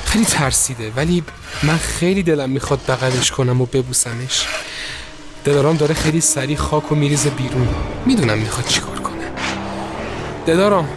خیلی 0.05 0.25
ترسیده 0.25 0.91
ولی 0.95 1.23
من 1.63 1.77
خیلی 1.77 2.23
دلم 2.23 2.49
می‌خواد 2.49 2.79
بغلش 2.87 3.31
کنم 3.31 3.61
و 3.61 3.65
ببوسمش. 3.65 4.47
دلارام 5.43 5.77
داره 5.77 5.93
خیلی 5.93 6.21
سریع 6.21 6.57
خاک 6.57 6.91
و 6.91 6.95
میریزه 6.95 7.29
بیرون. 7.29 7.67
می‌دونم 8.05 8.37
می‌خواد 8.37 8.67
چیکار 8.67 8.99
کنه. 8.99 9.31
دلارام. 10.45 10.89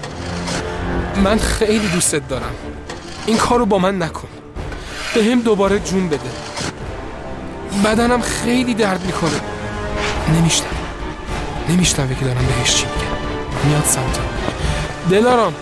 من 1.17 1.39
خیلی 1.39 1.89
دوستت 1.89 2.29
دارم. 2.29 2.55
این 3.27 3.37
کارو 3.37 3.67
با 3.67 3.79
من 3.79 4.03
نکن. 4.03 4.29
به 5.15 5.25
هم 5.25 5.41
دوباره 5.41 5.79
جون 5.79 6.09
بده. 6.09 6.31
بدنم 7.85 8.21
خیلی 8.21 8.75
درد 8.75 9.05
می‌کنه. 9.05 9.41
نمیشتم 10.29 10.67
نمیشتم 11.69 12.09
که 12.09 12.25
دارم 12.25 12.47
بهش 12.47 12.75
چی 12.75 12.87
میگم. 12.87 13.69
میاد 13.69 13.85
سمتم 13.85 14.23
دلارام 15.11 15.55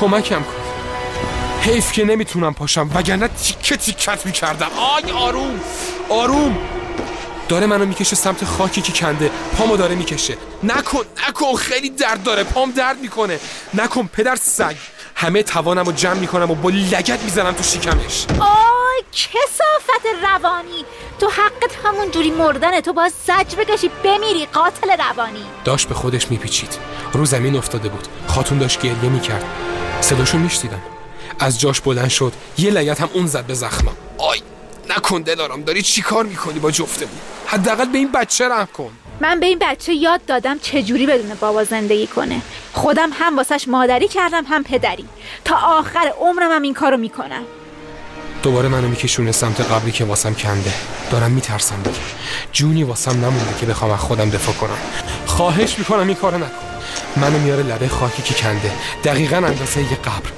کمکم 0.00 0.40
کن. 0.42 0.60
حیف 1.60 1.92
که 1.92 2.04
نمی‌تونم 2.04 2.54
پاشم 2.54 2.90
وگرنه 2.94 3.28
تیکه 3.28 3.76
تیکت 3.76 4.26
می‌کردم. 4.26 4.68
آی 4.96 5.12
آروم. 5.12 5.60
آروم. 6.08 6.58
داره 7.50 7.66
منو 7.66 7.86
می‌کشه 7.86 8.16
سمت 8.16 8.44
خاکی 8.44 8.82
که 8.82 8.92
کنده. 8.92 9.30
پامو 9.58 9.76
داره 9.76 9.94
می‌کشه. 9.94 10.36
نکن 10.62 11.04
نکن 11.28 11.54
خیلی 11.54 11.90
درد 11.90 12.22
داره. 12.22 12.44
پام 12.44 12.70
درد 12.70 13.00
می‌کنه. 13.00 13.40
نکن 13.74 14.06
پدر 14.12 14.36
سگ. 14.36 14.76
همه 15.14 15.42
توانم 15.42 15.84
رو 15.84 15.92
جمع 15.92 16.14
می‌کنم 16.14 16.50
و 16.50 16.54
با 16.54 16.70
لگت 16.70 17.20
می‌زنم 17.20 17.52
تو 17.52 17.62
شکمش. 17.62 18.26
آی 18.40 19.02
کسافت 19.12 20.06
روانی. 20.22 20.84
تو 21.18 21.30
حقت 21.30 21.76
همون 21.84 22.10
جوری 22.10 22.30
مردنه 22.30 22.80
تو 22.80 22.92
باز 22.92 23.12
زج 23.26 23.56
بکشی. 23.56 23.90
بمیری 24.04 24.46
قاتل 24.46 24.90
روانی. 24.90 25.44
داشت 25.64 25.88
به 25.88 25.94
خودش 25.94 26.30
میپیچید. 26.30 26.78
رو 27.12 27.24
زمین 27.24 27.56
افتاده 27.56 27.88
بود. 27.88 28.08
خاتون 28.26 28.58
داشت 28.58 28.80
گریه 28.80 29.10
می‌کرد. 29.10 29.44
صداشو 30.00 30.38
میشتیدم 30.38 30.82
از 31.38 31.60
جاش 31.60 31.80
بلند 31.80 32.08
شد. 32.08 32.32
یه 32.58 32.70
لگت 32.70 33.00
هم 33.00 33.08
اون 33.12 33.26
زد 33.26 33.44
به 33.46 33.54
زخمم. 33.54 33.96
آی 34.18 34.42
نکن 34.96 35.22
دلارم 35.22 35.62
داری 35.62 35.82
چی 35.82 36.02
کار 36.02 36.24
می‌کنی 36.24 36.58
با 36.58 36.70
جفتمون؟ 36.70 37.18
حداقل 37.46 37.84
به 37.84 37.98
این 37.98 38.12
بچه 38.12 38.48
رحم 38.48 38.66
کن. 38.66 38.90
من 39.20 39.40
به 39.40 39.46
این 39.46 39.58
بچه 39.58 39.94
یاد 39.94 40.20
دادم 40.26 40.58
چجوری 40.58 41.06
بدون 41.06 41.34
بابا 41.34 41.64
زندگی 41.64 42.06
کنه. 42.06 42.40
خودم 42.72 43.10
هم 43.12 43.36
واسش 43.36 43.68
مادری 43.68 44.08
کردم 44.08 44.44
هم 44.48 44.64
پدری. 44.64 45.04
تا 45.44 45.56
آخر 45.56 46.12
عمرم 46.20 46.52
هم 46.52 46.62
این 46.62 46.74
کارو 46.74 46.96
می‌کنم. 46.96 47.42
دوباره 48.42 48.68
منو 48.68 48.88
میکشونه 48.88 49.32
سمت 49.32 49.60
قبلی 49.60 49.92
که 49.92 50.04
واسم 50.04 50.34
کنده. 50.34 50.72
دارم 51.10 51.30
میترسم 51.30 51.82
دیگه. 51.82 51.96
جونی 52.52 52.84
واسم 52.84 53.10
نمونده 53.10 53.54
که 53.60 53.66
بخوام 53.66 53.90
از 53.90 54.00
خودم 54.00 54.30
دفاع 54.30 54.54
کنم. 54.54 54.78
خواهش 55.26 55.78
می‌کنم 55.78 56.06
این 56.06 56.16
کارو 56.16 56.38
نکن. 56.38 56.50
منو 57.16 57.38
میاره 57.38 57.62
لبه 57.62 57.88
خاکی 57.88 58.22
که 58.22 58.34
کنده. 58.34 58.72
دقیقا 59.04 59.36
اندازه 59.36 59.80
یه 59.80 59.96
قبر. 60.04 60.30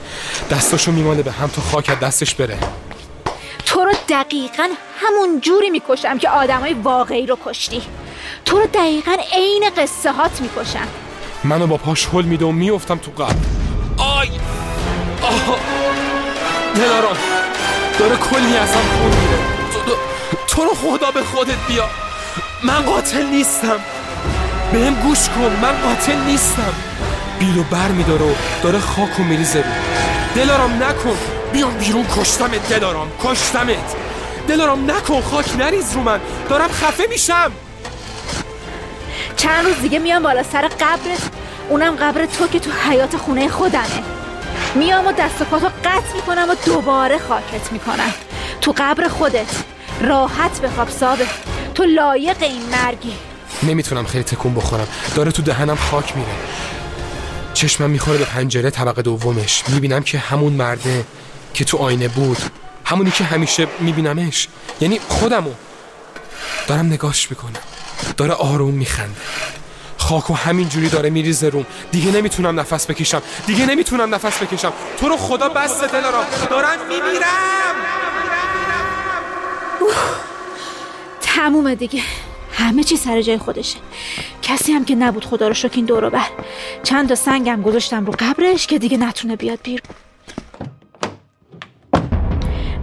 دستاشو 0.51 0.93
میماله 0.93 1.23
به 1.23 1.33
هم 1.33 1.49
تا 1.49 1.63
خاک 1.63 1.91
از 1.91 2.01
دستش 2.01 2.35
بره. 2.35 2.59
تو 3.73 3.85
رو 3.85 3.93
دقیقا 4.09 4.69
همون 5.01 5.41
جوری 5.41 5.71
می‌کشم 5.71 6.19
که 6.19 6.29
آدمای 6.29 6.73
واقعی 6.75 7.27
رو 7.27 7.39
کشتی. 7.45 7.83
تو 8.45 8.59
رو 8.59 8.67
دقیقا 8.67 9.17
عین 9.33 9.71
قصه 9.77 10.13
هات 10.13 10.41
می‌کشم. 10.41 10.89
منو 11.45 11.67
با 11.67 11.77
پاش 11.77 12.09
هل 12.13 12.23
میده 12.23 12.45
و 12.45 12.53
میفتم 12.53 12.99
تو 12.99 13.11
قبر. 13.11 13.35
آی! 13.99 14.29
آه! 15.23 15.59
دلاران 16.75 17.17
داره 17.99 18.17
کلی 18.17 18.57
ازم 18.57 18.81
خون 18.81 19.11
میره 19.11 19.39
تو, 19.73 19.97
تو 20.49 20.65
رو 20.65 20.75
خدا 20.75 21.11
به 21.11 21.23
خودت 21.23 21.67
بیا. 21.69 21.85
من 22.65 22.83
قاتل 22.83 23.27
نیستم. 23.27 23.81
بهم 24.73 24.95
گوش 24.95 25.29
کن 25.29 25.57
من 25.63 25.81
قاتل 25.83 26.19
نیستم. 26.27 26.75
بیلو 27.39 27.63
بر 27.63 27.89
میداره 27.89 28.25
و 28.25 28.35
داره 28.63 28.79
خاک 28.79 29.21
و 29.21 29.23
میریزه 29.23 29.59
رو. 29.59 29.65
دلارام 30.35 30.83
نکن. 30.83 31.17
بیام 31.53 31.75
بیرون 31.75 32.07
کشتمت 32.17 32.69
دلارام 32.69 33.11
کشتمت. 33.25 33.97
دلارام 34.49 34.91
نکن 34.91 35.21
خاک 35.21 35.57
نریز 35.59 35.93
رو 35.93 36.01
من. 36.01 36.21
دارم 36.49 36.69
خفه 36.69 37.05
میشم. 37.09 37.53
چند 39.37 39.65
روز 39.65 39.77
دیگه 39.83 39.99
میام 39.99 40.23
بالا 40.23 40.43
سر 40.43 40.69
قبرت 40.81 41.31
اونم 41.69 41.97
قبر 41.97 42.27
تو 42.27 42.47
که 42.47 42.61
تو 42.61 42.71
حیات 42.91 43.17
خونه 43.17 43.49
خودمه. 43.49 44.03
میام 44.75 45.07
و 45.07 45.13
دست 45.13 45.41
و 45.41 45.45
پاتو 45.45 45.67
قطع 45.85 46.15
می‌کنم 46.15 46.51
و 46.51 46.55
دوباره 46.67 47.19
خاکت 47.19 47.73
می‌کنم. 47.73 48.13
تو 48.61 48.75
قبر 48.77 49.09
خودت. 49.09 49.57
راحت 50.01 50.61
بخواب 50.61 50.89
سابه 50.89 51.27
تو 51.75 51.85
لایق 51.85 52.37
این 52.41 52.63
مرگی. 52.73 53.13
نمی‌تونم 53.63 54.05
خیلی 54.05 54.25
تکون 54.25 54.55
بخورم. 54.55 54.89
داره 55.15 55.33
تو 55.33 55.43
دهنم 55.43 55.77
خاک 55.77 56.17
میره. 56.17 56.31
چشمم 57.55 57.91
می‌خوره 57.91 58.19
به 58.19 58.25
پنجره 58.25 58.71
طبقه 58.71 59.03
دومش. 59.03 59.65
می‌بینم 59.69 60.03
که 60.03 60.19
همون 60.19 60.53
مرده 60.53 61.05
که 61.55 61.65
تو 61.65 61.77
آینه 61.77 62.09
بود. 62.09 62.39
همونی 62.85 63.11
که 63.11 63.25
همیشه 63.25 63.67
میبینمش. 63.81 64.49
یعنی 64.81 65.01
خودمو. 65.09 65.51
دارم 66.67 66.87
نگاش 66.87 67.31
می‌کنم. 67.31 67.61
داره 68.17 68.33
آروم 68.33 68.75
میخنده. 68.75 69.17
خاک 69.99 70.31
و 70.31 70.35
همینجوری 70.35 70.89
داره 70.89 71.11
میریزه 71.11 71.49
روم. 71.49 71.67
دیگه 71.93 72.11
نمی‌تونم 72.11 72.61
نفس 72.61 72.87
بکشم. 72.87 73.23
دیگه 73.47 73.67
نمی‌تونم 73.67 74.15
نفس 74.15 74.43
بکشم. 74.43 74.73
تو 75.01 75.09
رو 75.09 75.17
خدا 75.17 75.49
بس 75.49 75.81
دلارم 75.81 76.27
دارم. 76.51 76.79
میمیرم. 76.89 77.29
تمومه 81.21 81.75
دیگه. 81.75 82.03
همه 82.53 82.85
چی 82.85 82.97
سر 82.97 83.23
جای 83.23 83.39
خودشه. 83.39 83.79
کسی 84.43 84.73
هم 84.73 84.85
که 84.85 84.95
نبود 84.95 85.25
خدا 85.25 85.49
رو 85.49 85.55
شکین 85.55 85.85
دورو 85.85 86.11
بر. 86.11 86.27
چند 86.83 87.09
تا 87.09 87.15
سنگم 87.15 87.63
گذاشتم 87.63 88.07
رو 88.07 88.15
قبرش 88.19 88.67
که 88.67 88.79
دیگه 88.79 88.97
نتونه 88.97 89.37
بیاد 89.37 89.59
بیرون. 89.63 89.95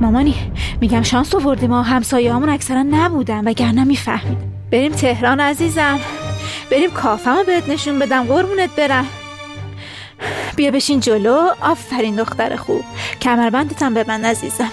مامانی 0.02 0.52
میگم 0.82 1.04
شانس 1.04 1.36
آوردیم 1.36 1.70
ما 1.70 1.82
همسایه 1.82 2.34
همون 2.34 2.50
اکثرا 2.50 2.84
نبودن 2.84 3.48
وگرنه 3.48 3.84
می‌فهمید. 3.84 4.38
بریم 4.72 4.92
تهران 4.92 5.40
عزیزم. 5.40 6.00
بریم 6.72 6.92
کافمو 6.92 7.44
بهت 7.44 7.70
نشون 7.70 8.00
بدم. 8.00 8.24
قربونت 8.24 8.76
برم. 8.76 9.06
بیا 10.56 10.72
بشین 10.72 11.00
جلو. 11.00 11.50
آفرین 11.62 12.16
دختر 12.16 12.56
خوب. 12.56 12.84
کمربندتم 13.22 13.94
به 13.94 14.06
من 14.08 14.26
عزیزم. 14.26 14.72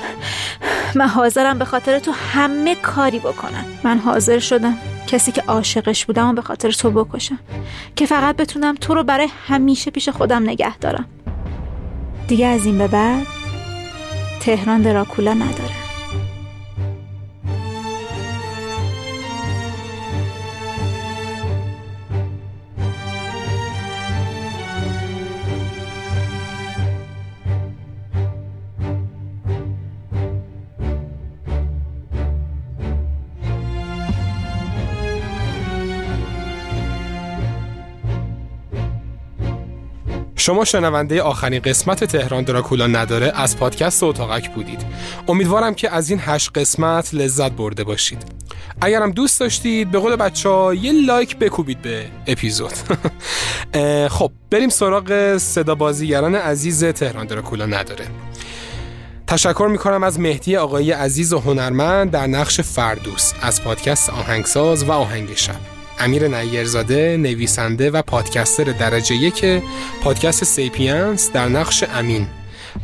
من 0.97 1.09
حاضرم 1.09 1.59
به 1.59 1.65
خاطر 1.65 1.99
تو 1.99 2.13
همه 2.13 2.75
کاری 2.75 3.19
بکنم. 3.19 3.65
من 3.85 3.99
حاضر 3.99 4.39
شدم 4.39 4.77
کسی 5.07 5.33
که 5.33 5.43
عاشقش 5.43 6.07
بودم 6.07 6.29
و 6.29 6.33
به 6.33 6.43
خاطر 6.43 6.71
تو 6.71 6.91
بکشم. 6.91 7.39
که 7.97 8.07
فقط 8.07 8.37
بتونم 8.37 8.75
تو 8.75 8.95
رو 8.95 9.03
برای 9.03 9.29
همیشه 9.49 9.91
پیش 9.91 10.09
خودم 10.09 10.43
نگه 10.43 10.79
دارم. 10.79 11.05
دیگه 12.29 12.47
از 12.47 12.67
این 12.67 12.79
به 12.79 12.89
بعد 12.89 13.27
تهران 14.41 14.83
دراکولا 14.83 15.35
نداره. 15.35 15.86
شما 40.47 40.65
شنونده 40.65 41.23
آخرین 41.23 41.61
قسمت 41.61 42.05
تهران 42.05 42.45
دراکولا 42.45 42.87
نداره 42.87 43.33
از 43.35 43.57
پادکست 43.57 44.03
اتاقک 44.03 44.51
بودید. 44.51 44.87
امیدوارم 45.29 45.75
که 45.75 45.95
از 45.95 46.11
این 46.11 46.21
هشت 46.23 46.51
قسمت 46.55 47.15
لذت 47.15 47.53
برده 47.53 47.85
باشید. 47.85 48.25
اگرم 48.81 49.11
دوست 49.11 49.41
داشتید 49.41 49.91
به 49.91 49.99
قول 49.99 50.17
بچه 50.17 50.49
ها 50.49 50.75
یه 50.75 50.93
لایک 51.07 51.37
بکوبید 51.37 51.83
به 51.83 52.07
اپیزود. 52.27 52.73
خب 54.17 54.33
بریم 54.51 54.69
سراغ 54.69 55.37
صدا 55.37 55.75
بازیگران 55.75 56.35
عزیز 56.35 56.85
تهران 56.85 57.27
دراکولا 57.27 57.67
نداره. 57.67 58.07
تشکر 59.27 59.69
می‌کنم 59.71 60.03
از 60.03 60.21
مهدی 60.21 60.57
آقای 60.57 60.93
عزیز 60.93 61.33
و 61.33 61.39
هنرمند 61.39 62.11
در 62.11 62.27
نقش 62.27 62.61
فردوس 62.61 63.33
از 63.43 63.63
پادکست 63.65 64.11
آهنگساز 64.11 64.85
و 64.85 64.93
آهنگ 64.93 65.35
شب. 65.35 65.76
امیر 65.99 66.29
نیرزاده 66.29 67.17
نویسنده 67.17 67.91
و 67.91 68.03
پادکستر 68.03 68.65
درجه 68.65 69.15
یک 69.15 69.63
پادکست 70.03 70.45
سیپینس 70.45 71.33
در 71.33 71.49
نقش 71.49 71.85
امین. 71.95 72.27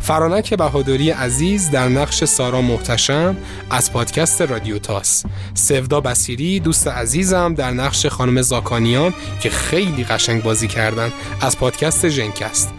فرانک 0.01 0.55
بهادری 0.55 1.11
عزیز 1.11 1.71
در 1.71 1.89
نقش 1.89 2.25
سارا 2.25 2.63
محتشم 2.63 3.37
از 3.71 3.93
پادکست 3.93 4.43
رادیو 4.43 4.79
تاس. 4.79 5.25
سفدا 5.55 6.01
بسیری 6.01 6.61
دوست 6.61 6.89
عزیزم 6.89 7.55
در 7.55 7.71
نقش 7.71 8.07
خانم 8.07 8.43
زاکانیان 8.43 9.15
که 9.41 9.51
خیلی 9.51 10.05
قشنگ 10.05 10.43
بازی 10.43 10.69
کردن 10.69 11.13
از 11.41 11.59
پادکست 11.59 12.09
ژنکست. 12.09 12.73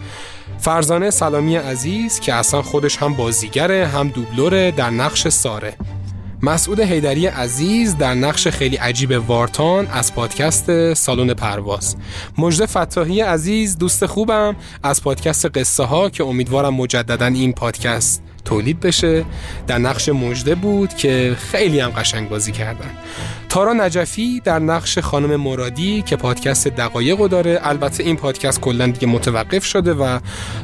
فرزانه 0.58 1.10
سلامی 1.10 1.56
عزیز 1.56 2.20
که 2.20 2.34
اصلا 2.34 2.62
خودش 2.62 2.96
هم 2.96 3.14
بازیگره 3.14 3.86
هم 3.86 4.08
دوبلوره 4.08 4.70
در 4.70 4.90
نقش 4.90 5.28
ساره. 5.28 5.76
مسعود 6.44 6.80
حیدری 6.80 7.26
عزیز 7.26 7.96
در 7.96 8.14
نقش 8.14 8.48
خیلی 8.48 8.76
عجیب 8.76 9.30
وارتان 9.30 9.86
از 9.86 10.14
پادکست 10.14 10.94
سالن 10.94 11.34
پرواز. 11.34 11.96
مجد 12.38 12.64
فتاحی 12.64 13.20
عزیز 13.20 13.78
دوست 13.78 14.06
خوبم 14.06 14.56
از 14.82 15.02
پادکست 15.02 15.58
قصه 15.58 15.84
ها 15.84 16.10
که 16.10 16.24
امیدوارم 16.24 16.74
مجددا 16.74 17.26
این 17.26 17.52
پادکست 17.52 18.22
تولید 18.44 18.80
بشه. 18.80 19.24
در 19.66 19.78
نقش 19.78 20.08
مجده 20.08 20.54
بود 20.54 20.94
که 20.94 21.36
خیلی 21.38 21.80
هم 21.80 21.90
قشنگ 21.90 22.28
بازی 22.28 22.52
کردن. 22.52 22.90
تارا 23.48 23.72
نجفی 23.72 24.40
در 24.44 24.58
نقش 24.58 24.98
خانم 24.98 25.36
مرادی 25.36 26.02
که 26.02 26.16
پادکست 26.16 26.68
دقایق 26.68 27.26
داره. 27.26 27.60
البته 27.62 28.04
این 28.04 28.16
پادکست 28.16 28.60
کلا 28.60 28.86
دیگه 28.86 29.06
متوقف 29.06 29.64
شده 29.64 29.94
و 29.94 30.18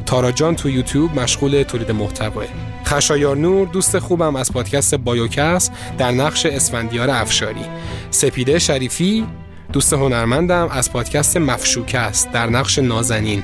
تارا 0.07 0.33
جان 0.33 0.57
تو 0.57 0.71
یوتیوب 0.71 1.21
مشغول 1.21 1.63
تولید 1.63 1.91
محتواه. 1.91 2.45
خشایار 2.87 3.37
نور 3.37 3.69
دوست 3.69 3.99
خوبم 3.99 4.37
از 4.37 4.53
پادکست 4.53 4.95
بایوکس 4.95 5.71
در 5.99 6.11
نقش 6.11 6.47
اسفندیار 6.47 7.11
افشاری. 7.11 7.65
سپیده 8.11 8.59
شریفی 8.59 9.27
دوست 9.73 9.93
هنرمندم 9.93 10.69
از 10.73 10.93
پادکست 10.93 11.37
مفشوکه 11.37 11.99
است 11.99 12.33
در 12.33 12.47
نقش 12.47 12.79
نازنین. 12.79 13.43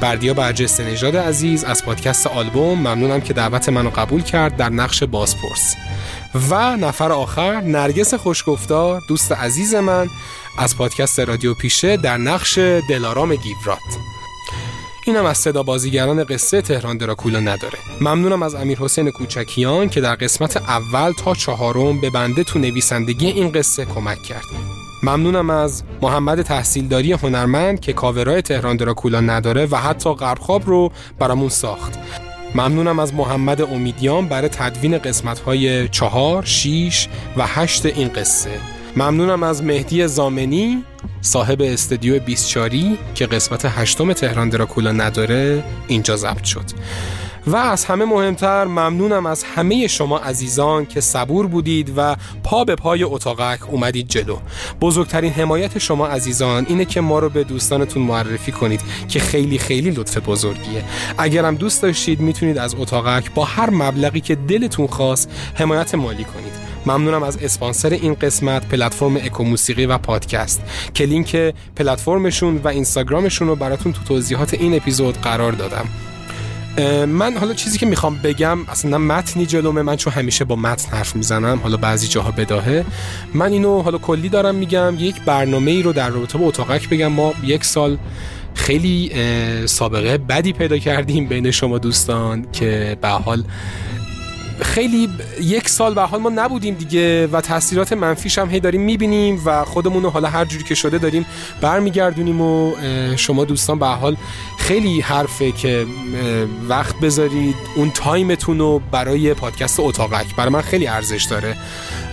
بردیا 0.00 0.34
برجسته 0.34 0.84
نژاد 0.84 1.16
عزیز 1.16 1.64
از 1.64 1.84
پادکست 1.84 2.26
آلبوم. 2.26 2.78
ممنونم 2.78 3.20
که 3.20 3.32
دعوت 3.32 3.68
منو 3.68 3.90
قبول 3.90 4.22
کرد 4.22 4.56
در 4.56 4.68
نقش 4.68 5.02
بازپرس. 5.02 5.76
و 6.50 6.76
نفر 6.76 7.12
آخر 7.12 7.60
نرگس 7.60 8.14
خوشگفتار 8.14 9.02
دوست 9.08 9.32
عزیز 9.32 9.74
من 9.74 10.08
از 10.58 10.76
پادکست 10.76 11.20
رادیو 11.20 11.54
پیشه 11.54 11.96
در 11.96 12.16
نقش 12.16 12.58
دلارام 12.88 13.34
گیورات 13.34 13.78
اینم 15.06 15.26
از 15.26 15.38
صدا 15.38 15.62
بازیگران 15.62 16.24
قصه 16.24 16.62
تهران 16.62 16.96
دراکولا 16.96 17.40
نداره. 17.40 17.78
ممنونم 18.00 18.42
از 18.42 18.54
امیر 18.54 18.78
حسین 18.78 19.10
کوچکیان 19.10 19.88
که 19.88 20.00
در 20.00 20.14
قسمت 20.14 20.56
اول 20.56 21.12
تا 21.12 21.34
چهارم 21.34 22.00
به 22.00 22.10
بنده 22.10 22.44
تو 22.44 22.58
نویسندگی 22.58 23.26
این 23.26 23.52
قصه 23.52 23.84
کمک 23.84 24.22
کرد. 24.22 24.44
ممنونم 25.02 25.50
از 25.50 25.82
محمد 26.02 26.42
تحصیلداری 26.42 27.12
هنرمند 27.12 27.80
که 27.80 27.92
کاورای 27.92 28.42
تهران 28.42 28.76
دراکولا 28.76 29.20
نداره 29.20 29.66
و 29.66 29.76
حتی 29.76 30.14
قربخواب 30.14 30.66
رو 30.66 30.92
برامون 31.18 31.48
ساخت. 31.48 31.98
ممنونم 32.54 32.98
از 32.98 33.14
محمد 33.14 33.62
امیدیان 33.62 34.28
برای 34.28 34.48
تدوین 34.48 34.98
قسمت 34.98 35.38
های 35.38 35.88
چهار، 35.88 36.44
شیش 36.44 37.08
و 37.36 37.46
هشت 37.46 37.86
این 37.86 38.08
قصه. 38.08 38.50
ممنونم 38.96 39.42
از 39.42 39.62
مهدی 39.62 40.06
زامنی 40.06 40.84
صاحب 41.20 41.62
استدیو 41.62 42.18
24 42.18 42.70
که 43.14 43.26
قسمت 43.26 43.64
هشتم 43.64 44.12
تهران 44.12 44.48
دراکولا 44.48 44.92
نداره 44.92 45.64
اینجا 45.88 46.16
ضبط 46.16 46.44
شد. 46.44 46.64
و 47.46 47.56
از 47.56 47.84
همه 47.84 48.04
مهمتر 48.04 48.64
ممنونم 48.64 49.26
از 49.26 49.44
همه 49.44 49.86
شما 49.86 50.18
عزیزان 50.18 50.86
که 50.86 51.00
صبور 51.00 51.46
بودید 51.46 51.92
و 51.96 52.16
پا 52.44 52.64
به 52.64 52.74
پای 52.76 53.02
اتاقک 53.02 53.70
اومدید 53.70 54.08
جلو. 54.08 54.36
بزرگترین 54.80 55.32
حمایت 55.32 55.78
شما 55.78 56.06
عزیزان 56.06 56.66
اینه 56.68 56.84
که 56.84 57.00
ما 57.00 57.18
رو 57.18 57.28
به 57.28 57.44
دوستانتون 57.44 58.02
معرفی 58.02 58.52
کنید 58.52 58.80
که 59.08 59.20
خیلی 59.20 59.58
خیلی 59.58 59.90
لطف 59.90 60.18
بزرگیه. 60.18 60.84
اگرم 61.18 61.54
دوست 61.54 61.82
داشتید 61.82 62.20
می‌تونید 62.20 62.58
از 62.58 62.74
اتاقک 62.78 63.34
با 63.34 63.44
هر 63.44 63.70
مبلغی 63.70 64.20
که 64.20 64.34
دلتون 64.34 64.86
خواست 64.86 65.30
حمایت 65.54 65.94
مالی 65.94 66.24
کنید. 66.24 66.52
ممنونم 66.86 67.22
از 67.22 67.36
اسپانسر 67.36 67.90
این 67.90 68.14
قسمت 68.14 68.68
پلتفرم 68.68 69.16
اکو 69.16 69.44
موسیقی 69.44 69.86
و 69.86 69.98
پادکست 69.98 70.62
که 70.94 71.04
لینک 71.04 71.36
پلتفرمشون 71.76 72.56
و 72.56 72.68
اینستاگرامشون 72.68 73.48
رو 73.48 73.56
براتون 73.56 73.92
تو 73.92 74.04
توضیحات 74.04 74.54
این 74.54 74.74
اپیزود 74.74 75.20
قرار 75.20 75.52
دادم. 75.52 75.88
من 77.06 77.36
حالا 77.36 77.54
چیزی 77.54 77.78
که 77.78 77.86
می‌خوام 77.86 78.16
بگم 78.16 78.58
اصلا 78.68 78.98
متنی 78.98 79.46
جلومه 79.46 79.82
من 79.82 79.96
چون 79.96 80.12
همیشه 80.12 80.44
با 80.44 80.56
متن 80.56 80.96
حرف 80.96 81.16
می‌زنم 81.16 81.60
حالا 81.62 81.76
بعضی 81.76 82.08
جاها 82.08 82.30
بداهه. 82.30 82.84
من 83.34 83.52
اینو 83.52 83.82
حالا 83.82 83.98
کلی 83.98 84.28
دارم 84.28 84.54
میگم 84.54 84.94
یک 84.98 85.20
برنامه 85.20 85.70
ای 85.70 85.82
رو 85.82 85.92
در 85.92 86.08
رابطه 86.08 86.38
با 86.38 86.46
اتاقک 86.46 86.88
بگم. 86.88 87.06
ما 87.06 87.34
یک 87.44 87.64
سال 87.64 87.98
خیلی 88.54 89.12
سابقه 89.66 90.18
بدی 90.18 90.52
پیدا 90.52 90.78
کردیم 90.78 91.26
بین 91.26 91.50
شما 91.50 91.78
دوستان 91.78 92.46
که 92.52 92.98
به 93.02 93.08
حال 93.08 93.44
خیلی 94.62 95.08
یک 95.40 95.68
سال 95.68 95.94
به 95.94 96.02
حال 96.02 96.20
ما 96.20 96.30
نبودیم 96.30 96.74
دیگه 96.74 97.26
و 97.26 97.40
تاثیرات 97.40 97.92
منفیش 97.92 98.38
هم 98.38 98.50
هی 98.50 98.60
داریم 98.60 98.80
می‌بینیم 98.80 99.42
و 99.44 99.64
خودمون 99.64 100.02
رو 100.02 100.10
حالا 100.10 100.28
هر 100.28 100.44
جوری 100.44 100.64
که 100.64 100.74
شده 100.74 100.98
داریم 100.98 101.26
برمیگردونیم 101.60 102.40
و 102.40 102.72
شما 103.16 103.44
دوستان 103.44 103.78
به 103.78 103.86
حال 103.86 104.16
خیلی 104.58 105.00
حرفه 105.00 105.52
که 105.52 105.86
وقت 106.68 107.00
بذارید 107.00 107.56
اون 107.76 107.90
تایمتون 107.90 108.58
رو 108.58 108.82
برای 108.90 109.34
پادکست 109.34 109.80
اتاقک 109.80 110.36
برای 110.36 110.50
من 110.52 110.60
خیلی 110.62 110.86
ارزش 110.86 111.24
داره 111.24 111.56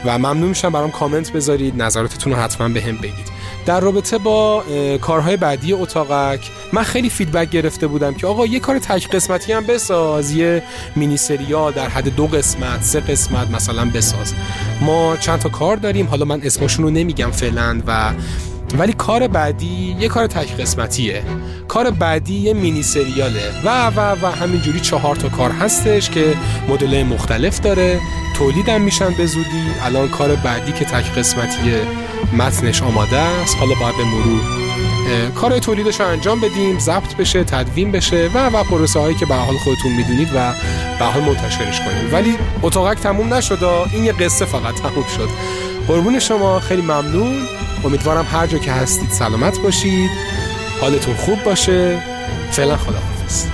و 0.05 0.17
ممنون 0.17 0.49
میشم 0.49 0.69
برام 0.69 0.91
کامنت 0.91 1.31
بذارید 1.31 1.81
نظراتتون 1.81 2.33
رو 2.33 2.39
حتما 2.39 2.69
به 2.69 2.81
هم 2.81 2.97
بگید. 2.97 3.36
در 3.67 3.79
رابطه 3.79 4.17
با 4.17 4.63
کارهای 5.01 5.37
بعدی 5.37 5.73
اتاقک 5.73 6.51
من 6.73 6.83
خیلی 6.83 7.09
فیدبک 7.09 7.49
گرفته 7.49 7.87
بودم 7.87 8.13
که 8.13 8.27
آقا 8.27 8.45
یه 8.45 8.59
کار 8.59 8.79
تک 8.79 9.09
قسمتی 9.09 9.53
هم 9.53 9.65
بساز 9.65 10.31
یه 10.31 10.63
مینی 10.95 11.17
سریال 11.17 11.73
در 11.73 11.89
حد 11.89 12.15
دو 12.15 12.27
قسمت 12.27 12.83
سه 12.83 12.99
قسمت 12.99 13.51
مثلا 13.51 13.85
بساز. 13.85 14.33
ما 14.81 15.17
چند 15.17 15.39
تا 15.39 15.49
کار 15.49 15.77
داریم 15.77 16.07
حالا 16.07 16.25
من 16.25 16.41
اسمشون 16.43 16.85
رو 16.85 16.91
نمیگم 16.91 17.31
فعلا 17.31 17.81
و 17.87 18.13
ولی 18.73 18.93
کار 18.93 19.27
بعدی 19.27 19.95
یه 19.99 20.07
کار 20.07 20.27
تک 20.27 20.61
قسمتیه. 20.61 21.23
کار 21.67 21.91
بعدی 21.91 22.33
یه 22.33 22.53
مینی 22.53 22.83
سریاله. 22.83 23.51
و 23.65 23.87
و 23.87 23.99
و 24.21 24.31
همینجوری 24.31 24.79
چهار 24.79 25.15
تا 25.15 25.29
کار 25.29 25.51
هستش 25.51 26.09
که 26.09 26.33
مدل 26.69 27.03
مختلف 27.03 27.59
داره. 27.59 27.99
تولیدم 28.37 28.81
میشن 28.81 29.13
به 29.13 29.25
زودی. 29.25 29.67
الان 29.83 30.09
کار 30.09 30.35
بعدی 30.35 30.71
که 30.71 30.85
تک 30.85 31.13
قسمتیه 31.13 31.81
متنش 32.37 32.81
آماده 32.81 33.17
است. 33.17 33.57
حالا 33.57 33.73
باید 33.81 33.97
به 33.97 34.03
مرور 34.03 34.41
کار 35.35 35.59
تولیدش 35.59 35.99
رو 35.99 36.07
انجام 36.07 36.41
بدیم. 36.41 36.79
ضبط 36.79 37.15
بشه 37.15 37.43
تدوین 37.43 37.91
بشه 37.91 38.29
و 38.33 38.49
و 38.49 38.63
پروسه 38.63 38.99
هایی 38.99 39.15
که 39.15 39.25
به 39.25 39.35
حال 39.35 39.57
خودتون 39.57 39.91
می‌دونید 39.91 40.29
و 40.35 40.53
به 40.99 41.05
حال 41.05 41.23
منتشرش 41.23 41.79
کنیم. 41.79 42.13
ولی 42.13 42.37
اتاقک 42.61 42.97
تموم 42.97 43.33
نشد 43.33 43.63
این 43.93 44.05
یه 44.05 44.11
قصه 44.11 44.45
فقط 44.45 44.75
تموم 44.75 45.05
شد. 45.17 45.29
قربون 45.87 46.19
شما. 46.19 46.59
خیلی 46.59 46.81
ممنون. 46.81 47.47
امیدوارم 47.83 48.25
هر 48.31 48.47
جا 48.47 48.57
که 48.57 48.71
هستید 48.71 49.09
سلامت 49.09 49.59
باشید. 49.59 50.09
حالتون 50.81 51.15
خوب 51.15 51.43
باشه. 51.43 51.99
فعلا 52.51 52.77
خداحافظ. 52.77 53.45